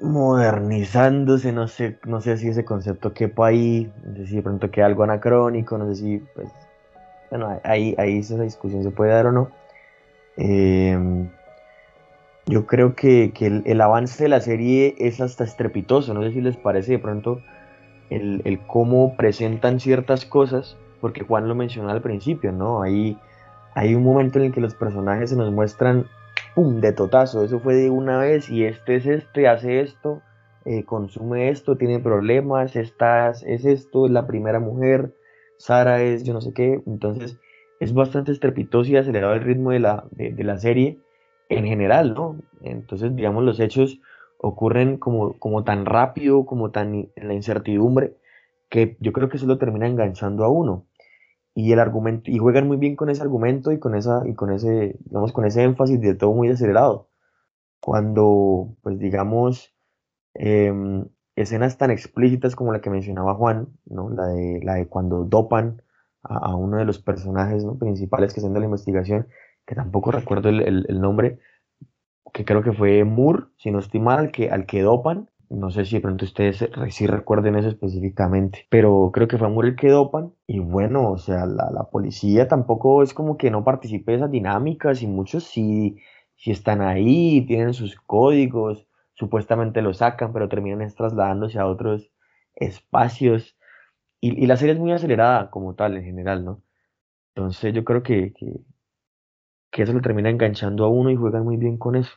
modernizándose, 0.00 1.52
no 1.52 1.68
sé, 1.68 1.98
no 2.04 2.20
sé 2.20 2.36
si 2.36 2.48
ese 2.48 2.64
concepto 2.64 3.12
quepa 3.12 3.48
ahí, 3.48 3.92
no 4.04 4.16
sé 4.16 4.26
si 4.26 4.36
de 4.36 4.42
pronto 4.42 4.70
queda 4.70 4.86
algo 4.86 5.02
anacrónico, 5.02 5.78
no 5.78 5.88
sé 5.88 5.96
si 5.96 6.18
pues, 6.34 6.48
bueno, 7.30 7.60
ahí, 7.64 7.94
ahí 7.98 8.18
esa 8.18 8.40
discusión 8.40 8.82
se 8.82 8.90
puede 8.90 9.12
dar 9.12 9.26
o 9.26 9.32
no. 9.32 9.50
Eh, 10.36 11.28
yo 12.46 12.66
creo 12.66 12.94
que, 12.94 13.32
el, 13.40 13.80
avance 13.80 14.24
de 14.24 14.28
la 14.28 14.40
serie 14.40 14.94
es 14.98 15.20
hasta 15.20 15.44
estrepitoso. 15.44 16.12
No 16.12 16.22
sé 16.22 16.32
si 16.32 16.40
les 16.40 16.56
parece 16.56 16.92
de 16.92 16.98
pronto 16.98 17.40
el, 18.10 18.42
el, 18.44 18.58
cómo 18.66 19.16
presentan 19.16 19.80
ciertas 19.80 20.26
cosas, 20.26 20.76
porque 21.00 21.24
Juan 21.24 21.48
lo 21.48 21.54
mencionó 21.54 21.90
al 21.90 22.02
principio, 22.02 22.52
¿no? 22.52 22.82
Hay, 22.82 23.18
hay 23.74 23.94
un 23.94 24.02
momento 24.02 24.38
en 24.38 24.46
el 24.46 24.52
que 24.52 24.60
los 24.60 24.74
personajes 24.74 25.30
se 25.30 25.36
nos 25.36 25.52
muestran, 25.52 26.06
¡pum!, 26.54 26.80
de 26.80 26.92
totazo. 26.92 27.44
Eso 27.44 27.60
fue 27.60 27.74
de 27.76 27.90
una 27.90 28.18
vez 28.18 28.50
y 28.50 28.64
este 28.64 28.96
es 28.96 29.06
este, 29.06 29.46
hace 29.46 29.80
esto, 29.80 30.20
eh, 30.64 30.84
consume 30.84 31.48
esto, 31.48 31.76
tiene 31.76 32.00
problemas, 32.00 32.76
esta 32.76 33.30
es 33.30 33.64
esto, 33.64 34.06
es 34.06 34.12
la 34.12 34.26
primera 34.26 34.60
mujer, 34.60 35.14
Sara 35.58 36.02
es 36.02 36.24
yo 36.24 36.32
no 36.32 36.40
sé 36.40 36.52
qué. 36.52 36.82
Entonces 36.86 37.38
es 37.78 37.94
bastante 37.94 38.32
estrepitoso 38.32 38.90
y 38.90 38.96
acelerado 38.96 39.34
el 39.34 39.42
ritmo 39.42 39.70
de 39.70 39.78
la, 39.80 40.04
de 40.10 40.44
la 40.44 40.58
serie 40.58 40.98
en 41.48 41.66
general, 41.66 42.14
¿no? 42.14 42.36
Entonces, 42.62 43.14
digamos, 43.14 43.44
los 43.44 43.60
hechos 43.60 44.00
ocurren 44.38 44.98
como, 44.98 45.38
como 45.38 45.64
tan 45.64 45.86
rápido, 45.86 46.46
como 46.46 46.70
tan 46.70 47.10
en 47.14 47.28
la 47.28 47.34
incertidumbre, 47.34 48.16
que 48.68 48.96
yo 49.00 49.12
creo 49.12 49.28
que 49.28 49.36
eso 49.36 49.46
lo 49.46 49.58
termina 49.58 49.86
enganchando 49.86 50.44
a 50.44 50.48
uno. 50.48 50.86
Y 51.54 51.72
el 51.72 51.80
argumento, 51.80 52.30
y 52.30 52.38
juegan 52.38 52.66
muy 52.66 52.78
bien 52.78 52.96
con 52.96 53.10
ese 53.10 53.22
argumento 53.22 53.72
y 53.72 53.78
con 53.78 53.94
esa, 53.94 54.22
y 54.26 54.34
con 54.34 54.52
ese, 54.52 54.96
digamos, 55.04 55.32
con 55.32 55.44
ese 55.44 55.62
énfasis 55.62 56.00
de 56.00 56.14
todo 56.14 56.32
muy 56.32 56.48
acelerado. 56.48 57.08
Cuando, 57.80 58.76
pues 58.82 58.98
digamos, 58.98 59.74
em, 60.34 61.06
escenas 61.36 61.78
tan 61.78 61.90
explícitas 61.90 62.56
como 62.56 62.72
la 62.72 62.80
que 62.80 62.90
mencionaba 62.90 63.34
Juan, 63.34 63.68
¿no? 63.86 64.10
La 64.10 64.28
de, 64.28 64.60
la 64.62 64.74
de 64.74 64.86
cuando 64.88 65.24
dopan 65.24 65.82
a, 66.22 66.54
uno 66.56 66.78
de 66.78 66.84
los 66.84 66.98
personajes 67.00 67.64
principales 67.78 68.32
que 68.32 68.40
hacen 68.40 68.54
la 68.54 68.64
investigación, 68.64 69.28
que 69.66 69.74
tampoco 69.74 70.10
recuerdo 70.10 70.48
el, 70.48 71.00
nombre, 71.00 71.38
que 72.32 72.44
creo 72.44 72.62
que 72.62 72.72
fue 72.72 73.04
Moore, 73.04 73.44
si 73.56 73.70
no 73.70 73.78
estoy 73.78 74.00
mal, 74.00 74.18
al 74.18 74.30
que, 74.32 74.50
al 74.50 74.66
que 74.66 74.82
dopan. 74.82 75.28
No 75.50 75.70
sé 75.70 75.84
si 75.84 75.96
de 75.96 76.00
pronto 76.00 76.24
ustedes 76.24 76.66
sí 76.90 77.06
recuerden 77.06 77.56
eso 77.56 77.68
específicamente, 77.68 78.66
pero 78.70 79.10
creo 79.12 79.28
que 79.28 79.36
fue 79.36 79.50
Moore 79.50 79.70
el 79.70 79.76
que 79.76 79.90
dopan. 79.90 80.32
Y 80.46 80.60
bueno, 80.60 81.10
o 81.10 81.18
sea, 81.18 81.44
la, 81.46 81.70
la 81.70 81.84
policía 81.90 82.48
tampoco 82.48 83.02
es 83.02 83.12
como 83.12 83.36
que 83.36 83.50
no 83.50 83.62
participe 83.64 84.12
de 84.12 84.18
esas 84.18 84.30
dinámicas 84.30 85.02
y 85.02 85.06
muchos 85.06 85.44
sí, 85.44 85.98
sí 86.36 86.50
están 86.50 86.80
ahí, 86.80 87.44
tienen 87.46 87.74
sus 87.74 87.96
códigos, 87.96 88.88
supuestamente 89.14 89.82
lo 89.82 89.92
sacan, 89.94 90.32
pero 90.32 90.48
terminan 90.48 90.92
trasladándose 90.94 91.58
a 91.58 91.66
otros 91.66 92.10
espacios. 92.54 93.56
Y, 94.20 94.42
y, 94.42 94.46
la 94.46 94.56
serie 94.56 94.74
es 94.74 94.80
muy 94.80 94.92
acelerada 94.92 95.50
como 95.50 95.74
tal 95.74 95.96
en 95.96 96.04
general, 96.04 96.44
¿no? 96.44 96.62
Entonces 97.34 97.74
yo 97.74 97.84
creo 97.84 98.02
que 98.02 98.32
eso 99.74 99.92
lo 99.92 100.00
termina 100.00 100.28
enganchando 100.28 100.84
a 100.84 100.88
uno 100.88 101.10
y 101.10 101.16
juegan 101.16 101.44
muy 101.44 101.56
bien 101.56 101.78
con 101.78 101.96
eso. 101.96 102.10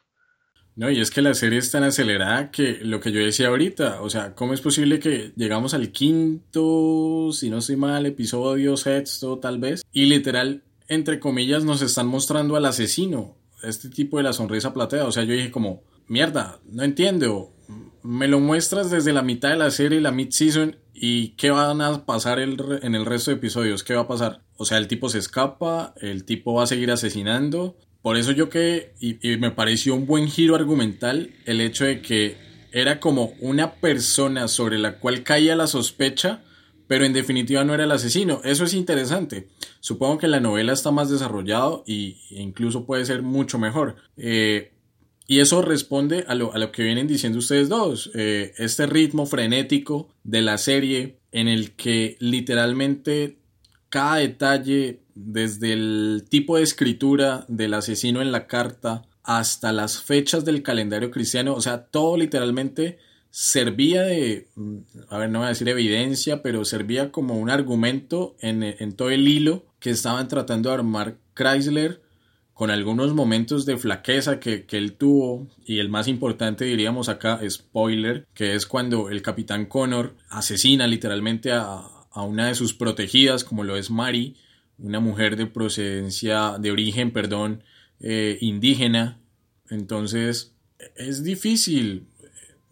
No, 0.75 0.89
y 0.89 0.99
es 0.99 1.09
que 1.09 1.21
la 1.21 1.33
serie 1.33 1.59
es 1.59 1.71
tan 1.71 1.83
acelerada 1.83 2.51
que 2.51 2.79
lo 2.81 2.99
que 2.99 3.13
yo 3.13 3.21
decía 3.21 3.47
ahorita, 3.47 4.01
o 4.01 4.09
sea, 4.09 4.35
¿cómo 4.35 4.53
es 4.53 4.59
posible 4.59 4.99
que 4.99 5.31
llegamos 5.37 5.73
al 5.73 5.93
quinto, 5.93 7.29
si 7.31 7.49
no 7.49 7.59
estoy 7.59 7.77
mal, 7.77 8.05
episodio, 8.05 8.75
sexto 8.75 9.39
tal 9.39 9.57
vez, 9.57 9.83
y 9.93 10.07
literal, 10.07 10.63
entre 10.89 11.21
comillas, 11.21 11.63
nos 11.63 11.81
están 11.81 12.07
mostrando 12.07 12.57
al 12.57 12.65
asesino, 12.65 13.37
este 13.63 13.89
tipo 13.89 14.17
de 14.17 14.23
la 14.23 14.33
sonrisa 14.33 14.73
plateada, 14.73 15.07
o 15.07 15.13
sea, 15.13 15.23
yo 15.23 15.33
dije 15.33 15.49
como, 15.49 15.83
mierda, 16.07 16.59
no 16.65 16.83
entiendo, 16.83 17.53
me 18.03 18.27
lo 18.27 18.41
muestras 18.41 18.91
desde 18.91 19.13
la 19.13 19.21
mitad 19.21 19.51
de 19.51 19.55
la 19.55 19.71
serie, 19.71 20.01
la 20.01 20.11
mid-season, 20.11 20.75
¿Y 20.97 21.31
qué 21.31 21.51
van 21.51 21.81
a 21.81 22.05
pasar 22.05 22.39
en 22.39 22.95
el 22.95 23.05
resto 23.05 23.29
de 23.29 23.37
episodios? 23.37 23.83
¿Qué 23.83 23.93
va 23.93 24.03
a 24.03 24.07
pasar? 24.07 24.44
O 24.57 24.65
sea, 24.65 24.77
el 24.77 24.87
tipo 24.87 25.09
se 25.09 25.19
escapa, 25.19 25.93
el 26.01 26.23
tipo 26.23 26.53
va 26.53 26.63
a 26.63 26.67
seguir 26.67 26.91
asesinando. 26.91 27.77
Por 28.01 28.17
eso 28.17 28.31
yo 28.31 28.49
que, 28.49 28.93
y, 28.99 29.37
me 29.37 29.51
pareció 29.51 29.95
un 29.95 30.05
buen 30.05 30.27
giro 30.27 30.55
argumental, 30.55 31.31
el 31.45 31.59
hecho 31.61 31.85
de 31.85 32.01
que 32.01 32.37
era 32.71 32.99
como 32.99 33.33
una 33.39 33.75
persona 33.75 34.47
sobre 34.47 34.77
la 34.77 34.99
cual 34.99 35.23
caía 35.23 35.55
la 35.55 35.67
sospecha, 35.67 36.43
pero 36.87 37.05
en 37.05 37.13
definitiva 37.13 37.63
no 37.63 37.73
era 37.73 37.85
el 37.85 37.91
asesino. 37.91 38.41
Eso 38.43 38.63
es 38.65 38.73
interesante. 38.73 39.47
Supongo 39.79 40.19
que 40.19 40.27
la 40.27 40.39
novela 40.39 40.73
está 40.73 40.91
más 40.91 41.09
desarrollado 41.09 41.83
y, 41.87 42.17
e 42.31 42.41
incluso 42.41 42.85
puede 42.85 43.05
ser 43.05 43.23
mucho 43.23 43.57
mejor. 43.57 43.95
Eh, 44.17 44.71
y 45.27 45.39
eso 45.39 45.61
responde 45.61 46.25
a 46.27 46.35
lo, 46.35 46.53
a 46.53 46.59
lo 46.59 46.71
que 46.71 46.83
vienen 46.83 47.07
diciendo 47.07 47.39
ustedes 47.39 47.69
dos, 47.69 48.11
eh, 48.13 48.53
este 48.57 48.85
ritmo 48.85 49.25
frenético 49.25 50.09
de 50.23 50.41
la 50.41 50.57
serie 50.57 51.17
en 51.31 51.47
el 51.47 51.71
que 51.71 52.15
literalmente 52.19 53.39
cada 53.89 54.17
detalle, 54.17 55.01
desde 55.15 55.73
el 55.73 56.25
tipo 56.29 56.57
de 56.57 56.63
escritura 56.63 57.45
del 57.47 57.73
asesino 57.73 58.21
en 58.21 58.31
la 58.31 58.47
carta 58.47 59.03
hasta 59.23 59.71
las 59.71 60.01
fechas 60.01 60.45
del 60.45 60.61
calendario 60.63 61.11
cristiano, 61.11 61.53
o 61.55 61.61
sea, 61.61 61.85
todo 61.85 62.17
literalmente 62.17 62.99
servía 63.29 64.03
de, 64.03 64.47
mm, 64.55 64.77
a 65.09 65.17
ver, 65.17 65.29
no 65.29 65.39
voy 65.39 65.47
a 65.47 65.49
decir 65.49 65.67
evidencia, 65.67 66.41
pero 66.41 66.63
servía 66.63 67.11
como 67.11 67.37
un 67.37 67.49
argumento 67.49 68.35
en, 68.39 68.63
en 68.63 68.93
todo 68.93 69.09
el 69.09 69.27
hilo 69.27 69.65
que 69.79 69.89
estaban 69.89 70.27
tratando 70.27 70.69
de 70.69 70.75
armar 70.75 71.17
Chrysler 71.33 72.01
con 72.55 72.71
algunos 72.71 73.13
momentos 73.13 73.65
de 73.65 73.77
flaqueza 73.77 74.39
que, 74.39 74.65
él 74.71 74.93
tuvo. 74.93 75.47
Y 75.65 75.79
el 75.79 75.89
más 75.89 76.07
importante 76.07 76.63
diríamos 76.63 77.09
acá, 77.09 77.41
spoiler, 77.47 78.25
que 78.33 78.55
es 78.55 78.65
cuando 78.65 79.09
el 79.09 79.21
capitán 79.21 79.65
Connor 79.65 80.15
asesina 80.29 80.87
literalmente 80.87 81.51
a, 81.51 81.81
una 82.23 82.47
de 82.47 82.55
sus 82.55 82.73
protegidas 82.73 83.43
como 83.43 83.63
lo 83.63 83.75
es 83.75 83.89
Mari, 83.89 84.35
una 84.77 84.99
mujer 84.99 85.35
de 85.35 85.47
procedencia, 85.47 86.57
de 86.59 86.71
origen, 86.71 87.11
perdón, 87.11 87.63
eh, 87.99 88.37
indígena. 88.41 89.19
Entonces 89.69 90.53
es 90.95 91.23
difícil, 91.23 92.07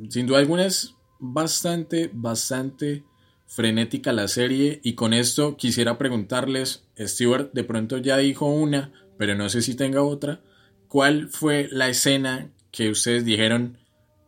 sin 0.09 0.27
duda 0.27 0.39
alguna 0.39 0.65
es 0.65 0.95
bastante, 1.19 2.09
bastante 2.13 3.03
frenética 3.47 4.11
la 4.11 4.27
serie 4.27 4.79
y 4.83 4.93
con 4.93 5.13
esto 5.13 5.57
quisiera 5.57 5.97
preguntarles, 5.97 6.87
Stewart 6.99 7.51
de 7.53 7.63
pronto 7.63 7.97
ya 7.97 8.17
dijo 8.17 8.47
una, 8.47 8.91
pero 9.17 9.35
no 9.35 9.49
sé 9.49 9.61
si 9.61 9.75
tenga 9.75 10.01
otra. 10.01 10.41
¿Cuál 10.87 11.29
fue 11.29 11.69
la 11.71 11.89
escena 11.89 12.51
que 12.71 12.89
ustedes 12.89 13.25
dijeron, 13.25 13.77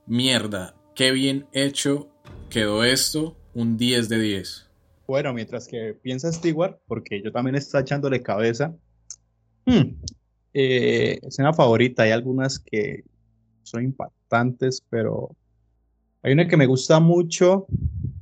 mierda, 0.06 0.76
qué 0.96 1.12
bien 1.12 1.48
hecho 1.54 2.10
quedó 2.50 2.84
esto, 2.84 3.38
un 3.54 3.78
10 3.78 4.10
de 4.10 4.20
10? 4.20 4.65
Bueno, 5.08 5.34
mientras 5.34 5.68
que 5.68 5.94
piensa 5.94 6.32
Stewart, 6.32 6.80
porque 6.88 7.22
yo 7.22 7.32
también 7.32 7.56
estoy 7.56 7.82
echándole 7.82 8.22
cabeza. 8.22 8.74
Hmm, 9.66 9.96
eh, 10.54 11.20
escena 11.22 11.54
favorita, 11.54 12.04
hay 12.04 12.12
algunas 12.12 12.60
que 12.60 13.04
son 13.64 13.84
impactantes, 13.84 14.84
pero 14.90 15.36
hay 16.24 16.34
una 16.34 16.48
que 16.48 16.58
me 16.58 16.66
gusta 16.66 17.00
mucho, 17.00 17.68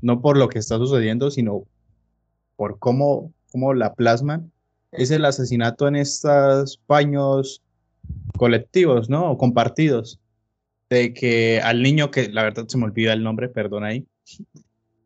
no 0.02 0.22
por 0.22 0.38
lo 0.38 0.50
que 0.50 0.60
está 0.60 0.78
sucediendo, 0.78 1.32
sino 1.32 1.64
por 2.56 2.80
cómo, 2.80 3.34
cómo 3.52 3.74
la 3.74 3.94
plasman, 3.94 4.52
es 4.92 5.12
el 5.12 5.26
asesinato 5.26 5.88
en 5.88 5.96
estos 5.96 6.80
baños 6.88 7.62
colectivos, 8.38 9.10
¿no? 9.10 9.32
O 9.32 9.38
compartidos. 9.38 10.20
De 10.90 11.14
que 11.14 11.60
al 11.62 11.82
niño, 11.82 12.12
que 12.12 12.30
la 12.30 12.44
verdad 12.44 12.68
se 12.68 12.78
me 12.78 12.86
olvida 12.86 13.14
el 13.14 13.24
nombre, 13.24 13.50
perdón 13.50 13.84
ahí, 13.84 14.06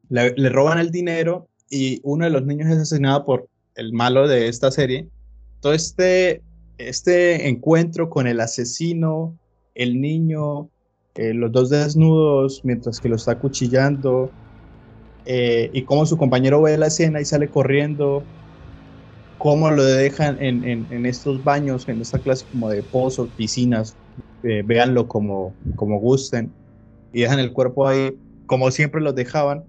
le, 0.09 0.49
roban 0.49 0.79
el 0.79 0.91
dinero 0.91 1.49
y 1.69 1.99
uno 2.03 2.25
de 2.25 2.31
los 2.31 2.45
niños 2.45 2.69
es 2.69 2.77
asesinado 2.77 3.25
por 3.25 3.47
el 3.75 3.93
malo 3.93 4.27
de 4.27 4.47
esta 4.47 4.71
serie. 4.71 5.07
Todo 5.61 5.73
este, 5.73 6.41
este 6.77 7.47
encuentro 7.47 8.09
con 8.09 8.27
el 8.27 8.39
asesino, 8.39 9.37
el 9.75 9.99
niño, 9.99 10.69
eh, 11.15 11.33
los 11.33 11.51
dos 11.51 11.69
desnudos 11.69 12.61
mientras 12.63 12.99
que 12.99 13.09
lo 13.09 13.15
está 13.15 13.37
cuchillando, 13.39 14.31
eh, 15.25 15.69
y 15.73 15.83
cómo 15.83 16.05
su 16.05 16.17
compañero 16.17 16.61
ve 16.61 16.77
la 16.77 16.87
escena 16.87 17.19
y 17.19 17.25
sale 17.25 17.49
corriendo 17.49 18.23
cómo 19.37 19.69
lo 19.69 19.83
dejan 19.83 20.41
en, 20.41 20.63
en, 20.63 21.05
estos 21.05 21.43
baños, 21.43 21.87
en 21.87 22.01
esta 22.01 22.19
clase 22.19 22.45
como 22.51 22.69
de 22.69 22.81
pozos, 22.81 23.29
piscinas, 23.35 23.95
eh, 24.43 24.63
véanlo 24.65 25.07
como, 25.07 25.53
como 25.75 25.99
gusten, 25.99 26.51
y 27.13 27.21
dejan 27.21 27.39
el 27.39 27.53
cuerpo 27.53 27.87
ahí 27.87 28.17
como 28.47 28.71
siempre 28.71 29.01
los 29.01 29.13
dejaban, 29.13 29.65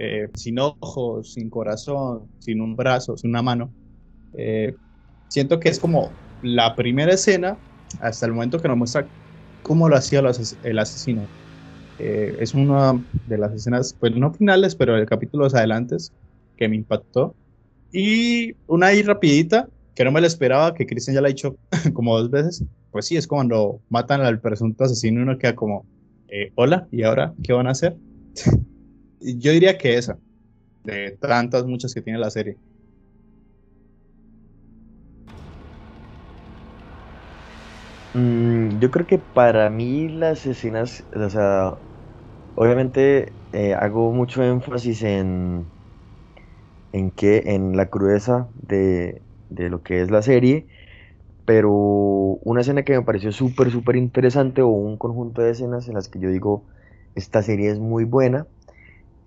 eh, 0.00 0.28
sin 0.34 0.58
ojos, 0.58 1.32
sin 1.32 1.50
corazón, 1.50 2.28
sin 2.38 2.60
un 2.60 2.76
brazo, 2.76 3.16
sin 3.16 3.30
una 3.30 3.42
mano. 3.42 3.72
Eh, 4.34 4.76
siento 5.28 5.58
que 5.60 5.68
es 5.70 5.78
como 5.78 6.10
la 6.42 6.76
primera 6.76 7.12
escena 7.12 7.58
hasta 8.00 8.26
el 8.26 8.32
momento 8.32 8.60
que 8.60 8.68
nos 8.68 8.76
muestra 8.76 9.08
cómo 9.62 9.88
lo 9.88 9.96
hacía 9.96 10.20
el 10.62 10.78
asesino. 10.78 11.26
es 11.98 12.54
una 12.54 13.02
de 13.26 13.38
las 13.38 13.52
escenas, 13.54 13.94
pues 13.98 14.14
no 14.14 14.32
finales, 14.32 14.76
pero 14.76 14.94
de 14.94 15.06
capítulos 15.06 15.54
adelante 15.54 15.96
que 16.56 16.68
me 16.68 16.76
impactó. 16.76 17.34
Y 17.92 18.52
una 18.66 18.88
ahí 18.88 19.02
rapidita, 19.02 19.68
que 19.94 20.04
no 20.04 20.12
me 20.12 20.20
la 20.20 20.26
esperaba, 20.26 20.74
que 20.74 20.86
Cristian 20.86 21.14
ya 21.14 21.20
la 21.22 21.28
ha 21.28 21.30
dicho 21.30 21.56
como 21.94 22.18
dos 22.18 22.30
veces. 22.30 22.64
Pues 22.90 23.06
sí, 23.06 23.16
es 23.16 23.26
cuando 23.26 23.80
matan 23.88 24.20
al 24.20 24.40
presunto 24.40 24.84
asesino 24.84 25.20
y 25.20 25.22
uno 25.24 25.38
queda 25.38 25.54
como, 25.54 25.86
eh, 26.28 26.52
hola, 26.54 26.86
¿y 26.90 27.02
ahora 27.02 27.34
qué 27.42 27.52
van 27.52 27.66
a 27.66 27.72
hacer? 27.72 27.96
Yo 29.20 29.52
diría 29.52 29.78
que 29.78 29.96
esa, 29.96 30.18
de 30.84 31.12
tantas, 31.18 31.64
muchas 31.66 31.94
que 31.94 32.02
tiene 32.02 32.18
la 32.20 32.30
serie. 32.30 32.60
Mm, 38.12 38.78
Yo 38.80 38.90
creo 38.90 39.06
que 39.06 39.18
para 39.18 39.70
mí 39.70 40.08
las 40.08 40.46
escenas, 40.46 41.06
o 41.14 41.28
sea, 41.30 41.72
obviamente 42.54 43.38
eh, 43.52 43.74
hago 43.74 44.12
mucho 44.12 44.42
énfasis 44.44 45.02
en, 45.02 45.72
en 46.92 47.10
que, 47.12 47.42
en 47.46 47.76
la 47.76 47.90
crudeza 47.90 48.50
de, 48.54 49.24
de 49.48 49.68
lo 49.70 49.82
que 49.82 50.00
es 50.02 50.10
la 50.10 50.22
serie, 50.22 50.68
pero 51.44 51.72
una 51.72 52.62
escena 52.62 52.84
que 52.84 52.94
me 52.98 53.04
pareció 53.04 53.32
súper, 53.32 53.70
súper 53.72 53.96
interesante 53.96 54.62
o 54.62 54.68
un 54.68 54.98
conjunto 54.98 55.42
de 55.42 55.52
escenas 55.52 55.88
en 55.88 55.94
las 55.94 56.08
que 56.08 56.20
yo 56.20 56.30
digo, 56.30 56.68
esta 57.14 57.42
serie 57.42 57.70
es 57.70 57.80
muy 57.80 58.04
buena, 58.04 58.48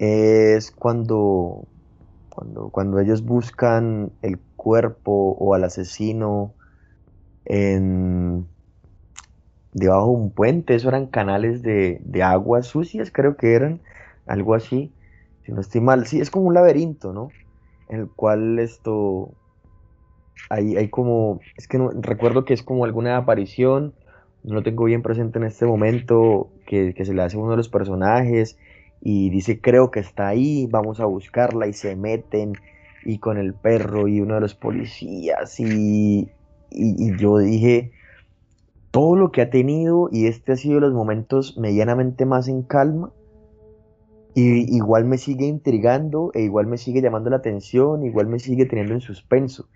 es 0.02 0.72
cuando, 0.72 1.68
cuando, 2.30 2.70
cuando 2.70 3.00
ellos 3.00 3.24
buscan 3.24 4.12
el 4.24 4.40
cuerpo 4.56 5.38
o 5.40 5.54
al 5.54 5.64
asesino 5.64 6.56
en, 7.46 8.48
debajo 9.74 10.08
de 10.08 10.16
un 10.16 10.32
puente, 10.32 10.74
eso 10.74 10.90
eran 10.90 11.06
canales 11.06 11.62
de, 11.62 12.02
de 12.04 12.24
aguas 12.24 12.66
sucias, 12.66 13.12
creo 13.12 13.38
que 13.38 13.54
eran, 13.54 13.80
algo 14.26 14.56
así, 14.56 14.92
si 15.46 15.52
no 15.52 15.62
estoy 15.62 15.82
mal, 15.82 16.08
sí, 16.08 16.20
es 16.20 16.32
como 16.32 16.48
un 16.48 16.56
laberinto, 16.56 17.14
¿no? 17.14 17.30
En 17.88 18.00
el 18.00 18.08
cual 18.10 18.58
esto, 18.58 19.30
hay, 20.50 20.90
como, 20.90 21.42
es 21.58 21.68
que 21.68 21.78
no, 21.78 21.92
recuerdo 21.92 22.44
que 22.44 22.56
es 22.56 22.64
como 22.64 22.86
alguna 22.86 23.18
aparición, 23.18 23.94
no 24.44 24.56
lo 24.56 24.64
tengo 24.64 24.86
bien 24.86 25.04
presente 25.04 25.38
en 25.38 25.46
este 25.46 25.68
momento, 25.68 26.50
que, 26.66 26.96
que 26.96 27.06
se 27.06 27.14
le 27.14 27.22
hace 27.22 27.38
a 27.38 27.40
uno 27.40 27.52
de 27.52 27.58
los 27.58 27.70
personajes 27.70 28.58
y 29.02 29.32
dice, 29.32 29.60
creo 29.60 29.90
que 29.90 30.00
está 30.00 30.28
ahí, 30.28 30.68
vamos 30.68 31.00
a 31.00 31.06
buscarla 31.06 31.68
y 31.68 31.74
se 31.74 31.96
meten 31.96 32.54
y 33.04 33.18
con 33.18 33.38
el 33.38 33.54
perro 33.54 34.08
y 34.08 34.22
uno 34.22 34.36
de 34.36 34.42
los 34.42 34.54
policías 34.54 35.60
y, 35.60 36.30
y, 36.70 37.18
yo 37.18 37.40
dije, 37.40 37.92
todo 38.92 39.16
lo 39.16 39.32
que 39.32 39.42
ha 39.42 39.50
tenido 39.50 40.10
y 40.12 40.28
este 40.28 40.52
ha 40.52 40.56
sido 40.56 40.80
los 40.80 40.94
momentos 40.94 41.58
medianamente 41.58 42.26
más 42.26 42.48
en 42.48 42.62
calma 42.62 43.12
y 44.36 44.76
igual 44.76 45.06
me 45.06 45.18
sigue 45.18 45.46
intrigando 45.46 46.32
e 46.36 46.42
igual 46.42 46.68
me 46.68 46.78
sigue 46.78 47.02
llamando 47.02 47.32
la 47.32 47.38
atención, 47.38 48.06
igual 48.06 48.28
me 48.28 48.40
sigue 48.40 48.66
teniendo 48.66 48.94
en 48.94 49.02
suspenso. 49.02 49.68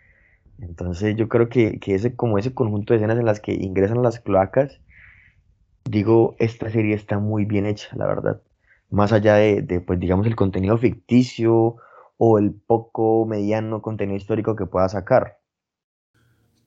Entonces 0.59 1.15
yo 1.17 1.27
creo 1.27 1.49
que, 1.49 1.79
que 1.79 1.95
ese, 1.95 2.15
como 2.15 2.37
ese 2.37 2.53
conjunto 2.53 2.93
de 2.93 2.97
escenas 2.97 3.17
en 3.17 3.25
las 3.25 3.41
que 3.41 3.53
ingresan 3.53 4.01
las 4.03 4.19
cloacas, 4.19 4.79
digo, 5.83 6.35
esta 6.39 6.69
serie 6.69 6.95
está 6.95 7.19
muy 7.19 7.45
bien 7.45 7.65
hecha, 7.65 7.89
la 7.95 8.05
verdad. 8.05 8.41
Más 8.89 9.11
allá 9.11 9.35
de, 9.35 9.83
pues 9.85 9.99
digamos, 9.99 10.27
el 10.27 10.35
contenido 10.35 10.77
ficticio 10.77 11.77
o 12.17 12.39
el 12.39 12.53
poco 12.53 13.25
mediano 13.25 13.81
contenido 13.81 14.17
histórico 14.17 14.55
que 14.55 14.65
pueda 14.65 14.87
sacar. 14.89 15.39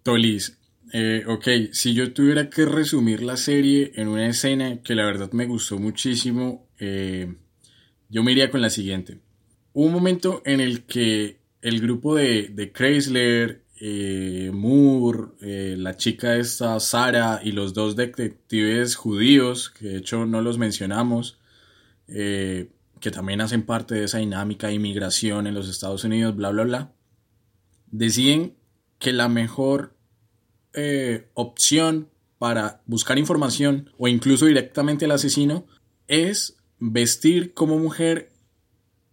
Tolis, 0.03 0.59
eh, 0.93 1.25
ok, 1.27 1.73
si 1.73 1.95
yo 1.95 2.13
tuviera 2.13 2.49
que 2.49 2.65
resumir 2.65 3.23
la 3.23 3.37
serie 3.37 3.93
en 3.95 4.09
una 4.09 4.27
escena 4.27 4.83
que 4.83 4.95
la 4.95 5.05
verdad 5.05 5.31
me 5.33 5.47
gustó 5.47 5.79
muchísimo, 5.79 6.67
eh, 6.79 7.35
yo 8.09 8.23
me 8.23 8.33
iría 8.33 8.51
con 8.51 8.63
la 8.63 8.71
siguiente. 8.71 9.19
Un 9.75 9.93
momento 9.93 10.43
en 10.45 10.61
el 10.61 10.85
que 10.85 11.39
el 11.61 11.81
grupo 11.81 12.15
de, 12.15 12.49
de 12.49 12.73
Chrysler, 12.73 13.65
eh, 13.81 14.51
Moore, 14.53 15.77
la 15.77 15.97
chica 15.97 16.37
esta, 16.37 16.81
Sara, 16.81 17.41
y 17.45 17.53
los 17.53 17.75
dos 17.75 17.95
detectives 17.95 18.97
judíos, 18.97 19.71
que 19.71 19.89
de 19.89 19.99
hecho 19.99 20.25
no 20.25 20.41
los 20.41 20.59
mencionamos, 20.59 21.39
que 22.09 23.11
también 23.13 23.41
hacen 23.41 23.63
parte 23.63 23.95
de 23.95 24.05
esa 24.05 24.19
dinámica 24.19 24.69
de 24.69 24.75
inmigración 24.75 25.47
en 25.47 25.55
los 25.55 25.69
Estados 25.69 26.05
Unidos, 26.05 26.35
bla, 26.35 26.51
bla, 26.51 26.65
bla, 26.65 26.93
deciden 27.91 28.55
que 28.99 29.13
la 29.13 29.29
mejor 29.29 29.95
eh, 30.75 31.29
opción 31.35 32.09
para 32.39 32.83
buscar 32.87 33.19
información 33.19 33.91
o 33.99 34.09
incluso 34.09 34.47
directamente 34.47 35.05
al 35.05 35.13
asesino 35.13 35.67
es 36.07 36.57
vestir 36.79 37.55
como 37.55 37.79
mujer 37.79 38.31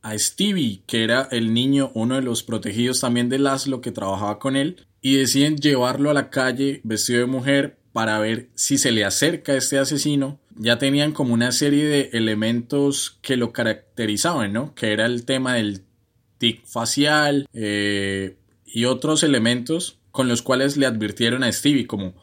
a 0.01 0.17
Stevie, 0.17 0.83
que 0.85 1.03
era 1.03 1.27
el 1.31 1.53
niño, 1.53 1.91
uno 1.95 2.15
de 2.15 2.21
los 2.21 2.43
protegidos 2.43 3.01
también 3.01 3.27
de 3.27 3.39
Laszlo 3.39 3.81
que 3.81 3.91
trabajaba 3.91 4.37
con 4.37 4.55
él, 4.55 4.85
y 5.01 5.15
deciden 5.15 5.57
llevarlo 5.57 6.11
a 6.11 6.13
la 6.13 6.29
calle 6.29 6.81
vestido 6.83 7.21
de 7.21 7.25
mujer 7.25 7.79
para 7.91 8.19
ver 8.19 8.49
si 8.53 8.77
se 8.77 8.91
le 8.91 9.03
acerca 9.03 9.53
a 9.53 9.57
este 9.57 9.79
asesino. 9.79 10.39
Ya 10.55 10.77
tenían 10.77 11.11
como 11.11 11.33
una 11.33 11.51
serie 11.51 11.85
de 11.85 12.09
elementos 12.13 13.19
que 13.21 13.35
lo 13.35 13.51
caracterizaban, 13.51 14.53
¿no? 14.53 14.73
Que 14.73 14.93
era 14.93 15.05
el 15.05 15.25
tema 15.25 15.55
del 15.55 15.83
tic 16.37 16.65
facial 16.65 17.47
eh, 17.53 18.37
y 18.65 18.85
otros 18.85 19.23
elementos 19.23 19.99
con 20.11 20.27
los 20.27 20.41
cuales 20.41 20.77
le 20.77 20.85
advirtieron 20.85 21.43
a 21.43 21.51
Stevie 21.51 21.87
como 21.87 22.15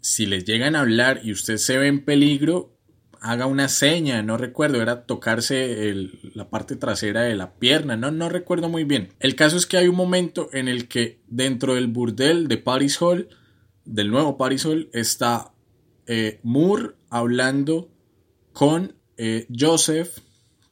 si 0.00 0.26
les 0.26 0.44
llegan 0.44 0.76
a 0.76 0.80
hablar 0.80 1.20
y 1.24 1.32
usted 1.32 1.56
se 1.56 1.78
ve 1.78 1.88
en 1.88 2.04
peligro, 2.04 2.76
haga 3.20 3.46
una 3.46 3.68
seña, 3.68 4.22
no 4.22 4.36
recuerdo, 4.36 4.80
era 4.80 5.04
tocarse 5.04 5.94
la 6.34 6.48
parte 6.48 6.76
trasera 6.76 7.22
de 7.22 7.34
la 7.34 7.54
pierna, 7.54 7.96
no, 7.96 8.10
no 8.10 8.28
recuerdo 8.28 8.68
muy 8.68 8.84
bien. 8.84 9.08
El 9.18 9.34
caso 9.34 9.56
es 9.56 9.66
que 9.66 9.76
hay 9.76 9.88
un 9.88 9.96
momento 9.96 10.48
en 10.52 10.68
el 10.68 10.88
que 10.88 11.20
dentro 11.26 11.74
del 11.74 11.88
burdel 11.88 12.48
de 12.48 12.58
Paris 12.58 13.00
Hall, 13.02 13.28
del 13.84 14.10
nuevo 14.10 14.36
Paris 14.36 14.64
Hall, 14.64 14.88
está 14.92 15.52
eh, 16.08 16.40
Moore 16.42 16.94
hablando 17.10 17.90
con 18.52 18.96
eh, 19.16 19.46
Joseph, 19.56 20.18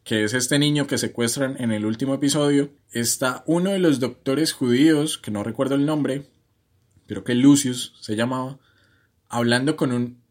que 0.02 0.24
es 0.24 0.34
este 0.34 0.58
niño 0.58 0.86
que 0.86 0.98
secuestran 0.98 1.56
en 1.60 1.72
el 1.72 1.84
último 1.84 2.14
episodio. 2.14 2.70
Está 2.90 3.44
uno 3.46 3.70
de 3.70 3.78
los 3.78 4.00
doctores 4.00 4.52
judíos, 4.52 5.18
que 5.18 5.30
no 5.30 5.44
recuerdo 5.44 5.74
el 5.74 5.86
nombre, 5.86 6.26
creo 7.06 7.22
que 7.22 7.34
Lucius 7.34 7.94
se 8.00 8.16
llamaba, 8.16 8.58
hablando 9.28 9.76
con 9.76 9.92
un, 9.92 10.22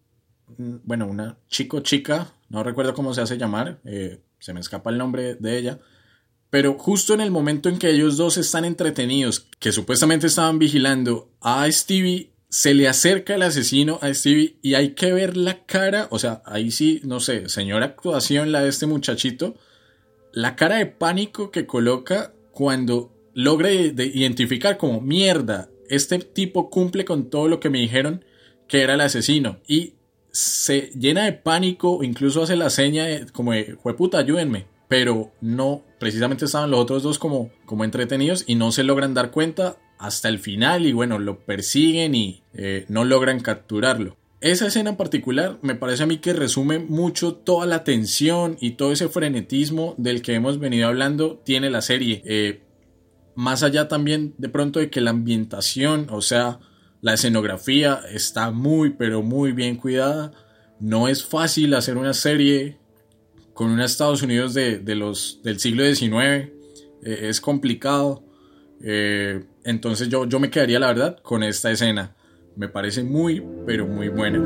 bueno, 0.58 1.08
una 1.08 1.38
chico 1.48 1.82
chica, 1.82 2.34
no 2.50 2.64
recuerdo 2.64 2.94
cómo 2.94 3.14
se 3.14 3.22
hace 3.22 3.38
llamar, 3.38 3.80
eh, 3.86 4.22
se 4.40 4.54
me 4.54 4.60
escapa 4.60 4.90
el 4.90 4.98
nombre 4.98 5.36
de 5.36 5.58
ella, 5.58 5.80
pero 6.50 6.78
justo 6.78 7.14
en 7.14 7.22
el 7.22 7.32
momento 7.32 7.70
en 7.70 7.78
que 7.78 7.90
ellos 7.90 8.18
dos 8.18 8.38
están 8.38 8.66
entretenidos, 8.66 9.48
que 9.60 9.72
supuestamente 9.72 10.28
estaban 10.28 10.58
vigilando 10.58 11.32
a 11.42 11.70
Stevie, 11.72 12.35
se 12.50 12.74
le 12.74 12.88
acerca 12.88 13.36
el 13.36 13.42
asesino 13.42 14.00
a 14.02 14.14
Stevie 14.14 14.58
y 14.62 14.76
hay 14.76 14.90
que 14.90 15.12
ver 15.12 15.36
la 15.36 15.66
cara, 15.66 16.08
o 16.12 16.20
sea, 16.20 16.42
ahí 16.46 16.72
sí, 16.72 17.02
no 17.04 17.20
sé, 17.20 17.50
señora 17.50 17.86
actuación 17.86 18.52
la 18.52 18.62
de 18.62 18.70
este 18.70 18.86
muchachito, 18.86 19.56
la 20.32 20.56
cara 20.56 20.78
de 20.78 20.86
pánico 20.86 21.52
que 21.52 21.66
coloca 21.66 22.34
cuando 22.52 23.12
logra 23.34 23.72
identificar 23.72 24.78
como 24.78 25.02
mierda, 25.02 25.70
este 25.90 26.20
tipo 26.20 26.70
cumple 26.70 27.06
con 27.06 27.30
todo 27.30 27.48
lo 27.48 27.60
que 27.60 27.70
me 27.70 27.80
dijeron 27.80 28.24
que 28.68 28.82
era 28.82 28.96
el 28.96 29.02
asesino 29.02 29.60
y 29.68 29.94
se 30.36 30.92
llena 30.98 31.24
de 31.24 31.32
pánico, 31.32 32.04
incluso 32.04 32.44
hace 32.44 32.58
la 32.58 32.70
seña 32.70 33.06
de, 33.06 33.26
como 33.28 33.54
de, 33.54 33.78
puta, 33.98 34.18
ayúdenme. 34.18 34.66
Pero 34.90 35.32
no, 35.40 35.84
precisamente 35.98 36.46
estaban 36.46 36.70
los 36.70 36.82
otros 36.82 37.04
dos 37.04 37.18
como, 37.18 37.52
como 37.66 37.86
entretenidos 37.86 38.44
y 38.46 38.56
no 38.56 38.72
se 38.74 38.84
logran 38.84 39.14
dar 39.14 39.32
cuenta 39.32 39.78
hasta 39.98 40.30
el 40.30 40.40
final 40.40 40.86
y 40.86 40.94
bueno, 40.94 41.20
lo 41.20 41.40
persiguen 41.46 42.16
y 42.16 42.44
eh, 42.54 42.86
no 42.90 43.06
logran 43.06 43.40
capturarlo. 43.40 44.18
Esa 44.42 44.68
escena 44.68 44.92
en 44.92 44.98
particular 44.98 45.58
me 45.62 45.76
parece 45.76 46.04
a 46.04 46.06
mí 46.06 46.18
que 46.18 46.34
resume 46.34 46.80
mucho 46.80 47.34
toda 47.34 47.66
la 47.66 47.84
tensión 47.84 48.58
y 48.60 48.72
todo 48.72 48.92
ese 48.92 49.10
frenetismo 49.10 49.96
del 49.98 50.22
que 50.22 50.36
hemos 50.36 50.60
venido 50.60 50.88
hablando 50.88 51.42
tiene 51.44 51.70
la 51.70 51.82
serie. 51.82 52.22
Eh, 52.26 52.62
más 53.36 53.64
allá 53.64 53.88
también 53.88 54.36
de 54.38 54.50
pronto 54.50 54.80
de 54.80 54.90
que 54.90 55.02
la 55.02 55.12
ambientación, 55.12 56.08
o 56.12 56.22
sea, 56.22 56.60
la 57.02 57.14
escenografía 57.14 58.02
está 58.12 58.52
muy, 58.52 58.92
pero 58.92 59.22
muy 59.22 59.52
bien 59.52 59.78
cuidada. 59.78 60.32
No 60.80 61.08
es 61.08 61.26
fácil 61.26 61.74
hacer 61.74 61.98
una 61.98 62.14
serie 62.14 62.78
con 63.54 63.72
un 63.72 63.80
Estados 63.80 64.22
Unidos 64.22 64.54
de, 64.54 64.82
los, 64.96 65.40
del 65.44 65.60
siglo 65.60 65.84
XIX. 65.86 66.12
Eh, 66.12 66.50
es 67.04 67.42
complicado. 67.42 68.24
Entonces 69.66 70.10
yo, 70.10 70.26
yo 70.26 70.40
me 70.40 70.52
quedaría, 70.52 70.80
la 70.80 70.88
verdad, 70.88 71.18
con 71.24 71.42
esta 71.42 71.72
escena. 71.72 72.16
Me 72.56 72.70
parece 72.70 73.04
muy, 73.04 73.44
pero 73.66 73.88
muy 73.88 74.10
buena. 74.10 74.40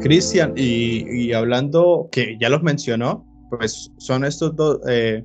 Cristian, 0.00 0.54
y, 0.56 1.06
y, 1.08 1.32
hablando, 1.32 2.08
que 2.10 2.36
ya 2.40 2.48
los 2.48 2.62
mencionó, 2.62 3.24
pues 3.48 3.92
son 3.98 4.24
estos 4.24 4.54
eh, 4.88 5.24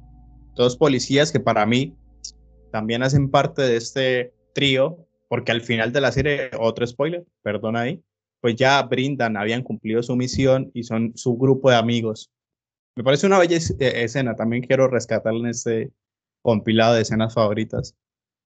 dos 0.55 0.77
policías 0.77 1.31
que 1.31 1.39
para 1.39 1.65
mí 1.65 1.95
también 2.71 3.01
hacen 3.01 3.29
parte 3.29 3.63
de 3.63 3.77
este 3.77 4.33
trío, 4.53 5.07
porque 5.27 5.51
al 5.51 5.61
final 5.61 5.91
de 5.91 6.01
la 6.01 6.11
serie, 6.11 6.51
otro 6.59 6.85
spoiler, 6.85 7.25
perdón 7.41 7.75
ahí, 7.75 7.99
pues 8.41 8.55
ya 8.55 8.81
brindan, 8.83 9.37
habían 9.37 9.63
cumplido 9.63 10.03
su 10.03 10.15
misión 10.15 10.69
y 10.73 10.83
son 10.83 11.13
su 11.15 11.35
grupo 11.35 11.71
de 11.71 11.77
amigos. 11.77 12.31
Me 13.01 13.05
parece 13.05 13.25
una 13.25 13.39
bella 13.39 13.57
eh, 13.57 14.03
escena, 14.03 14.35
también 14.35 14.61
quiero 14.61 14.87
rescatarla 14.87 15.39
en 15.39 15.47
este 15.47 15.91
compilado 16.43 16.93
de 16.93 17.01
escenas 17.01 17.33
favoritas. 17.33 17.95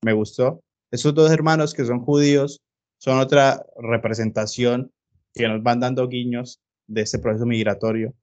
Me 0.01 0.13
gustó. 0.13 0.61
Esos 0.91 1.13
dos 1.13 1.29
hermanos 1.29 1.73
que 1.73 1.83
son 1.83 1.99
judíos 1.99 2.61
son 2.97 3.19
otra 3.19 3.65
representación 3.75 4.93
que 5.33 5.49
nos 5.49 5.61
van 5.61 5.81
dando 5.81 6.07
guiños 6.07 6.61
de 6.87 7.01
este 7.01 7.19
proceso 7.19 7.45
migratorio 7.45 8.13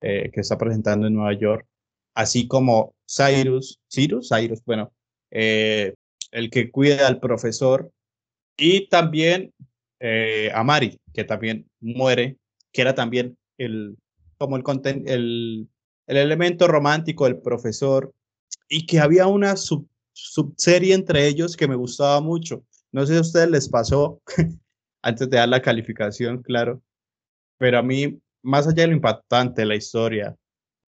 eh, 0.00 0.30
que 0.32 0.40
está 0.40 0.56
presentando 0.56 1.08
en 1.08 1.12
Nueva 1.12 1.34
York, 1.34 1.66
así 2.14 2.48
como 2.48 2.94
Cyrus, 3.06 3.78
Cyrus, 3.92 4.30
Cyrus, 4.30 4.64
bueno, 4.64 4.94
eh, 5.30 5.92
el 6.30 6.48
que 6.48 6.70
cuida 6.70 7.06
al 7.06 7.20
profesor 7.20 7.92
Y 8.56 8.88
también 8.88 9.52
eh, 10.00 10.50
a 10.54 10.64
Mari, 10.64 10.98
que 11.12 11.24
también 11.24 11.68
muere, 11.80 12.38
que 12.72 12.80
era 12.80 12.94
también 12.94 13.36
el, 13.58 13.98
como 14.38 14.56
el, 14.56 14.64
el, 15.04 15.68
el 16.12 16.26
elemento 16.26 16.68
romántico 16.68 17.24
del 17.24 17.38
profesor, 17.38 18.12
y 18.68 18.86
que 18.86 19.00
había 19.00 19.26
una 19.26 19.56
sub, 19.56 19.86
subserie 20.12 20.94
entre 20.94 21.26
ellos 21.26 21.56
que 21.56 21.68
me 21.68 21.74
gustaba 21.74 22.20
mucho. 22.20 22.64
No 22.90 23.06
sé 23.06 23.14
si 23.14 23.18
a 23.18 23.22
ustedes 23.22 23.50
les 23.50 23.68
pasó, 23.68 24.20
antes 25.02 25.28
de 25.28 25.36
dar 25.36 25.48
la 25.48 25.62
calificación, 25.62 26.42
claro, 26.42 26.82
pero 27.58 27.78
a 27.78 27.82
mí, 27.82 28.18
más 28.42 28.66
allá 28.66 28.82
de 28.82 28.88
lo 28.88 28.94
impactante 28.94 29.62
de 29.62 29.66
la 29.66 29.76
historia, 29.76 30.36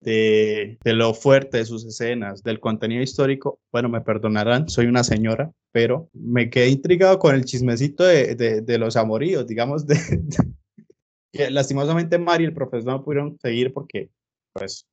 de, 0.01 0.79
de, 0.85 0.93
lo 0.93 1.14
fuerte 1.14 1.59
de 1.59 1.64
sus 1.64 1.85
escenas, 1.87 2.43
del 2.43 2.61
contenido 2.61 3.03
histórico, 3.03 3.59
bueno, 3.72 3.89
me 3.89 4.03
perdonarán, 4.03 4.68
soy 4.68 4.87
una 4.87 5.03
señora, 5.03 5.51
pero 5.72 6.09
me 6.12 6.51
quedé 6.51 6.68
intrigado 6.68 7.18
con 7.18 7.35
el 7.35 7.45
chismecito 7.45 8.05
de, 8.05 8.35
de, 8.35 8.79
los 8.79 8.97
amoríos, 8.97 9.47
digamos, 9.47 9.87
de, 9.87 11.51
lastimosamente 11.51 12.18
Mari 12.18 12.45
y 12.45 12.47
el 12.49 12.55
profesor 12.55 12.93
no 12.93 13.05
pudieron 13.05 13.39
seguir 13.41 13.72
porque, 13.72 14.11
pues, 14.55 14.86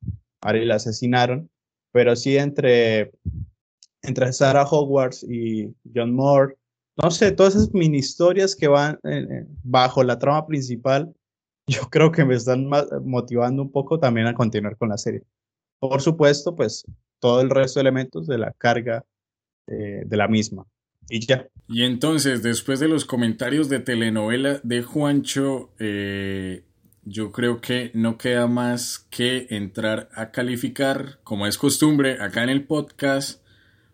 Mari 0.43 0.65
la 0.65 0.75
asesinaron, 0.75 1.49
pero 1.91 2.15
sí 2.15 2.37
entre, 2.37 3.11
entre 4.01 4.33
Sarah 4.33 4.65
Hogwarts 4.65 5.23
y 5.23 5.73
John 5.93 6.13
Moore, 6.13 6.55
no 7.01 7.09
sé, 7.09 7.31
todas 7.31 7.55
esas 7.55 7.73
mini 7.73 7.99
historias 7.99 8.55
que 8.55 8.67
van 8.67 8.99
bajo 9.63 10.03
la 10.03 10.19
trama 10.19 10.45
principal, 10.45 11.13
yo 11.67 11.81
creo 11.89 12.11
que 12.11 12.25
me 12.25 12.35
están 12.35 12.69
motivando 13.03 13.61
un 13.61 13.71
poco 13.71 13.99
también 13.99 14.27
a 14.27 14.33
continuar 14.33 14.77
con 14.77 14.89
la 14.89 14.97
serie. 14.97 15.23
Por 15.79 16.01
supuesto, 16.01 16.55
pues 16.55 16.85
todo 17.19 17.41
el 17.41 17.49
resto 17.49 17.79
de 17.79 17.81
elementos 17.81 18.27
de 18.27 18.37
la 18.37 18.51
carga 18.53 19.05
eh, 19.67 20.03
de 20.05 20.17
la 20.17 20.27
misma. 20.27 20.65
Y 21.09 21.25
ya. 21.25 21.47
Y 21.67 21.83
entonces, 21.83 22.43
después 22.43 22.79
de 22.79 22.87
los 22.87 23.05
comentarios 23.05 23.69
de 23.69 23.79
telenovela 23.79 24.59
de 24.63 24.81
Juancho, 24.83 25.71
eh, 25.79 26.63
yo 27.03 27.31
creo 27.31 27.61
que 27.61 27.91
no 27.93 28.17
queda 28.17 28.47
más 28.47 28.99
que 29.09 29.47
entrar 29.49 30.09
a 30.13 30.31
calificar, 30.31 31.19
como 31.23 31.47
es 31.47 31.57
costumbre 31.57 32.21
acá 32.21 32.43
en 32.43 32.49
el 32.49 32.63
podcast. 32.63 33.41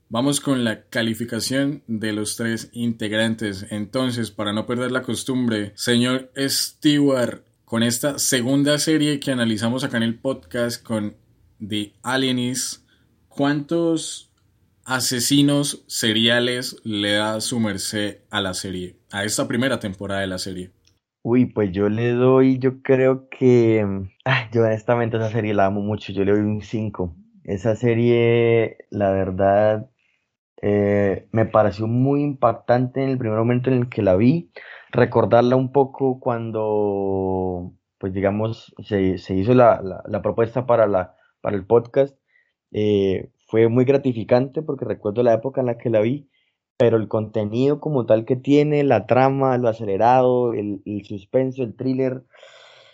Vamos 0.09 0.39
con 0.39 0.63
la 0.63 0.83
calificación 0.83 1.83
de 1.87 2.13
los 2.13 2.35
tres 2.35 2.69
integrantes. 2.73 3.65
Entonces, 3.69 4.31
para 4.31 4.53
no 4.53 4.65
perder 4.65 4.91
la 4.91 5.03
costumbre, 5.03 5.71
señor 5.75 6.31
Stewart, 6.37 7.43
con 7.65 7.83
esta 7.83 8.17
segunda 8.19 8.77
serie 8.79 9.19
que 9.19 9.31
analizamos 9.31 9.83
acá 9.83 9.97
en 9.97 10.03
el 10.03 10.19
podcast 10.19 10.81
con 10.81 11.15
The 11.65 11.93
Alienist, 12.03 12.83
¿cuántos 13.27 14.31
asesinos 14.85 15.83
seriales 15.87 16.77
le 16.85 17.13
da 17.13 17.41
su 17.41 17.59
merced 17.59 18.19
a 18.29 18.39
la 18.39 18.53
serie, 18.53 18.95
a 19.11 19.25
esta 19.25 19.47
primera 19.47 19.79
temporada 19.79 20.21
de 20.21 20.27
la 20.27 20.37
serie? 20.37 20.71
Uy, 21.29 21.45
pues 21.45 21.73
yo 21.73 21.89
le 21.89 22.11
doy, 22.13 22.57
yo 22.57 22.81
creo 22.81 23.27
que, 23.27 23.85
yo 24.53 24.63
honestamente 24.63 25.17
esa 25.17 25.29
serie 25.29 25.53
la 25.53 25.65
amo 25.65 25.81
mucho, 25.81 26.13
yo 26.13 26.23
le 26.23 26.31
doy 26.31 26.39
un 26.39 26.61
5. 26.61 27.13
Esa 27.43 27.75
serie, 27.75 28.77
la 28.91 29.11
verdad, 29.11 29.89
eh, 30.61 31.27
me 31.33 31.45
pareció 31.45 31.85
muy 31.85 32.23
impactante 32.23 33.03
en 33.03 33.09
el 33.09 33.17
primer 33.17 33.37
momento 33.39 33.69
en 33.69 33.75
el 33.75 33.89
que 33.89 34.03
la 34.03 34.15
vi. 34.15 34.53
Recordarla 34.91 35.57
un 35.57 35.73
poco 35.73 36.21
cuando, 36.21 37.73
pues 37.97 38.13
digamos, 38.13 38.73
se, 38.85 39.17
se 39.17 39.35
hizo 39.35 39.53
la, 39.53 39.81
la, 40.05 40.21
propuesta 40.21 40.65
para, 40.65 40.87
la, 40.87 41.17
para 41.41 41.57
el 41.57 41.65
podcast. 41.65 42.17
Eh, 42.71 43.31
fue 43.47 43.67
muy 43.67 43.83
gratificante 43.83 44.61
porque 44.61 44.85
recuerdo 44.85 45.23
la 45.23 45.33
época 45.33 45.59
en 45.59 45.67
la 45.67 45.77
que 45.77 45.89
la 45.89 45.99
vi 45.99 46.29
pero 46.77 46.97
el 46.97 47.07
contenido 47.07 47.79
como 47.79 48.05
tal 48.05 48.23
que 48.23 48.35
tiene, 48.35 48.83
la 48.83 49.07
trama, 49.07 49.57
lo 49.57 49.67
acelerado, 49.67 50.53
el, 50.53 50.81
suspenso, 51.05 51.63
el 51.63 51.75
thriller, 51.75 52.23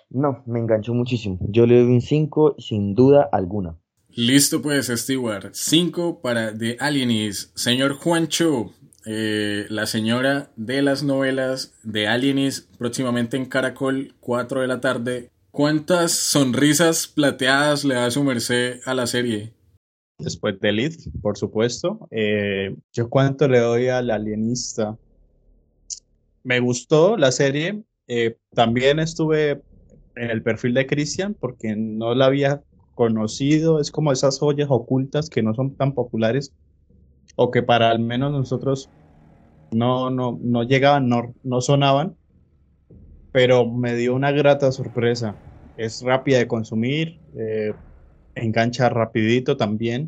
no, 0.09 0.41
me 0.45 0.59
enganchó 0.59 0.93
muchísimo. 0.93 1.37
Yo 1.41 1.65
le 1.65 1.81
doy 1.81 1.91
un 1.91 2.01
5 2.01 2.55
sin 2.59 2.95
duda 2.95 3.27
alguna. 3.31 3.77
Listo 4.09 4.61
pues, 4.61 4.87
Stewart. 4.87 5.49
5 5.53 6.21
para 6.21 6.57
The 6.57 6.77
Alienist. 6.79 7.57
Señor 7.57 7.95
Juancho, 7.95 8.71
eh, 9.05 9.65
la 9.69 9.85
señora 9.85 10.51
de 10.55 10.81
las 10.81 11.03
novelas 11.03 11.73
de 11.83 12.07
Alienist, 12.07 12.73
próximamente 12.77 13.37
en 13.37 13.47
Caracol, 13.47 14.13
4 14.21 14.61
de 14.61 14.67
la 14.67 14.79
tarde. 14.79 15.29
¿Cuántas 15.51 16.13
sonrisas 16.13 17.07
plateadas 17.07 17.83
le 17.83 17.95
da 17.95 18.09
su 18.11 18.23
merced 18.23 18.79
a 18.85 18.93
la 18.93 19.07
serie? 19.07 19.53
Después 20.23 20.59
de 20.59 20.69
Elite, 20.69 21.11
por 21.21 21.37
supuesto. 21.37 22.07
Eh, 22.11 22.75
yo 22.91 23.09
cuánto 23.09 23.47
le 23.47 23.59
doy 23.59 23.87
al 23.87 24.09
alienista. 24.11 24.97
Me 26.43 26.59
gustó 26.59 27.17
la 27.17 27.31
serie. 27.31 27.83
Eh, 28.07 28.37
también 28.53 28.99
estuve 28.99 29.61
en 30.15 30.29
el 30.29 30.43
perfil 30.43 30.73
de 30.73 30.87
Christian 30.87 31.35
porque 31.39 31.75
no 31.75 32.15
la 32.15 32.25
había 32.25 32.61
conocido. 32.95 33.79
Es 33.79 33.91
como 33.91 34.11
esas 34.11 34.39
joyas 34.39 34.67
ocultas 34.69 35.29
que 35.29 35.43
no 35.43 35.53
son 35.53 35.75
tan 35.75 35.93
populares 35.93 36.53
o 37.35 37.51
que 37.51 37.63
para 37.63 37.89
al 37.89 37.99
menos 37.99 38.31
nosotros 38.31 38.89
no, 39.71 40.09
no, 40.09 40.37
no 40.41 40.63
llegaban, 40.63 41.07
no, 41.09 41.33
no 41.43 41.61
sonaban. 41.61 42.15
Pero 43.31 43.65
me 43.65 43.95
dio 43.95 44.13
una 44.13 44.31
grata 44.31 44.71
sorpresa. 44.71 45.35
Es 45.77 46.01
rápida 46.03 46.37
de 46.37 46.47
consumir. 46.47 47.19
Eh, 47.35 47.73
engancha 48.35 48.89
rapidito 48.89 49.57
también. 49.57 50.07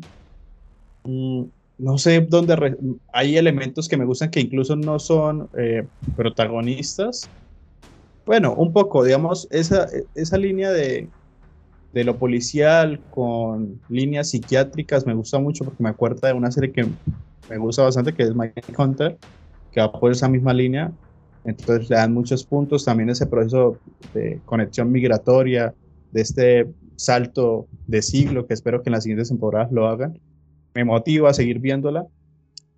Mm, 1.04 1.44
no 1.78 1.98
sé 1.98 2.20
dónde 2.20 2.76
hay 3.12 3.36
elementos 3.36 3.88
que 3.88 3.96
me 3.96 4.04
gustan 4.04 4.30
que 4.30 4.40
incluso 4.40 4.76
no 4.76 4.98
son 4.98 5.48
eh, 5.58 5.86
protagonistas. 6.16 7.28
Bueno, 8.24 8.54
un 8.54 8.72
poco, 8.72 9.04
digamos, 9.04 9.46
esa, 9.50 9.86
esa 10.14 10.38
línea 10.38 10.70
de, 10.70 11.08
de 11.92 12.04
lo 12.04 12.16
policial 12.16 13.00
con 13.10 13.80
líneas 13.88 14.30
psiquiátricas 14.30 15.06
me 15.06 15.14
gusta 15.14 15.38
mucho 15.38 15.64
porque 15.64 15.82
me 15.82 15.90
acuerda 15.90 16.28
de 16.28 16.34
una 16.34 16.50
serie 16.50 16.72
que 16.72 16.86
me 17.48 17.58
gusta 17.58 17.82
bastante 17.82 18.12
que 18.12 18.24
es 18.24 18.34
Mike 18.34 18.74
Hunter, 18.76 19.16
que 19.70 19.80
va 19.80 19.92
por 19.92 20.10
esa 20.10 20.28
misma 20.28 20.52
línea. 20.52 20.90
Entonces 21.44 21.88
le 21.88 21.96
dan 21.96 22.12
muchos 22.12 22.44
puntos. 22.44 22.84
También 22.84 23.10
ese 23.10 23.26
proceso 23.26 23.78
de 24.12 24.40
conexión 24.44 24.90
migratoria, 24.90 25.72
de 26.10 26.20
este 26.20 26.66
salto 26.96 27.68
de 27.86 28.02
siglo 28.02 28.46
que 28.46 28.54
espero 28.54 28.82
que 28.82 28.88
en 28.88 28.92
las 28.92 29.04
siguientes 29.04 29.28
temporadas 29.28 29.70
lo 29.72 29.86
hagan. 29.86 30.18
Me 30.74 30.84
motiva 30.84 31.30
a 31.30 31.34
seguir 31.34 31.58
viéndola, 31.58 32.06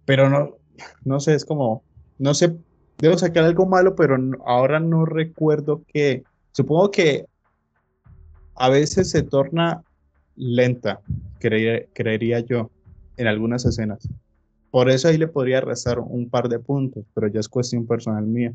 pero 0.05 0.29
no, 0.29 0.57
no 1.05 1.21
sé, 1.21 1.35
es 1.35 1.45
como, 1.45 1.83
no 2.19 2.35
sé, 2.35 2.57
debo 2.99 3.17
sacar 3.19 3.45
algo 3.45 3.67
malo, 3.67 3.95
pero 3.95 4.17
ahora 4.45 4.81
no 4.81 5.05
recuerdo 5.05 5.83
que, 5.89 6.25
supongo 6.53 6.91
que 6.91 7.27
a 8.55 8.69
veces 8.69 9.11
se 9.11 9.23
torna 9.23 9.83
lenta, 10.37 11.01
creería 11.39 12.41
yo, 12.41 12.71
en 13.17 13.27
algunas 13.27 13.65
escenas. 13.65 14.09
Por 14.71 14.91
eso 14.91 15.09
ahí 15.09 15.19
le 15.19 15.29
podría 15.29 15.61
restar 15.61 15.99
un 15.99 16.29
par 16.29 16.49
de 16.49 16.59
puntos, 16.59 17.05
pero 17.15 17.29
ya 17.29 17.41
es 17.41 17.49
cuestión 17.49 17.87
personal 17.87 18.27
mía. 18.27 18.53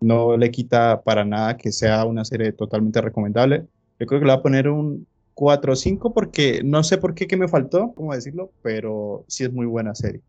No 0.00 0.36
le 0.36 0.50
quita 0.50 1.02
para 1.02 1.24
nada 1.24 1.56
que 1.56 1.72
sea 1.72 2.04
una 2.04 2.24
serie 2.24 2.52
totalmente 2.52 3.00
recomendable. 3.00 3.66
Yo 4.00 4.06
creo 4.06 4.20
que 4.20 4.26
le 4.26 4.32
voy 4.32 4.38
a 4.40 4.42
poner 4.42 4.68
un 4.68 5.06
4 5.34 5.72
o 5.72 5.76
5 5.76 6.14
porque 6.14 6.62
no 6.64 6.82
sé 6.82 6.98
por 6.98 7.14
qué 7.14 7.26
que 7.26 7.36
me 7.36 7.48
faltó, 7.48 7.92
cómo 7.94 8.14
decirlo, 8.14 8.50
pero 8.62 9.24
sí 9.28 9.44
es 9.44 9.52
muy 9.52 9.66
buena 9.66 9.94
serie. 9.94 10.22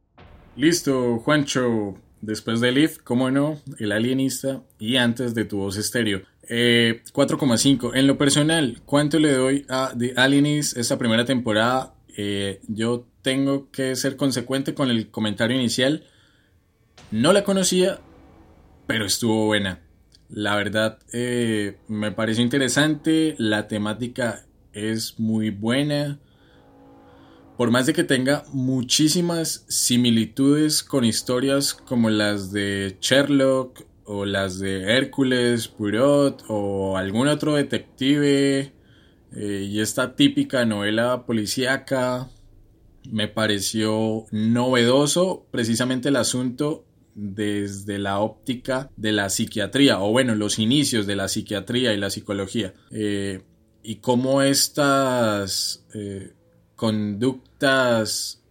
Listo, 0.55 1.19
Juancho. 1.19 1.95
Después 2.22 2.61
de 2.61 2.72
Leaf, 2.72 2.99
cómo 2.99 3.32
no, 3.32 3.59
El 3.80 3.91
Alienista 3.91 4.61
y 4.78 4.97
antes 4.97 5.34
de 5.34 5.43
Tu 5.43 5.57
Voz 5.57 5.78
Estéreo. 5.78 6.22
4,5. 6.47 7.95
Eh, 7.95 7.99
en 7.99 8.05
lo 8.05 8.17
personal, 8.17 8.82
¿cuánto 8.86 9.17
le 9.17 9.32
doy 9.32 9.65
a 9.69 9.93
The 9.97 10.13
Alienist 10.17 10.78
esta 10.78 10.99
primera 10.99 11.26
temporada? 11.26 11.95
Eh, 12.15 12.59
yo 12.67 13.07
tengo 13.24 13.72
que 13.72 13.95
ser 13.95 14.17
consecuente 14.17 14.76
con 14.76 14.91
el 14.91 15.09
comentario 15.09 15.57
inicial. 15.57 16.05
No 17.09 17.34
la 17.34 17.43
conocía, 17.43 17.99
pero 18.86 19.05
estuvo 19.05 19.47
buena. 19.47 19.80
La 20.32 20.55
verdad, 20.55 20.97
eh, 21.11 21.77
me 21.89 22.13
parece 22.13 22.41
interesante. 22.41 23.36
La 23.38 23.67
temática 23.67 24.45
es 24.71 25.19
muy 25.19 25.49
buena. 25.49 26.19
Por 27.57 27.69
más 27.69 27.86
de 27.86 27.93
que 27.93 28.05
tenga 28.05 28.45
muchísimas 28.53 29.65
similitudes 29.67 30.84
con 30.84 31.03
historias 31.03 31.73
como 31.73 32.09
las 32.09 32.53
de 32.53 32.97
Sherlock 33.01 33.84
o 34.05 34.23
las 34.23 34.57
de 34.57 34.95
Hércules, 34.95 35.67
Poirot 35.67 36.45
o 36.47 36.97
algún 36.97 37.27
otro 37.27 37.55
detective 37.55 38.73
eh, 39.36 39.67
y 39.69 39.82
esta 39.82 40.15
típica 40.15 40.65
novela 40.65 41.25
policíaca, 41.25 42.29
me 43.09 43.27
pareció 43.27 44.25
novedoso 44.32 45.45
precisamente 45.51 46.07
el 46.09 46.15
asunto 46.15 46.86
desde 47.22 47.99
la 47.99 48.19
óptica 48.19 48.89
de 48.97 49.11
la 49.11 49.30
psiquiatría, 49.30 49.99
o 49.99 50.09
bueno, 50.09 50.34
los 50.34 50.57
inicios 50.57 51.05
de 51.05 51.15
la 51.15 51.28
psiquiatría 51.28 51.93
y 51.93 51.97
la 51.97 52.09
psicología, 52.09 52.74
eh, 52.89 53.43
y 53.84 53.97
cómo 53.97 54.41
estas 54.41 55.86
eh, 55.93 56.34
conductas 56.76 58.43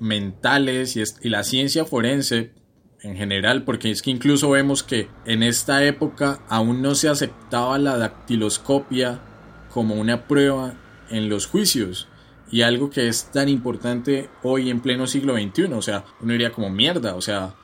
mentales 0.00 0.96
y, 0.96 1.28
la 1.28 1.44
ciencia 1.44 1.84
forense 1.84 2.52
en 3.00 3.16
general, 3.16 3.62
porque 3.62 3.92
es 3.92 4.02
que 4.02 4.10
incluso 4.10 4.50
vemos 4.50 4.82
que 4.82 5.08
en 5.24 5.44
esta 5.44 5.84
época 5.84 6.40
aún 6.48 6.82
no 6.82 6.96
se 6.96 7.08
aceptaba 7.08 7.78
la 7.78 7.96
dactiloscopia 7.96 9.22
como 9.70 9.94
una 9.94 10.26
prueba 10.26 10.74
en 11.10 11.28
los 11.28 11.46
juicios. 11.46 12.08
Y 12.50 12.62
algo 12.62 12.90
que 12.90 13.08
es 13.08 13.30
tan 13.30 13.48
importante 13.48 14.30
hoy 14.42 14.70
en 14.70 14.80
pleno 14.80 15.06
siglo 15.06 15.34
XXI, 15.34 15.72
o 15.74 15.82
sea, 15.82 16.04
uno 16.20 16.32
diría 16.32 16.52
como 16.52 16.70
mierda, 16.70 17.14
o 17.14 17.20
sea, 17.20 17.54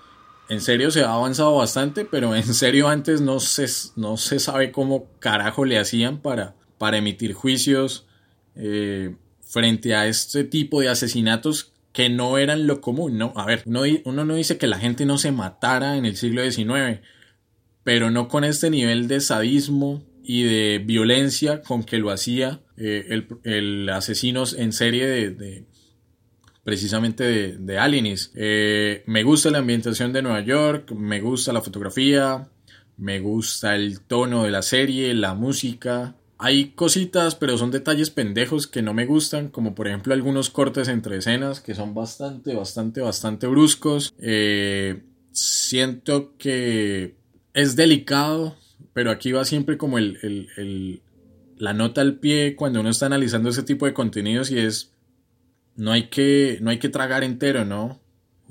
en 0.51 0.61
serio 0.61 0.91
se 0.91 1.03
ha 1.03 1.15
avanzado 1.15 1.55
bastante, 1.55 2.05
pero 2.05 2.35
en 2.35 2.43
serio 2.55 2.89
antes 2.89 3.21
no 3.21 3.39
se, 3.39 3.67
no 3.95 4.17
se 4.17 4.41
sabe 4.41 4.73
cómo 4.73 5.07
carajo 5.21 5.65
le 5.65 5.79
hacían 5.79 6.21
para, 6.21 6.57
para 6.77 6.99
emitir 6.99 7.35
juicios 7.35 8.09
eh, 8.57 9.15
frente 9.43 9.95
a 9.95 10.09
este 10.09 10.43
tipo 10.43 10.81
de 10.81 10.89
asesinatos 10.89 11.73
que 11.93 12.11
no 12.11 12.37
eran 12.37 12.67
lo 12.67 12.81
común, 12.81 13.17
¿no? 13.17 13.33
A 13.37 13.47
ver, 13.47 13.63
uno, 13.65 14.25
no 14.25 14.35
dice 14.35 14.59
que 14.59 14.67
la 14.67 14.81
gente 14.81 15.07
no 15.07 15.19
se 15.19 15.31
matara 15.31 15.97
en 15.97 16.05
el 16.05 16.17
siglo 16.17 16.43
XIX, 16.43 17.01
pero 17.85 18.11
no 18.11 18.27
con 18.27 18.43
este 18.43 18.71
nivel 18.71 19.07
de 19.07 19.21
sadismo 19.21 20.05
y 20.23 20.43
de 20.43 20.83
violencia 20.85 21.63
con 21.63 21.85
que 21.85 21.99
lo 21.99 22.11
hacía 22.11 22.61
eh, 22.77 23.25
el, 23.45 23.89
asesino 23.89 24.43
en 24.57 24.73
serie 24.73 25.07
de, 25.07 25.65
precisamente 26.65 27.25
de, 27.25 27.59
de 27.59 27.79
Aliens. 27.79 28.33
Eh, 28.35 29.03
me 29.07 29.23
gusta 29.23 29.51
la 29.51 29.59
ambientación 29.59 30.13
de 30.13 30.23
Nueva 30.23 30.41
York, 30.41 30.93
me 30.93 31.21
gusta 31.21 31.53
la 31.53 31.63
fotografía, 31.63 32.49
me 32.97 33.21
gusta 33.21 33.75
el 33.75 34.01
tono 34.01 34.45
de 34.45 34.51
la 34.51 34.63
serie, 34.63 35.15
la 35.15 35.35
música. 35.35 36.17
Hay 36.39 36.71
cositas, 36.71 37.35
pero 37.35 37.59
son 37.59 37.71
detalles 37.71 38.11
pendejos 38.11 38.67
que 38.67 38.83
no 38.83 38.95
me 38.95 39.07
gustan, 39.07 39.49
como 39.49 39.75
por 39.75 39.89
ejemplo 39.89 40.15
algunos 40.15 40.51
cortes 40.51 40.89
entre 40.89 41.17
escenas 41.17 41.61
que 41.61 41.75
son 41.75 41.95
bastante, 41.95 42.55
bastante, 42.55 43.01
bastante 43.01 43.47
bruscos. 43.47 44.15
Eh, 44.19 45.03
siento 45.33 46.35
que 46.39 47.15
es 47.55 47.77
delicado, 47.77 48.57
pero 48.93 49.11
aquí 49.11 49.33
va 49.33 49.45
siempre 49.45 49.77
como 49.77 49.99
el, 49.99 50.19
el, 50.57 51.03
la 51.57 51.73
nota 51.73 52.01
al 52.01 52.19
pie 52.19 52.57
cuando 52.57 52.81
uno 52.81 52.91
está 52.91 53.07
analizando 53.07 53.51
ese 53.51 53.63
tipo 53.63 53.87
de 53.87 53.95
contenidos 53.95 54.51
y 54.51 54.59
es 54.59 54.93
no 55.81 55.93
hay 55.93 56.09
que, 56.09 56.59
no 56.61 56.69
hay 56.69 56.79
que 56.79 56.91
tragar 56.91 57.25
entero, 57.25 57.65
¿no? 57.65 58.03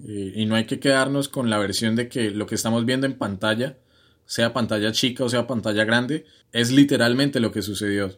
Eh, 0.03 0.33
y 0.35 0.45
no 0.47 0.55
hay 0.55 0.65
que 0.65 0.79
quedarnos 0.79 1.29
con 1.29 1.51
la 1.51 1.59
versión 1.59 1.95
de 1.95 2.09
que 2.09 2.31
lo 2.31 2.47
que 2.47 2.55
estamos 2.55 2.85
viendo 2.85 3.05
en 3.05 3.19
pantalla, 3.19 3.77
sea 4.25 4.51
pantalla 4.51 4.91
chica 4.91 5.23
o 5.23 5.29
sea 5.29 5.45
pantalla 5.45 5.85
grande, 5.85 6.25
es 6.51 6.71
literalmente 6.71 7.39
lo 7.39 7.51
que 7.51 7.61
sucedió. 7.61 8.17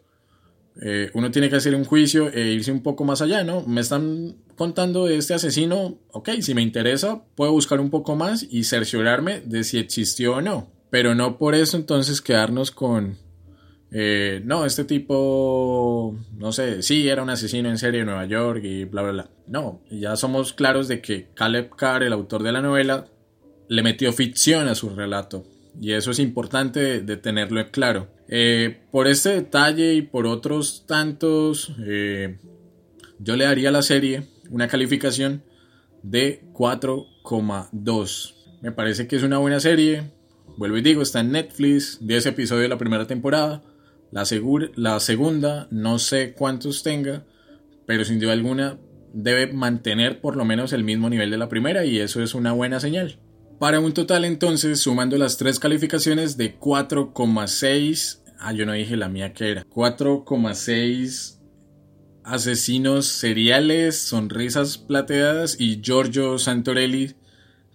Eh, 0.81 1.11
uno 1.13 1.29
tiene 1.29 1.49
que 1.49 1.57
hacer 1.57 1.75
un 1.75 1.83
juicio 1.83 2.31
e 2.31 2.53
irse 2.53 2.71
un 2.71 2.83
poco 2.83 3.03
más 3.03 3.21
allá, 3.21 3.43
¿no? 3.43 3.65
Me 3.67 3.81
están 3.81 4.37
contando 4.55 5.05
de 5.05 5.17
este 5.17 5.33
asesino, 5.33 5.99
ok, 6.11 6.29
si 6.39 6.55
me 6.55 6.61
interesa, 6.61 7.21
puedo 7.35 7.51
buscar 7.51 7.81
un 7.81 7.89
poco 7.89 8.15
más 8.15 8.47
y 8.49 8.63
cerciorarme 8.63 9.41
de 9.41 9.65
si 9.65 9.77
existió 9.77 10.35
o 10.35 10.41
no. 10.41 10.71
Pero 10.89 11.15
no 11.15 11.37
por 11.37 11.53
eso 11.53 11.75
entonces 11.75 12.21
quedarnos 12.21 12.71
con, 12.71 13.17
eh, 13.91 14.41
no, 14.45 14.65
este 14.65 14.85
tipo, 14.85 16.17
no 16.37 16.51
sé, 16.53 16.81
sí, 16.81 17.09
era 17.09 17.23
un 17.23 17.29
asesino 17.29 17.69
en 17.69 17.77
serie 17.77 17.99
en 17.99 18.05
Nueva 18.05 18.25
York 18.25 18.63
y 18.63 18.85
bla, 18.85 19.01
bla, 19.01 19.11
bla. 19.11 19.29
No, 19.47 19.81
ya 19.91 20.15
somos 20.15 20.53
claros 20.53 20.87
de 20.87 21.01
que 21.01 21.27
Caleb 21.33 21.75
Carr, 21.75 22.03
el 22.03 22.13
autor 22.13 22.41
de 22.41 22.53
la 22.53 22.61
novela, 22.61 23.07
le 23.67 23.83
metió 23.83 24.13
ficción 24.13 24.69
a 24.69 24.75
su 24.75 24.89
relato. 24.89 25.45
Y 25.79 25.91
eso 25.91 26.11
es 26.11 26.19
importante 26.19 27.01
de, 27.01 27.17
tenerlo 27.17 27.69
claro. 27.71 28.07
Eh, 28.27 28.81
por 28.91 29.07
este 29.07 29.29
detalle 29.29 29.93
y 29.93 30.01
por 30.01 30.25
otros 30.25 30.85
tantos, 30.87 31.73
eh, 31.85 32.37
yo 33.19 33.35
le 33.35 33.45
daría 33.45 33.69
a 33.69 33.73
la 33.73 33.81
serie 33.81 34.23
una 34.49 34.67
calificación 34.67 35.43
de 36.01 36.43
4,2. 36.53 38.35
Me 38.61 38.71
parece 38.71 39.07
que 39.07 39.17
es 39.17 39.23
una 39.23 39.37
buena 39.37 39.59
serie. 39.59 40.11
Vuelvo 40.57 40.77
y 40.77 40.81
digo, 40.81 41.01
está 41.01 41.19
en 41.21 41.31
Netflix, 41.31 41.97
10 42.01 42.25
episodios 42.27 42.63
de 42.63 42.69
la 42.69 42.77
primera 42.77 43.07
temporada. 43.07 43.63
La, 44.11 44.25
la 44.75 44.99
segunda, 44.99 45.67
no 45.71 45.99
sé 45.99 46.33
cuántos 46.33 46.83
tenga, 46.83 47.23
pero 47.85 48.05
sin 48.05 48.19
duda 48.19 48.33
alguna 48.33 48.77
debe 49.13 49.51
mantener 49.51 50.21
por 50.21 50.35
lo 50.35 50.45
menos 50.45 50.73
el 50.73 50.83
mismo 50.83 51.09
nivel 51.09 51.31
de 51.31 51.37
la 51.37 51.49
primera 51.49 51.85
y 51.85 51.99
eso 51.99 52.21
es 52.21 52.33
una 52.35 52.51
buena 52.51 52.79
señal. 52.79 53.19
Para 53.59 53.79
un 53.79 53.93
total 53.93 54.25
entonces, 54.25 54.79
sumando 54.79 55.17
las 55.17 55.37
tres 55.37 55.59
calificaciones 55.59 56.35
de 56.35 56.57
4,6, 56.59 58.21
ah 58.39 58.53
yo 58.53 58.65
no 58.65 58.73
dije 58.73 58.97
la 58.97 59.09
mía 59.09 59.33
que 59.33 59.51
era, 59.51 59.65
4,6 59.67 61.37
asesinos 62.23 63.07
seriales, 63.07 63.97
sonrisas 63.99 64.77
plateadas 64.77 65.59
y 65.59 65.81
Giorgio 65.81 66.37
Santorelli 66.37 67.15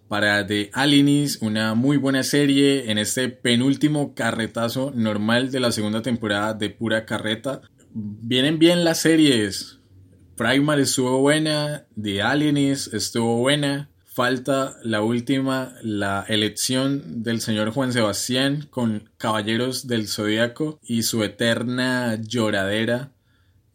para 0.08 0.46
The 0.46 0.70
Aliens, 0.72 1.38
una 1.40 1.74
muy 1.74 1.96
buena 1.96 2.22
serie 2.22 2.90
en 2.90 2.98
este 2.98 3.28
penúltimo 3.28 4.14
carretazo 4.14 4.92
normal 4.94 5.50
de 5.50 5.60
la 5.60 5.72
segunda 5.72 6.02
temporada 6.02 6.54
de 6.54 6.70
pura 6.70 7.04
carreta. 7.04 7.62
Vienen 7.92 8.58
bien 8.58 8.84
las 8.84 9.00
series. 9.00 9.80
Primal 10.36 10.80
estuvo 10.80 11.20
buena, 11.20 11.86
The 12.00 12.22
Aliens 12.22 12.88
estuvo 12.92 13.38
buena. 13.38 13.90
Falta 14.04 14.76
la 14.82 15.02
última, 15.02 15.74
la 15.82 16.24
elección 16.28 17.22
del 17.22 17.40
señor 17.40 17.70
Juan 17.70 17.92
Sebastián 17.92 18.66
con 18.70 19.10
Caballeros 19.18 19.86
del 19.86 20.08
Zodíaco 20.08 20.78
y 20.82 21.02
su 21.02 21.22
eterna 21.22 22.18
lloradera 22.22 23.12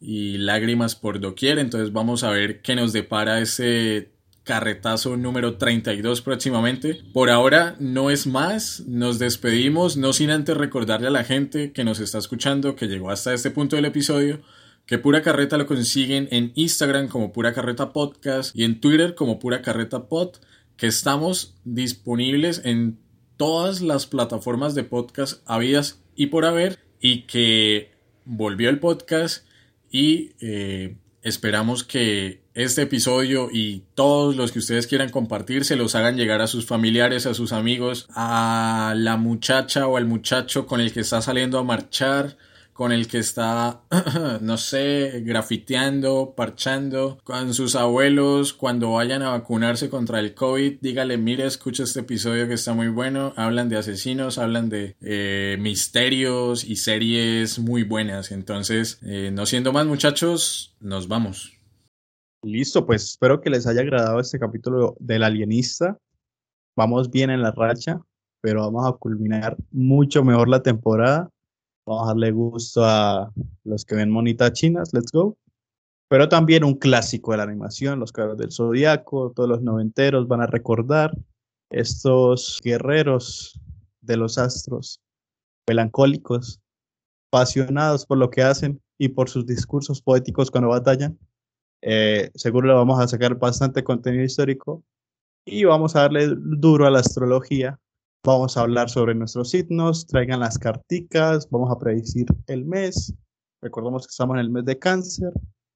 y 0.00 0.38
lágrimas 0.38 0.96
por 0.96 1.20
doquier. 1.20 1.58
Entonces 1.58 1.92
vamos 1.92 2.24
a 2.24 2.30
ver 2.30 2.60
qué 2.60 2.74
nos 2.74 2.92
depara 2.92 3.40
ese 3.40 4.11
carretazo 4.44 5.16
número 5.16 5.56
32 5.56 6.22
próximamente. 6.22 7.00
Por 7.12 7.30
ahora 7.30 7.76
no 7.78 8.10
es 8.10 8.26
más, 8.26 8.84
nos 8.86 9.18
despedimos, 9.18 9.96
no 9.96 10.12
sin 10.12 10.30
antes 10.30 10.56
recordarle 10.56 11.08
a 11.08 11.12
la 11.12 11.24
gente 11.24 11.72
que 11.72 11.84
nos 11.84 12.00
está 12.00 12.18
escuchando, 12.18 12.76
que 12.76 12.86
llegó 12.86 13.10
hasta 13.10 13.32
este 13.32 13.50
punto 13.50 13.76
del 13.76 13.84
episodio, 13.84 14.40
que 14.86 14.98
Pura 14.98 15.22
Carreta 15.22 15.56
lo 15.58 15.66
consiguen 15.66 16.28
en 16.30 16.52
Instagram 16.54 17.08
como 17.08 17.32
Pura 17.32 17.52
Carreta 17.52 17.92
Podcast 17.92 18.54
y 18.56 18.64
en 18.64 18.80
Twitter 18.80 19.14
como 19.14 19.38
Pura 19.38 19.62
Carreta 19.62 20.08
Pod, 20.08 20.36
que 20.76 20.86
estamos 20.88 21.54
disponibles 21.64 22.62
en 22.64 22.98
todas 23.36 23.80
las 23.80 24.06
plataformas 24.06 24.74
de 24.74 24.84
podcast 24.84 25.42
habidas 25.46 26.02
y 26.14 26.26
por 26.26 26.44
haber 26.44 26.78
y 27.00 27.22
que 27.22 27.92
volvió 28.24 28.70
el 28.70 28.78
podcast 28.78 29.46
y 29.90 30.32
eh, 30.40 30.96
esperamos 31.22 31.84
que 31.84 32.41
este 32.54 32.82
episodio 32.82 33.48
y 33.50 33.84
todos 33.94 34.36
los 34.36 34.52
que 34.52 34.58
ustedes 34.58 34.86
quieran 34.86 35.10
compartir 35.10 35.64
se 35.64 35.76
los 35.76 35.94
hagan 35.94 36.16
llegar 36.16 36.40
a 36.40 36.46
sus 36.46 36.66
familiares, 36.66 37.26
a 37.26 37.34
sus 37.34 37.52
amigos, 37.52 38.06
a 38.14 38.94
la 38.96 39.16
muchacha 39.16 39.86
o 39.86 39.96
al 39.96 40.06
muchacho 40.06 40.66
con 40.66 40.80
el 40.80 40.92
que 40.92 41.00
está 41.00 41.22
saliendo 41.22 41.58
a 41.58 41.64
marchar, 41.64 42.36
con 42.72 42.90
el 42.90 43.06
que 43.06 43.18
está, 43.18 43.82
no 44.40 44.56
sé, 44.56 45.22
grafiteando, 45.24 46.34
parchando, 46.36 47.18
con 47.22 47.54
sus 47.54 47.76
abuelos, 47.76 48.52
cuando 48.52 48.92
vayan 48.92 49.22
a 49.22 49.30
vacunarse 49.30 49.90
contra 49.90 50.20
el 50.20 50.34
COVID, 50.34 50.78
dígale, 50.80 51.18
mire, 51.18 51.46
escucha 51.46 51.84
este 51.84 52.00
episodio 52.00 52.48
que 52.48 52.54
está 52.54 52.72
muy 52.72 52.88
bueno, 52.88 53.34
hablan 53.36 53.68
de 53.68 53.76
asesinos, 53.76 54.38
hablan 54.38 54.68
de 54.68 54.96
eh, 55.02 55.56
misterios 55.60 56.64
y 56.64 56.76
series 56.76 57.58
muy 57.58 57.82
buenas. 57.82 58.32
Entonces, 58.32 58.98
eh, 59.02 59.30
no 59.32 59.46
siendo 59.46 59.72
más 59.72 59.86
muchachos, 59.86 60.74
nos 60.80 61.08
vamos. 61.08 61.61
Listo, 62.44 62.84
pues 62.84 63.04
espero 63.04 63.40
que 63.40 63.50
les 63.50 63.68
haya 63.68 63.82
agradado 63.82 64.18
este 64.18 64.36
capítulo 64.36 64.96
del 64.98 65.22
alienista. 65.22 65.96
Vamos 66.76 67.08
bien 67.08 67.30
en 67.30 67.40
la 67.40 67.52
racha, 67.52 68.00
pero 68.40 68.62
vamos 68.62 68.88
a 68.88 68.96
culminar 68.98 69.56
mucho 69.70 70.24
mejor 70.24 70.48
la 70.48 70.60
temporada. 70.60 71.30
Vamos 71.86 72.02
a 72.02 72.06
darle 72.08 72.32
gusto 72.32 72.84
a 72.84 73.32
los 73.62 73.84
que 73.84 73.94
ven 73.94 74.10
monitas 74.10 74.52
chinas, 74.54 74.92
let's 74.92 75.12
go. 75.12 75.36
Pero 76.08 76.28
también 76.28 76.64
un 76.64 76.74
clásico 76.74 77.30
de 77.30 77.36
la 77.36 77.44
animación, 77.44 78.00
los 78.00 78.10
carros 78.10 78.36
del 78.36 78.50
zodiaco, 78.50 79.30
todos 79.30 79.48
los 79.48 79.62
noventeros 79.62 80.26
van 80.26 80.40
a 80.40 80.48
recordar 80.48 81.16
estos 81.70 82.58
guerreros 82.64 83.60
de 84.00 84.16
los 84.16 84.36
astros, 84.36 85.00
melancólicos, 85.68 86.60
apasionados 87.30 88.04
por 88.04 88.18
lo 88.18 88.30
que 88.30 88.42
hacen 88.42 88.82
y 88.98 89.10
por 89.10 89.30
sus 89.30 89.46
discursos 89.46 90.02
poéticos 90.02 90.50
cuando 90.50 90.70
batallan 90.70 91.16
eh, 91.82 92.30
seguro 92.36 92.68
le 92.68 92.74
vamos 92.74 93.00
a 93.00 93.08
sacar 93.08 93.34
bastante 93.34 93.82
contenido 93.82 94.24
histórico 94.24 94.84
y 95.44 95.64
vamos 95.64 95.96
a 95.96 96.02
darle 96.02 96.28
duro 96.36 96.86
a 96.86 96.90
la 96.90 97.00
astrología. 97.00 97.78
Vamos 98.24 98.56
a 98.56 98.60
hablar 98.60 98.88
sobre 98.88 99.16
nuestros 99.16 99.50
signos, 99.50 100.06
traigan 100.06 100.38
las 100.38 100.58
carticas, 100.58 101.50
vamos 101.50 101.72
a 101.72 101.78
predecir 101.78 102.26
el 102.46 102.64
mes. 102.64 103.12
Recordemos 103.60 104.06
que 104.06 104.10
estamos 104.10 104.34
en 104.34 104.40
el 104.40 104.50
mes 104.50 104.64
de 104.64 104.78
cáncer, 104.78 105.32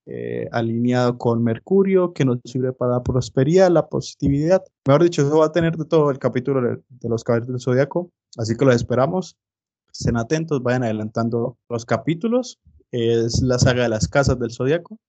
eh, 0.07 0.49
alineado 0.53 1.19
con 1.19 1.43
Mercurio, 1.43 2.13
que 2.13 2.25
nos 2.25 2.39
sirve 2.45 2.73
para 2.73 2.93
la 2.93 3.03
prosperidad, 3.03 3.69
la 3.71 3.89
positividad. 3.89 4.63
Mejor 4.87 5.03
dicho, 5.03 5.23
eso 5.23 5.39
va 5.39 5.47
a 5.47 5.53
tener 5.53 5.77
de 5.77 5.87
todo 5.87 6.13
el 6.13 6.21
capítulo 6.21 6.63
de, 6.63 7.09
los 7.09 7.25
caballeros 7.25 7.49
del 7.49 7.61
zodiaco, 7.61 8.13
así 8.37 8.57
que 8.57 8.65
los 8.65 8.77
esperamos. 8.77 9.37
Estén 9.91 10.17
atentos, 10.17 10.63
vayan 10.63 10.85
adelantando 10.85 11.59
los 11.69 11.85
capítulos. 11.85 12.61
Es 12.93 13.43
la 13.43 13.59
saga 13.59 13.83
de 13.83 13.89
las 13.89 14.07
casas 14.07 14.39
del 14.39 14.53
zodiaco 14.53 15.01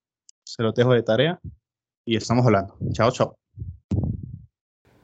se 0.47 0.63
lo 0.63 0.71
dejo 0.71 0.93
de 0.93 1.03
tarea 1.03 1.39
y 2.05 2.15
estamos 2.15 2.45
hablando. 2.45 2.77
Chao, 2.93 3.11
chao. 3.11 3.37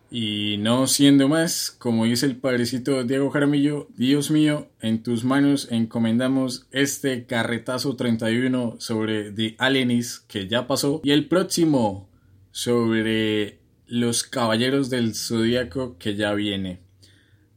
Y 0.09 0.57
no 0.59 0.85
siendo 0.87 1.27
más, 1.27 1.71
como 1.71 2.05
dice 2.05 2.27
el 2.27 2.37
padrecito 2.37 3.03
Diego 3.03 3.31
Jaramillo, 3.31 3.87
Dios 3.95 4.29
mío, 4.29 4.69
en 4.79 5.01
tus 5.01 5.23
manos 5.23 5.67
encomendamos 5.71 6.67
este 6.71 7.25
carretazo 7.25 7.95
31 7.95 8.75
sobre 8.79 9.31
The 9.31 9.55
Alienis 9.57 10.19
que 10.19 10.47
ya 10.47 10.67
pasó 10.67 11.01
y 11.03 11.11
el 11.11 11.27
próximo 11.27 12.09
sobre 12.51 13.59
los 13.87 14.23
Caballeros 14.23 14.89
del 14.89 15.15
Zodíaco 15.15 15.97
que 15.97 16.15
ya 16.15 16.33
viene. 16.33 16.83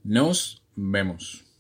Nos 0.03 0.63
vemos. 0.75 1.46